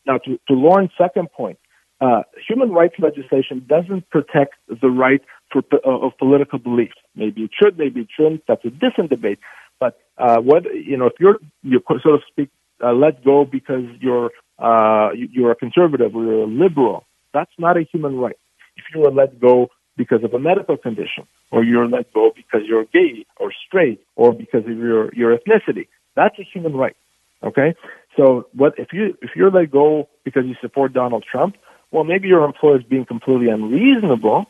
Now, 0.06 0.18
to, 0.20 0.40
to 0.48 0.54
Lauren's 0.54 0.92
second 0.98 1.32
point, 1.32 1.58
uh, 2.02 2.24
human 2.48 2.72
rights 2.72 2.96
legislation 3.00 3.66
doesn't 3.68 4.10
protect 4.10 4.56
the 4.68 4.90
right 4.90 5.22
for, 5.52 5.64
uh, 5.74 6.06
of 6.06 6.18
political 6.18 6.60
beliefs. 6.60 6.96
Maybe 7.16 7.44
it 7.44 7.52
should, 7.60 7.78
maybe 7.78 8.02
it 8.02 8.08
shouldn't. 8.16 8.44
That's 8.48 8.66
a 8.66 8.70
different 8.70 9.10
debate. 9.10 9.40
But 9.80 10.00
uh, 10.18 10.42
what 10.42 10.64
you 10.74 10.98
know, 10.98 11.08
if 11.08 11.14
you're 11.20 11.40
you 11.64 11.82
so 11.88 12.18
to 12.18 12.20
speak 12.30 12.50
uh, 12.84 12.94
let 12.94 13.24
go 13.24 13.46
because 13.46 13.86
you're 14.00 14.32
uh, 14.60 15.10
you're 15.14 15.52
a 15.52 15.56
conservative 15.56 16.16
or 16.16 16.24
you're 16.24 16.44
a 16.44 16.48
liberal, 16.48 17.06
that's 17.34 17.52
not 17.58 17.78
a 17.78 17.84
human 17.84 18.18
right. 18.18 18.38
If 18.78 18.84
you 18.94 19.06
are 19.06 19.12
let 19.12 19.40
go 19.40 19.70
because 19.98 20.24
of 20.24 20.34
a 20.34 20.40
medical 20.40 20.78
condition, 20.78 21.28
or 21.52 21.64
you're 21.64 21.88
let 21.88 22.12
go 22.14 22.32
because 22.36 22.68
you're 22.68 22.86
gay 22.86 23.26
or 23.38 23.52
straight, 23.68 24.02
or 24.16 24.34
because 24.34 24.66
of 24.66 24.78
your 24.78 25.14
your 25.14 25.38
ethnicity. 25.38 25.88
That's 26.16 26.38
a 26.40 26.44
human 26.44 26.76
right. 26.76 26.96
Okay, 27.44 27.76
so 28.18 28.48
what 28.54 28.78
if 28.78 28.94
you 28.94 29.18
if 29.22 29.32
you're 29.36 29.52
let 29.52 29.72
go 29.72 30.08
because 30.24 30.46
you 30.46 30.56
support 30.62 30.94
Donald 30.94 31.24
Trump? 31.30 31.58
Well, 31.92 32.04
maybe 32.04 32.28
your 32.28 32.44
employer 32.44 32.78
is 32.80 32.84
being 32.84 33.06
completely 33.06 33.50
unreasonable, 33.50 34.48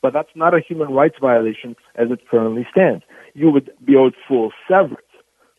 but 0.00 0.12
that's 0.12 0.34
not 0.34 0.54
a 0.54 0.60
human 0.60 0.92
rights 0.92 1.16
violation 1.20 1.76
as 1.94 2.10
it 2.10 2.26
currently 2.28 2.66
stands. 2.70 3.04
You 3.34 3.50
would 3.50 3.70
be 3.84 3.96
owed 3.96 4.14
full 4.26 4.52
severance. 4.68 5.02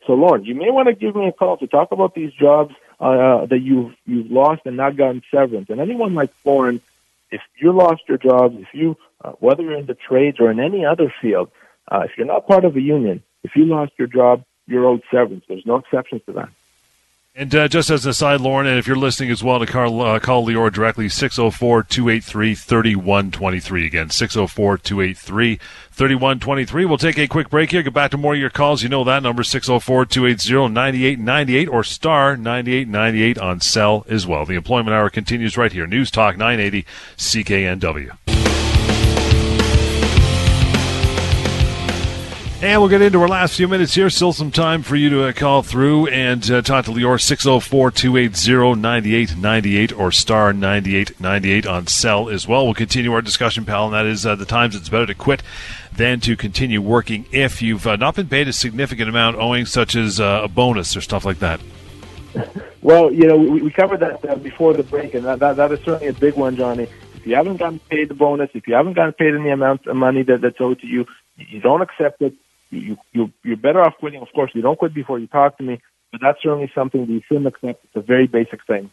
So, 0.08 0.14
Lauren, 0.14 0.46
you 0.46 0.56
may 0.56 0.72
want 0.72 0.88
to 0.88 0.94
give 0.94 1.16
me 1.16 1.28
a 1.28 1.34
call 1.34 1.58
to 1.58 1.68
talk 1.68 1.92
about 1.92 2.16
these 2.16 2.32
jobs 2.32 2.74
uh, 3.00 3.46
that 3.46 3.60
you've 3.60 3.94
you've 4.06 4.32
lost 4.32 4.62
and 4.66 4.78
not 4.78 4.96
gotten 4.96 5.22
severance. 5.30 5.70
And 5.70 5.82
anyone 5.82 6.16
like 6.16 6.32
Lauren, 6.46 6.82
if 7.32 7.42
you 7.62 7.72
lost 7.72 8.02
your 8.08 8.18
job, 8.18 8.54
if 8.56 8.68
you 8.74 8.96
uh, 9.24 9.32
whether 9.40 9.64
you're 9.64 9.78
in 9.78 9.86
the 9.86 9.96
trades 9.96 10.38
or 10.40 10.52
in 10.52 10.60
any 10.60 10.86
other 10.86 11.14
field, 11.22 11.50
uh, 11.92 12.02
if 12.06 12.12
you're 12.18 12.28
not 12.28 12.48
part 12.48 12.66
of 12.66 12.76
a 12.76 12.82
union, 12.82 13.24
if 13.44 13.52
you 13.56 13.66
lost 13.66 13.94
your 13.98 14.08
job, 14.08 14.44
you're 14.68 14.86
owed 14.86 15.02
severance. 15.12 15.44
There's 15.48 15.66
no 15.66 15.78
exceptions 15.78 16.22
to 16.28 16.34
that. 16.34 16.50
And 17.40 17.54
uh, 17.54 17.68
just 17.68 17.92
as 17.92 18.04
an 18.04 18.10
aside, 18.10 18.42
Lauren, 18.42 18.66
and 18.66 18.80
if 18.80 18.88
you're 18.88 18.96
listening 18.96 19.30
as 19.30 19.44
well 19.44 19.60
to 19.60 19.68
call, 19.68 20.02
uh, 20.02 20.18
call 20.18 20.48
Lior 20.48 20.74
directly, 20.74 21.08
604 21.08 21.84
283 21.84 22.56
3123. 22.56 23.86
Again, 23.86 24.10
604 24.10 24.80
283 24.80 25.60
3123. 25.92 26.86
We'll 26.86 26.98
take 26.98 27.20
a 27.20 27.28
quick 27.28 27.52
break 27.52 27.70
here. 27.70 27.84
Get 27.84 27.94
back 27.94 28.10
to 28.10 28.18
more 28.18 28.34
of 28.34 28.40
your 28.40 28.50
calls. 28.50 28.82
You 28.82 28.90
know 28.90 29.04
that 29.04 29.22
number, 29.22 29.44
604 29.44 30.06
280 30.08 30.74
9898 30.74 31.68
or 31.68 31.84
star 31.84 32.36
9898 32.36 33.38
on 33.38 33.62
cell 33.62 34.04
as 34.10 34.26
well. 34.26 34.44
The 34.44 34.56
employment 34.56 34.96
hour 34.96 35.12
continues 35.12 35.58
right 35.58 35.72
here. 35.72 35.86
News 35.86 36.10
Talk 36.10 36.38
980 36.38 36.88
CKNW. 37.18 38.37
And 42.60 42.82
we'll 42.82 42.90
get 42.90 43.04
into 43.04 43.22
our 43.22 43.28
last 43.28 43.56
few 43.56 43.68
minutes 43.68 43.94
here. 43.94 44.10
Still 44.10 44.34
some 44.34 44.50
time 44.50 44.82
for 44.82 44.96
you 44.96 45.12
to 45.12 45.26
uh, 45.26 45.32
call 45.32 45.62
through 45.62 46.08
and 46.08 46.50
uh, 46.50 46.64
talk 46.64 46.86
to 46.86 46.92
Lior 46.92 47.22
604 47.22 47.92
280 47.92 48.82
9898 48.82 49.94
or 49.94 50.12
star 50.12 50.54
9898 50.54 51.68
on 51.68 51.86
cell 51.86 52.30
as 52.30 52.48
well. 52.48 52.66
We'll 52.66 52.74
continue 52.74 53.14
our 53.14 53.22
discussion, 53.22 53.64
pal, 53.64 53.86
and 53.86 53.94
that 53.94 54.08
is 54.08 54.26
uh, 54.26 54.34
the 54.36 54.46
times 54.46 54.76
it's 54.76 54.90
better 54.90 55.06
to 55.06 55.14
quit 55.14 55.44
than 55.94 56.20
to 56.22 56.36
continue 56.36 56.82
working 56.82 57.28
if 57.32 57.62
you've 57.62 57.86
uh, 57.86 57.96
not 57.96 58.16
been 58.16 58.28
paid 58.28 58.48
a 58.48 58.54
significant 58.54 59.08
amount 59.08 59.38
owing, 59.38 59.68
such 59.68 59.96
as 59.96 60.20
uh, 60.20 60.42
a 60.44 60.48
bonus 60.48 60.98
or 60.98 61.02
stuff 61.02 61.26
like 61.26 61.40
that. 61.40 61.62
Well, 62.84 63.12
you 63.12 63.28
know, 63.28 63.36
we, 63.36 63.64
we 63.64 63.72
covered 63.72 64.00
that 64.00 64.24
uh, 64.24 64.36
before 64.36 64.74
the 64.74 64.84
break, 64.84 65.14
and 65.14 65.26
that, 65.26 65.40
that, 65.40 65.58
that 65.58 65.74
is 65.74 65.80
certainly 65.80 66.08
a 66.08 66.14
big 66.14 66.36
one, 66.36 66.56
Johnny. 66.56 66.88
If 67.16 67.28
you 67.28 67.36
haven't 67.36 67.58
gotten 67.58 67.80
paid 67.80 68.08
the 68.08 68.14
bonus, 68.14 68.50
if 68.54 68.66
you 68.66 68.76
haven't 68.76 68.94
gotten 68.94 69.12
paid 69.12 69.36
any 69.36 69.50
amount 69.50 69.88
of 69.88 69.98
money 69.98 70.24
that, 70.24 70.40
that's 70.40 70.62
owed 70.62 70.80
to 70.80 70.88
you, 70.88 71.06
you 71.36 71.60
don't 71.60 71.82
accept 71.82 72.22
it 72.22 72.34
you, 72.70 72.98
you, 73.14 73.32
you're 73.44 73.58
better 73.58 73.82
off 73.82 73.96
quitting. 74.00 74.22
Of 74.22 74.30
course, 74.34 74.52
you 74.54 74.62
don't 74.62 74.78
quit 74.78 74.94
before 74.94 75.20
you 75.20 75.28
talk 75.28 75.58
to 75.58 75.64
me, 75.64 75.82
but 76.12 76.22
that's 76.22 76.42
certainly 76.42 76.72
something 76.74 77.02
that 77.02 77.12
you 77.12 77.22
shouldn't 77.28 77.48
accept. 77.48 77.84
It's 77.86 77.96
a 77.96 78.02
very 78.02 78.28
basic 78.28 78.66
thing. 78.66 78.90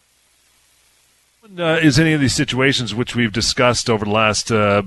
Uh, 1.59 1.79
is 1.83 1.99
any 1.99 2.15
of 2.15 2.21
these 2.21 2.35
situations 2.35 2.95
which 2.95 3.15
we've 3.15 3.33
discussed 3.33 3.91
over 3.91 4.07
the 4.07 4.11
last 4.11 4.51
uh, 4.51 4.83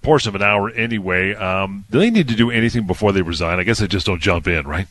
portion 0.00 0.30
of 0.30 0.34
an 0.34 0.42
hour 0.42 0.70
anyway, 0.70 1.34
um, 1.34 1.84
do 1.90 1.98
they 1.98 2.08
need 2.08 2.26
to 2.28 2.34
do 2.34 2.50
anything 2.50 2.86
before 2.86 3.12
they 3.12 3.20
resign? 3.20 3.58
I 3.58 3.62
guess 3.62 3.78
they 3.78 3.86
just 3.86 4.06
don't 4.06 4.20
jump 4.20 4.46
in, 4.46 4.66
right? 4.66 4.86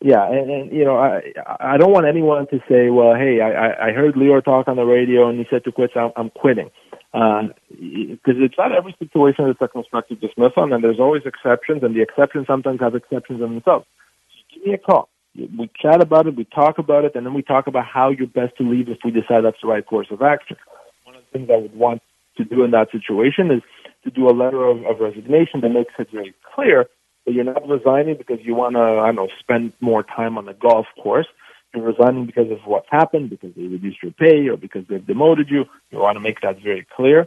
Yeah, 0.00 0.28
and, 0.28 0.50
and 0.50 0.72
you 0.72 0.84
know, 0.84 0.96
I 0.96 1.22
I 1.60 1.76
don't 1.76 1.92
want 1.92 2.06
anyone 2.06 2.46
to 2.48 2.58
say, 2.68 2.88
well, 2.90 3.14
hey, 3.14 3.40
I 3.40 3.88
I 3.88 3.92
heard 3.92 4.14
Lior 4.14 4.44
talk 4.44 4.66
on 4.66 4.76
the 4.76 4.84
radio 4.84 5.28
and 5.28 5.38
he 5.38 5.46
said 5.48 5.64
to 5.64 5.72
quit, 5.72 5.90
so 5.94 6.00
I'm, 6.00 6.12
I'm 6.16 6.30
quitting. 6.30 6.70
Uh, 7.14 7.48
because 7.70 8.36
it's 8.36 8.58
not 8.58 8.72
every 8.72 8.94
situation 8.98 9.46
that's 9.46 9.62
a 9.62 9.68
constructive 9.68 10.20
dismissal, 10.20 10.72
and 10.72 10.84
there's 10.84 11.00
always 11.00 11.22
exceptions, 11.24 11.82
and 11.82 11.96
the 11.96 12.02
exceptions 12.02 12.46
sometimes 12.46 12.80
have 12.80 12.94
exceptions 12.94 13.40
in 13.40 13.54
themselves. 13.54 13.86
So 14.30 14.54
give 14.54 14.66
me 14.66 14.74
a 14.74 14.78
call. 14.78 15.08
We 15.34 15.70
chat 15.80 16.02
about 16.02 16.26
it, 16.26 16.36
we 16.36 16.44
talk 16.44 16.78
about 16.78 17.04
it, 17.04 17.14
and 17.14 17.24
then 17.24 17.32
we 17.32 17.42
talk 17.42 17.66
about 17.66 17.86
how 17.86 18.10
you're 18.10 18.26
best 18.26 18.56
to 18.58 18.68
leave 18.68 18.88
if 18.88 18.98
we 19.04 19.10
decide 19.10 19.44
that's 19.44 19.60
the 19.62 19.68
right 19.68 19.86
course 19.86 20.08
of 20.10 20.20
action. 20.20 20.56
One 21.04 21.16
of 21.16 21.22
the 21.22 21.38
things 21.38 21.50
I 21.50 21.56
would 21.56 21.74
want 21.74 22.02
to 22.36 22.44
do 22.44 22.64
in 22.64 22.72
that 22.72 22.90
situation 22.90 23.50
is 23.50 23.62
to 24.04 24.10
do 24.10 24.28
a 24.28 24.32
letter 24.32 24.64
of, 24.64 24.84
of 24.84 25.00
resignation 25.00 25.60
that 25.62 25.70
makes 25.70 25.94
it 25.98 26.10
very 26.10 26.34
clear 26.54 26.88
that 27.24 27.32
you're 27.32 27.44
not 27.44 27.66
resigning 27.68 28.16
because 28.16 28.38
you 28.42 28.54
want 28.54 28.74
to, 28.74 28.80
I 28.80 29.06
don't 29.06 29.16
know, 29.16 29.28
spend 29.38 29.72
more 29.80 30.02
time 30.02 30.38
on 30.38 30.46
the 30.46 30.54
golf 30.54 30.86
course. 31.02 31.26
You're 31.74 31.84
resigning 31.84 32.26
because 32.26 32.50
of 32.50 32.58
what's 32.64 32.88
happened, 32.90 33.30
because 33.30 33.54
they 33.54 33.62
reduced 33.62 34.02
your 34.02 34.12
pay, 34.12 34.48
or 34.48 34.56
because 34.56 34.84
they've 34.88 35.06
demoted 35.06 35.50
you. 35.50 35.64
You 35.90 35.98
want 35.98 36.16
to 36.16 36.20
make 36.20 36.40
that 36.40 36.62
very 36.62 36.86
clear. 36.96 37.26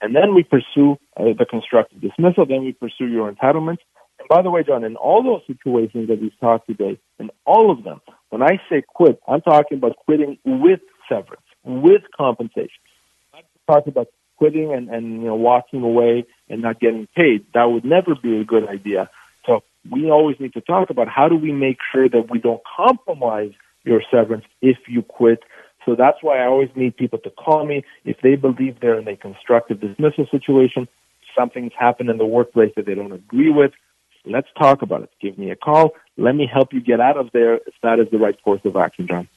And 0.00 0.16
then 0.16 0.34
we 0.34 0.42
pursue 0.42 0.98
uh, 1.16 1.32
the 1.38 1.46
constructive 1.48 2.00
dismissal. 2.00 2.46
Then 2.46 2.64
we 2.64 2.72
pursue 2.72 3.06
your 3.06 3.30
entitlements. 3.30 3.78
And 4.18 4.28
by 4.28 4.42
the 4.42 4.50
way, 4.50 4.62
John, 4.62 4.82
in 4.84 4.96
all 4.96 5.22
those 5.22 5.42
situations 5.46 6.08
that 6.08 6.20
we've 6.20 6.38
talked 6.40 6.66
today, 6.66 6.98
in 7.18 7.30
all 7.44 7.70
of 7.70 7.84
them, 7.84 8.00
when 8.30 8.42
I 8.42 8.60
say 8.68 8.82
quit, 8.86 9.20
I'm 9.28 9.42
talking 9.42 9.78
about 9.78 9.96
quitting 9.96 10.38
with 10.44 10.80
severance, 11.08 11.42
with 11.64 12.02
compensation. 12.16 12.70
I'm 13.34 13.42
talking 13.68 13.90
about 13.90 14.08
quitting 14.36 14.72
and, 14.72 14.88
and 14.88 15.22
you 15.22 15.28
know 15.28 15.36
walking 15.36 15.82
away 15.82 16.24
and 16.48 16.62
not 16.62 16.80
getting 16.80 17.06
paid. 17.14 17.46
That 17.54 17.64
would 17.64 17.84
never 17.84 18.14
be 18.14 18.40
a 18.40 18.44
good 18.44 18.68
idea. 18.68 19.08
So 19.46 19.62
we 19.90 20.10
always 20.10 20.38
need 20.40 20.54
to 20.54 20.60
talk 20.60 20.90
about 20.90 21.08
how 21.08 21.28
do 21.28 21.36
we 21.36 21.52
make 21.52 21.78
sure 21.92 22.08
that 22.08 22.30
we 22.30 22.38
don't 22.38 22.62
compromise 22.76 23.52
your 23.84 24.02
severance 24.10 24.44
if 24.60 24.78
you 24.88 25.02
quit. 25.02 25.40
So 25.84 25.96
that's 25.96 26.18
why 26.22 26.38
I 26.38 26.46
always 26.46 26.70
need 26.76 26.96
people 26.96 27.18
to 27.20 27.30
call 27.30 27.66
me 27.66 27.84
if 28.04 28.16
they 28.22 28.36
believe 28.36 28.80
they're 28.80 28.98
in 28.98 29.08
a 29.08 29.16
constructive 29.16 29.80
dismissal 29.80 30.26
situation, 30.30 30.88
something's 31.36 31.72
happened 31.76 32.10
in 32.10 32.18
the 32.18 32.26
workplace 32.26 32.72
that 32.76 32.86
they 32.86 32.94
don't 32.94 33.12
agree 33.12 33.50
with. 33.50 33.72
Let's 34.24 34.48
talk 34.56 34.82
about 34.82 35.02
it. 35.02 35.10
Give 35.20 35.36
me 35.36 35.50
a 35.50 35.56
call. 35.56 35.94
Let 36.16 36.36
me 36.36 36.48
help 36.52 36.72
you 36.72 36.80
get 36.80 37.00
out 37.00 37.16
of 37.16 37.30
there 37.32 37.54
if 37.54 37.74
that 37.82 37.98
is 37.98 38.06
the 38.12 38.18
right 38.18 38.40
course 38.42 38.60
of 38.64 38.76
action, 38.76 39.08
John. 39.08 39.28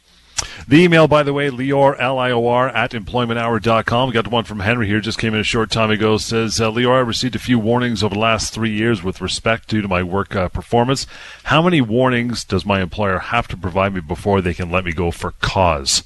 The 0.68 0.84
email, 0.84 1.08
by 1.08 1.24
the 1.24 1.34
way, 1.34 1.50
Lior, 1.50 1.96
L-I-O-R, 2.00 2.70
at 2.70 2.92
employmenthour.com. 2.92 4.10
We 4.10 4.14
got 4.14 4.28
one 4.28 4.44
from 4.44 4.60
Henry 4.60 4.88
here, 4.88 5.00
just 5.00 5.20
came 5.20 5.34
in 5.34 5.40
a 5.40 5.44
short 5.44 5.72
time 5.72 5.92
ago. 5.92 6.18
Says, 6.18 6.60
uh, 6.60 6.72
Lior, 6.72 6.96
I 6.96 7.00
received 7.00 7.36
a 7.36 7.40
few 7.40 7.60
warnings 7.60 8.04
over 8.04 8.16
the 8.16 8.20
last 8.20 8.54
three 8.54 8.72
years 8.72 9.04
with 9.04 9.22
respect 9.22 9.70
due 9.70 9.82
to 9.82 9.88
my 9.88 10.04
work 10.04 10.36
uh, 10.36 10.50
performance. 10.50 11.08
How 11.44 11.62
many 11.62 11.82
warnings 11.82 12.44
does 12.44 12.66
my 12.66 12.82
employer 12.82 13.20
have 13.20 13.48
to 13.50 13.58
provide 13.58 13.94
me 13.94 14.02
before 14.02 14.42
they 14.42 14.54
can 14.54 14.72
let 14.72 14.86
me 14.86 14.92
go 14.92 15.12
for 15.12 15.32
cause? 15.42 16.04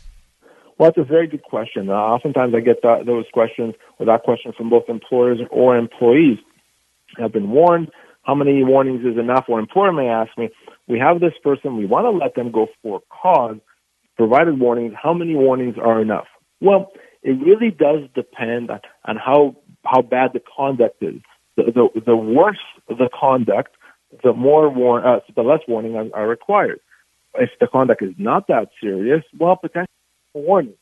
Well, 0.78 0.90
that's 0.90 0.98
a 0.98 1.10
very 1.10 1.28
good 1.28 1.44
question. 1.44 1.90
Uh, 1.90 1.94
oftentimes 1.94 2.54
I 2.56 2.60
get 2.60 2.82
that, 2.84 3.06
those 3.06 3.26
questions 3.34 3.76
or 3.98 4.06
that 4.06 4.24
question 4.24 4.54
from 4.56 4.70
both 4.70 4.90
employers 4.90 5.40
or 5.52 5.78
employees. 5.78 6.38
I've 7.22 7.34
been 7.34 7.50
warned. 7.50 7.92
How 8.24 8.36
many 8.36 8.64
warnings 8.64 9.06
is 9.06 9.18
enough? 9.18 9.46
Or 9.48 9.60
employer 9.60 9.92
may 9.92 10.08
ask 10.08 10.38
me, 10.38 10.50
we 10.88 11.00
have 11.00 11.20
this 11.20 11.34
person, 11.44 11.78
we 11.78 11.86
want 11.86 12.06
to 12.06 12.12
let 12.12 12.36
them 12.36 12.52
go 12.52 12.68
for 12.82 13.02
cause 13.10 13.58
provided 14.20 14.60
warnings, 14.60 14.94
how 15.02 15.14
many 15.14 15.34
warnings 15.34 15.76
are 15.82 16.02
enough? 16.02 16.28
Well, 16.60 16.92
it 17.24 17.40
really 17.42 17.72
does 17.72 18.02
depend 18.14 18.70
on, 18.70 19.16
how 19.16 19.56
how 19.86 20.02
bad 20.02 20.34
the 20.34 20.42
conduct 20.58 21.02
is. 21.02 21.22
The, 21.56 21.64
the, 21.78 22.02
the 22.02 22.18
worse 22.18 22.64
the 22.90 23.10
conduct, 23.18 23.72
the 24.22 24.34
more 24.34 24.68
war, 24.70 24.96
uh, 25.08 25.22
the 25.34 25.42
less 25.42 25.62
warning 25.70 25.96
are, 25.96 26.08
are, 26.14 26.28
required. 26.28 26.82
If 27.36 27.52
the 27.62 27.68
conduct 27.68 28.02
is 28.02 28.14
not 28.18 28.48
that 28.48 28.72
serious, 28.82 29.24
well, 29.38 29.56
potentially 29.56 29.88
warning. 30.34 30.74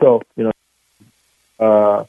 So 0.00 0.22
you 0.34 0.44
know, 0.46 0.52
uh, 1.60 2.04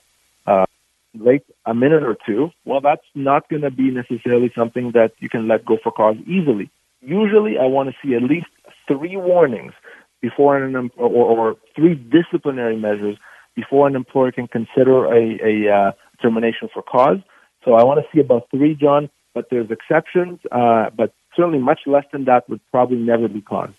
uh, 0.49 0.65
late 1.13 1.45
a 1.67 1.75
minute 1.75 2.01
or 2.01 2.17
two, 2.25 2.49
well, 2.65 2.81
that's 2.81 3.05
not 3.13 3.49
going 3.49 3.61
to 3.61 3.71
be 3.71 3.91
necessarily 3.91 4.51
something 4.55 4.93
that 4.93 5.11
you 5.19 5.29
can 5.29 5.47
let 5.47 5.63
go 5.63 5.77
for 5.83 5.91
cause 5.91 6.17
easily. 6.25 6.71
Usually, 7.01 7.59
I 7.59 7.65
want 7.65 7.89
to 7.89 7.95
see 8.01 8.15
at 8.15 8.23
least 8.23 8.47
three 8.87 9.15
warnings 9.15 9.73
before 10.27 10.57
an 10.57 10.89
or, 10.97 11.07
or 11.07 11.55
three 11.75 11.93
disciplinary 11.93 12.77
measures 12.77 13.17
before 13.55 13.87
an 13.87 13.95
employer 13.95 14.31
can 14.31 14.47
consider 14.47 15.05
a, 15.05 15.21
a 15.51 15.71
uh, 15.71 15.91
termination 16.21 16.67
for 16.73 16.81
cause. 16.81 17.19
So 17.63 17.73
I 17.73 17.83
want 17.83 17.99
to 17.99 18.05
see 18.11 18.19
about 18.19 18.49
three, 18.49 18.73
John, 18.75 19.11
but 19.35 19.51
there's 19.51 19.69
exceptions, 19.69 20.39
uh, 20.51 20.89
but 20.95 21.13
certainly 21.35 21.59
much 21.59 21.81
less 21.85 22.05
than 22.11 22.25
that 22.25 22.49
would 22.49 22.61
probably 22.71 22.97
never 22.97 23.27
be 23.27 23.41
cause. 23.41 23.69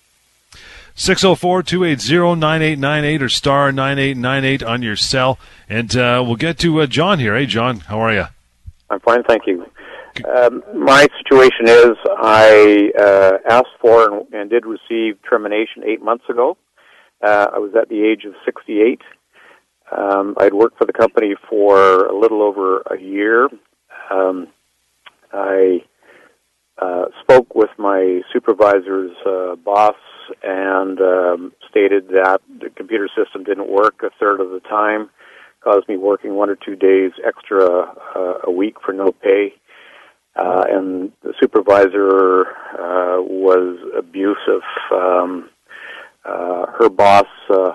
604-280-9898 0.97 3.21
or 3.21 3.29
star 3.29 3.73
9898 3.73 4.63
on 4.63 4.83
your 4.83 4.95
cell. 4.97 5.41
And 5.69 5.97
uh, 5.97 6.23
we'll 6.25 6.37
get 6.37 6.61
to 6.61 6.81
uh, 6.81 6.87
John 6.87 7.19
here. 7.19 7.37
Hey, 7.37 7.47
John, 7.47 7.81
how 7.81 7.99
are 7.99 8.15
you? 8.15 8.27
I'm 8.89 9.01
fine, 9.01 9.25
thank 9.25 9.49
you. 9.49 9.67
Um, 10.25 10.62
my 10.75 11.07
situation 11.19 11.69
is 11.69 11.97
I 12.19 12.91
uh, 12.99 13.33
asked 13.49 13.77
for 13.81 14.11
and, 14.11 14.35
and, 14.35 14.51
did 14.51 14.64
receive 14.64 15.19
termination 15.29 15.85
eight 15.85 16.03
months 16.03 16.25
ago. 16.29 16.57
Uh, 17.23 17.49
I 17.55 17.59
was 17.59 17.75
at 17.81 17.89
the 17.89 18.03
age 18.03 18.25
of 18.25 18.35
68. 18.45 19.03
Um, 19.97 20.35
I'd 20.39 20.55
worked 20.55 20.79
for 20.79 20.87
the 20.87 20.93
company 20.93 21.35
for 21.49 22.07
a 22.07 22.19
little 22.19 22.43
over 22.43 22.79
a 22.91 22.99
year. 22.99 23.49
Um, 24.11 24.49
I 25.33 25.85
uh, 26.79 27.07
spoke 27.21 27.55
with 27.55 27.71
my 27.79 28.23
supervisor's 28.33 29.12
uh, 29.27 29.57
boss 29.57 29.97
and 30.43 31.01
um, 31.01 31.53
stated 31.71 32.09
that 32.09 32.41
the 32.61 32.71
computer 32.71 33.09
system 33.17 33.45
didn't 33.45 33.71
work 33.71 34.03
a 34.03 34.11
third 34.19 34.41
of 34.41 34.51
the 34.51 34.61
time, 34.61 35.11
caused 35.62 35.89
me 35.89 35.97
working 35.97 36.35
one 36.35 36.49
or 36.51 36.57
two 36.57 36.77
days 36.77 37.12
extra 37.25 37.95
uh, 38.17 38.39
a 38.45 38.51
week 38.51 38.77
for 38.85 38.93
no 38.93 39.12
pay 39.12 39.53
uh, 40.37 40.64
and 40.68 41.12
the 41.22 41.32
supervisor 41.41 42.47
uh, 42.47 43.22
was 43.22 43.78
abusive. 43.97 44.62
Um, 44.93 45.51
uh, 46.24 46.66
her 46.78 46.89
boss 46.89 47.26
uh, 47.51 47.72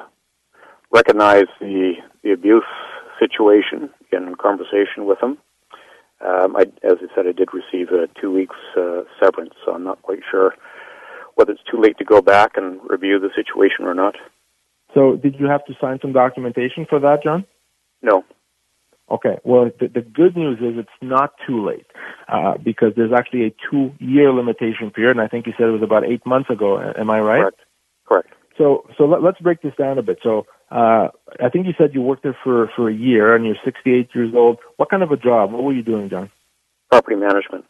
recognized 0.91 1.49
the 1.59 1.93
the 2.23 2.31
abuse 2.31 2.63
situation 3.19 3.89
in 4.11 4.35
conversation 4.35 5.05
with 5.05 5.21
him. 5.21 5.37
Um, 6.23 6.55
I, 6.55 6.63
as 6.83 6.97
I 7.01 7.15
said, 7.15 7.25
I 7.27 7.31
did 7.31 7.49
receive 7.53 7.89
a 7.89 8.07
two 8.19 8.31
weeks 8.31 8.55
uh, 8.77 9.01
severance, 9.19 9.53
so 9.65 9.73
I'm 9.73 9.83
not 9.83 10.01
quite 10.03 10.19
sure 10.29 10.53
whether 11.35 11.53
it's 11.53 11.63
too 11.69 11.81
late 11.81 11.97
to 11.97 12.05
go 12.05 12.21
back 12.21 12.57
and 12.57 12.79
review 12.87 13.19
the 13.19 13.29
situation 13.35 13.85
or 13.85 13.95
not. 13.95 14.15
So, 14.93 15.15
did 15.15 15.39
you 15.39 15.47
have 15.47 15.65
to 15.65 15.73
sign 15.79 15.99
some 16.01 16.13
documentation 16.13 16.85
for 16.87 16.99
that, 16.99 17.23
John? 17.23 17.45
No. 18.01 18.23
Okay. 19.11 19.37
Well, 19.43 19.69
the, 19.79 19.89
the 19.89 20.01
good 20.01 20.37
news 20.37 20.59
is 20.59 20.79
it's 20.79 20.89
not 21.01 21.33
too 21.45 21.65
late 21.65 21.85
uh, 22.29 22.57
because 22.57 22.93
there's 22.95 23.11
actually 23.11 23.45
a 23.45 23.53
two-year 23.69 24.31
limitation 24.31 24.89
period, 24.89 25.11
and 25.17 25.21
I 25.21 25.27
think 25.27 25.45
you 25.47 25.53
said 25.57 25.67
it 25.67 25.71
was 25.71 25.83
about 25.83 26.05
eight 26.05 26.25
months 26.25 26.49
ago. 26.49 26.79
Am 26.79 27.11
I 27.11 27.19
right? 27.19 27.41
Correct. 27.41 27.59
Correct. 28.07 28.29
So, 28.57 28.85
so 28.97 29.05
let, 29.05 29.23
us 29.23 29.41
break 29.41 29.61
this 29.61 29.73
down 29.77 29.97
a 29.97 30.01
bit. 30.01 30.19
So, 30.23 30.45
uh, 30.71 31.09
I 31.43 31.49
think 31.49 31.67
you 31.67 31.73
said 31.77 31.93
you 31.93 32.01
worked 32.01 32.23
there 32.23 32.37
for 32.43 32.69
for 32.75 32.89
a 32.89 32.93
year, 32.93 33.35
and 33.35 33.45
you're 33.45 33.57
68 33.65 34.09
years 34.15 34.33
old. 34.33 34.59
What 34.77 34.89
kind 34.89 35.03
of 35.03 35.11
a 35.11 35.17
job? 35.17 35.51
What 35.51 35.63
were 35.63 35.73
you 35.73 35.83
doing, 35.83 36.09
John? 36.09 36.31
Property 36.89 37.17
management. 37.17 37.65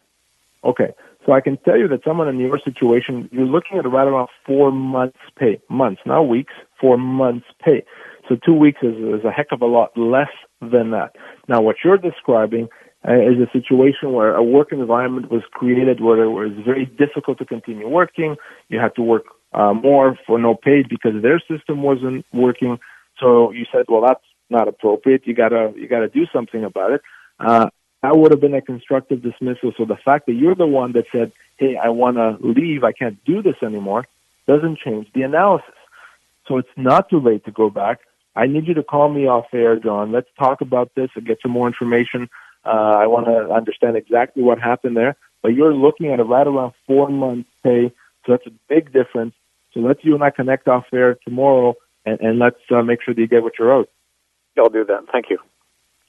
Okay. 0.62 0.94
So 1.26 1.32
I 1.32 1.40
can 1.40 1.56
tell 1.58 1.78
you 1.78 1.88
that 1.88 2.04
someone 2.04 2.28
in 2.28 2.38
your 2.38 2.58
situation, 2.58 3.28
you're 3.32 3.46
looking 3.46 3.78
at 3.78 3.90
right 3.90 4.06
around 4.06 4.28
four 4.44 4.72
months 4.72 5.18
pay, 5.36 5.60
months, 5.68 6.02
not 6.04 6.22
weeks, 6.22 6.52
four 6.80 6.98
months 6.98 7.46
pay. 7.64 7.84
So 8.28 8.36
two 8.36 8.54
weeks 8.54 8.80
is, 8.82 8.96
is 8.96 9.24
a 9.24 9.30
heck 9.30 9.52
of 9.52 9.62
a 9.62 9.66
lot 9.66 9.96
less 9.96 10.30
than 10.70 10.90
that. 10.90 11.16
Now, 11.48 11.60
what 11.60 11.76
you're 11.84 11.98
describing 11.98 12.68
uh, 13.06 13.14
is 13.14 13.38
a 13.38 13.50
situation 13.52 14.12
where 14.12 14.34
a 14.34 14.42
work 14.42 14.72
environment 14.72 15.30
was 15.30 15.42
created 15.50 16.00
where 16.00 16.22
it 16.22 16.30
was 16.30 16.52
very 16.64 16.86
difficult 16.86 17.38
to 17.38 17.44
continue 17.44 17.88
working. 17.88 18.36
You 18.68 18.78
had 18.78 18.94
to 18.94 19.02
work 19.02 19.24
uh, 19.52 19.74
more 19.74 20.18
for 20.26 20.38
no 20.38 20.54
pay 20.54 20.82
because 20.82 21.20
their 21.20 21.40
system 21.40 21.82
wasn't 21.82 22.24
working. 22.32 22.78
So 23.18 23.50
you 23.50 23.66
said, 23.72 23.86
well, 23.88 24.02
that's 24.02 24.24
not 24.50 24.68
appropriate. 24.68 25.26
You 25.26 25.34
gotta, 25.34 25.72
you 25.76 25.88
gotta 25.88 26.08
do 26.08 26.26
something 26.32 26.64
about 26.64 26.92
it. 26.92 27.02
Uh, 27.40 27.68
that 28.02 28.16
would 28.16 28.32
have 28.32 28.40
been 28.40 28.54
a 28.54 28.62
constructive 28.62 29.22
dismissal. 29.22 29.72
So 29.76 29.84
the 29.84 29.96
fact 29.96 30.26
that 30.26 30.32
you're 30.32 30.56
the 30.56 30.66
one 30.66 30.92
that 30.92 31.04
said, 31.12 31.32
hey, 31.56 31.76
I 31.76 31.88
want 31.90 32.16
to 32.16 32.36
leave, 32.40 32.82
I 32.82 32.92
can't 32.92 33.22
do 33.24 33.42
this 33.42 33.54
anymore, 33.62 34.06
doesn't 34.48 34.78
change 34.78 35.06
the 35.14 35.22
analysis. 35.22 35.74
So 36.48 36.58
it's 36.58 36.68
not 36.76 37.08
too 37.08 37.20
late 37.20 37.44
to 37.44 37.52
go 37.52 37.70
back. 37.70 38.00
I 38.34 38.46
need 38.46 38.66
you 38.66 38.74
to 38.74 38.82
call 38.82 39.08
me 39.08 39.26
off 39.26 39.46
air, 39.52 39.76
John. 39.76 40.12
Let's 40.12 40.28
talk 40.38 40.60
about 40.60 40.92
this 40.94 41.10
and 41.14 41.26
get 41.26 41.38
some 41.42 41.52
more 41.52 41.66
information. 41.66 42.28
Uh, 42.64 42.96
I 42.98 43.06
want 43.06 43.26
to 43.26 43.52
understand 43.52 43.96
exactly 43.96 44.42
what 44.42 44.58
happened 44.58 44.96
there. 44.96 45.16
But 45.42 45.54
you're 45.54 45.74
looking 45.74 46.12
at 46.12 46.20
a 46.20 46.24
right 46.24 46.46
around 46.46 46.72
four 46.86 47.08
months 47.08 47.50
pay, 47.64 47.92
so 48.24 48.32
that's 48.32 48.46
a 48.46 48.52
big 48.68 48.92
difference. 48.92 49.34
So 49.74 49.80
let's 49.80 50.04
you 50.04 50.14
and 50.14 50.22
I 50.22 50.30
connect 50.30 50.68
off 50.68 50.84
air 50.92 51.16
tomorrow, 51.24 51.74
and, 52.06 52.20
and 52.20 52.38
let's 52.38 52.60
uh, 52.70 52.82
make 52.82 53.02
sure 53.02 53.14
that 53.14 53.20
you 53.20 53.26
get 53.26 53.42
what 53.42 53.54
you're 53.58 53.72
owed. 53.72 53.88
I'll 54.58 54.68
do 54.68 54.84
that. 54.84 55.06
Thank 55.10 55.26
you. 55.30 55.38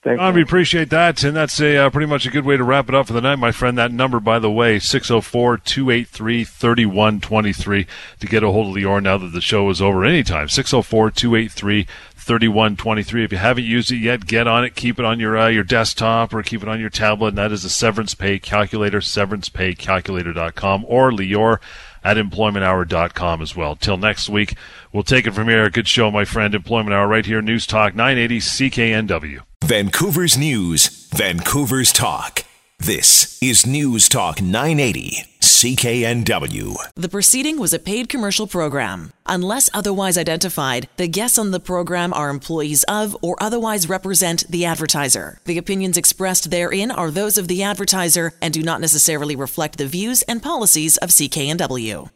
Thanks. 0.03 0.19
John, 0.19 0.35
we 0.35 0.41
appreciate 0.41 0.89
that. 0.89 1.23
And 1.23 1.35
that's 1.35 1.61
a 1.61 1.77
uh, 1.77 1.89
pretty 1.89 2.07
much 2.07 2.25
a 2.25 2.29
good 2.29 2.43
way 2.43 2.57
to 2.57 2.63
wrap 2.63 2.89
it 2.89 2.95
up 2.95 3.07
for 3.07 3.13
the 3.13 3.21
night, 3.21 3.39
my 3.39 3.53
friend. 3.53 3.77
That 3.77 3.93
number, 3.93 4.19
by 4.19 4.37
the 4.37 4.51
way, 4.51 4.77
604 4.77 5.59
283 5.59 6.43
3123 6.43 7.87
to 8.19 8.27
get 8.27 8.43
a 8.43 8.51
hold 8.51 8.67
of 8.67 8.83
Lior 8.83 9.01
now 9.01 9.17
that 9.17 9.31
the 9.31 9.39
show 9.39 9.69
is 9.69 9.81
over 9.81 10.03
anytime. 10.03 10.49
604 10.49 11.11
283 11.11 11.87
3123. 12.15 13.23
If 13.23 13.31
you 13.31 13.37
haven't 13.37 13.63
used 13.63 13.91
it 13.91 13.97
yet, 13.97 14.25
get 14.25 14.45
on 14.45 14.65
it. 14.65 14.75
Keep 14.75 14.99
it 14.99 15.05
on 15.05 15.21
your 15.21 15.37
uh, 15.37 15.47
your 15.47 15.63
desktop 15.63 16.33
or 16.33 16.43
keep 16.43 16.61
it 16.61 16.69
on 16.69 16.81
your 16.81 16.89
tablet. 16.89 17.29
And 17.29 17.37
that 17.37 17.53
is 17.53 17.63
the 17.63 17.69
Severance 17.69 18.13
Pay 18.13 18.39
Calculator, 18.39 18.99
severancepaycalculator.com 18.99 20.83
or 20.85 21.11
Lior 21.11 21.59
at 22.03 22.17
employmenthour.com 22.17 23.41
as 23.41 23.55
well. 23.55 23.77
Till 23.77 23.95
next 23.95 24.27
week, 24.27 24.55
we'll 24.91 25.03
take 25.03 25.25
it 25.25 25.31
from 25.31 25.47
here. 25.47 25.69
Good 25.69 25.87
show, 25.87 26.11
my 26.11 26.25
friend. 26.25 26.53
Employment 26.53 26.93
Hour 26.93 27.07
right 27.07 27.25
here, 27.25 27.41
News 27.41 27.65
Talk 27.65 27.95
980 27.95 28.39
CKNW. 28.39 29.43
Vancouver's 29.73 30.37
News, 30.37 31.07
Vancouver's 31.15 31.91
Talk. 31.91 32.43
This 32.77 33.41
is 33.41 33.65
News 33.65 34.07
Talk 34.07 34.39
980 34.39 35.23
CKNW. 35.41 36.75
The 36.95 37.09
proceeding 37.09 37.57
was 37.57 37.73
a 37.73 37.79
paid 37.79 38.07
commercial 38.07 38.45
program. 38.45 39.13
Unless 39.25 39.71
otherwise 39.73 40.15
identified, 40.15 40.89
the 40.97 41.07
guests 41.07 41.39
on 41.39 41.49
the 41.49 41.59
program 41.59 42.13
are 42.13 42.29
employees 42.29 42.83
of 42.83 43.17
or 43.23 43.35
otherwise 43.41 43.89
represent 43.89 44.43
the 44.47 44.63
advertiser. 44.63 45.39
The 45.45 45.57
opinions 45.57 45.97
expressed 45.97 46.51
therein 46.51 46.91
are 46.91 47.09
those 47.09 47.39
of 47.39 47.47
the 47.47 47.63
advertiser 47.63 48.33
and 48.43 48.53
do 48.53 48.61
not 48.61 48.79
necessarily 48.79 49.35
reflect 49.35 49.79
the 49.79 49.87
views 49.87 50.21
and 50.23 50.43
policies 50.43 50.97
of 50.97 51.09
CKNW. 51.09 52.11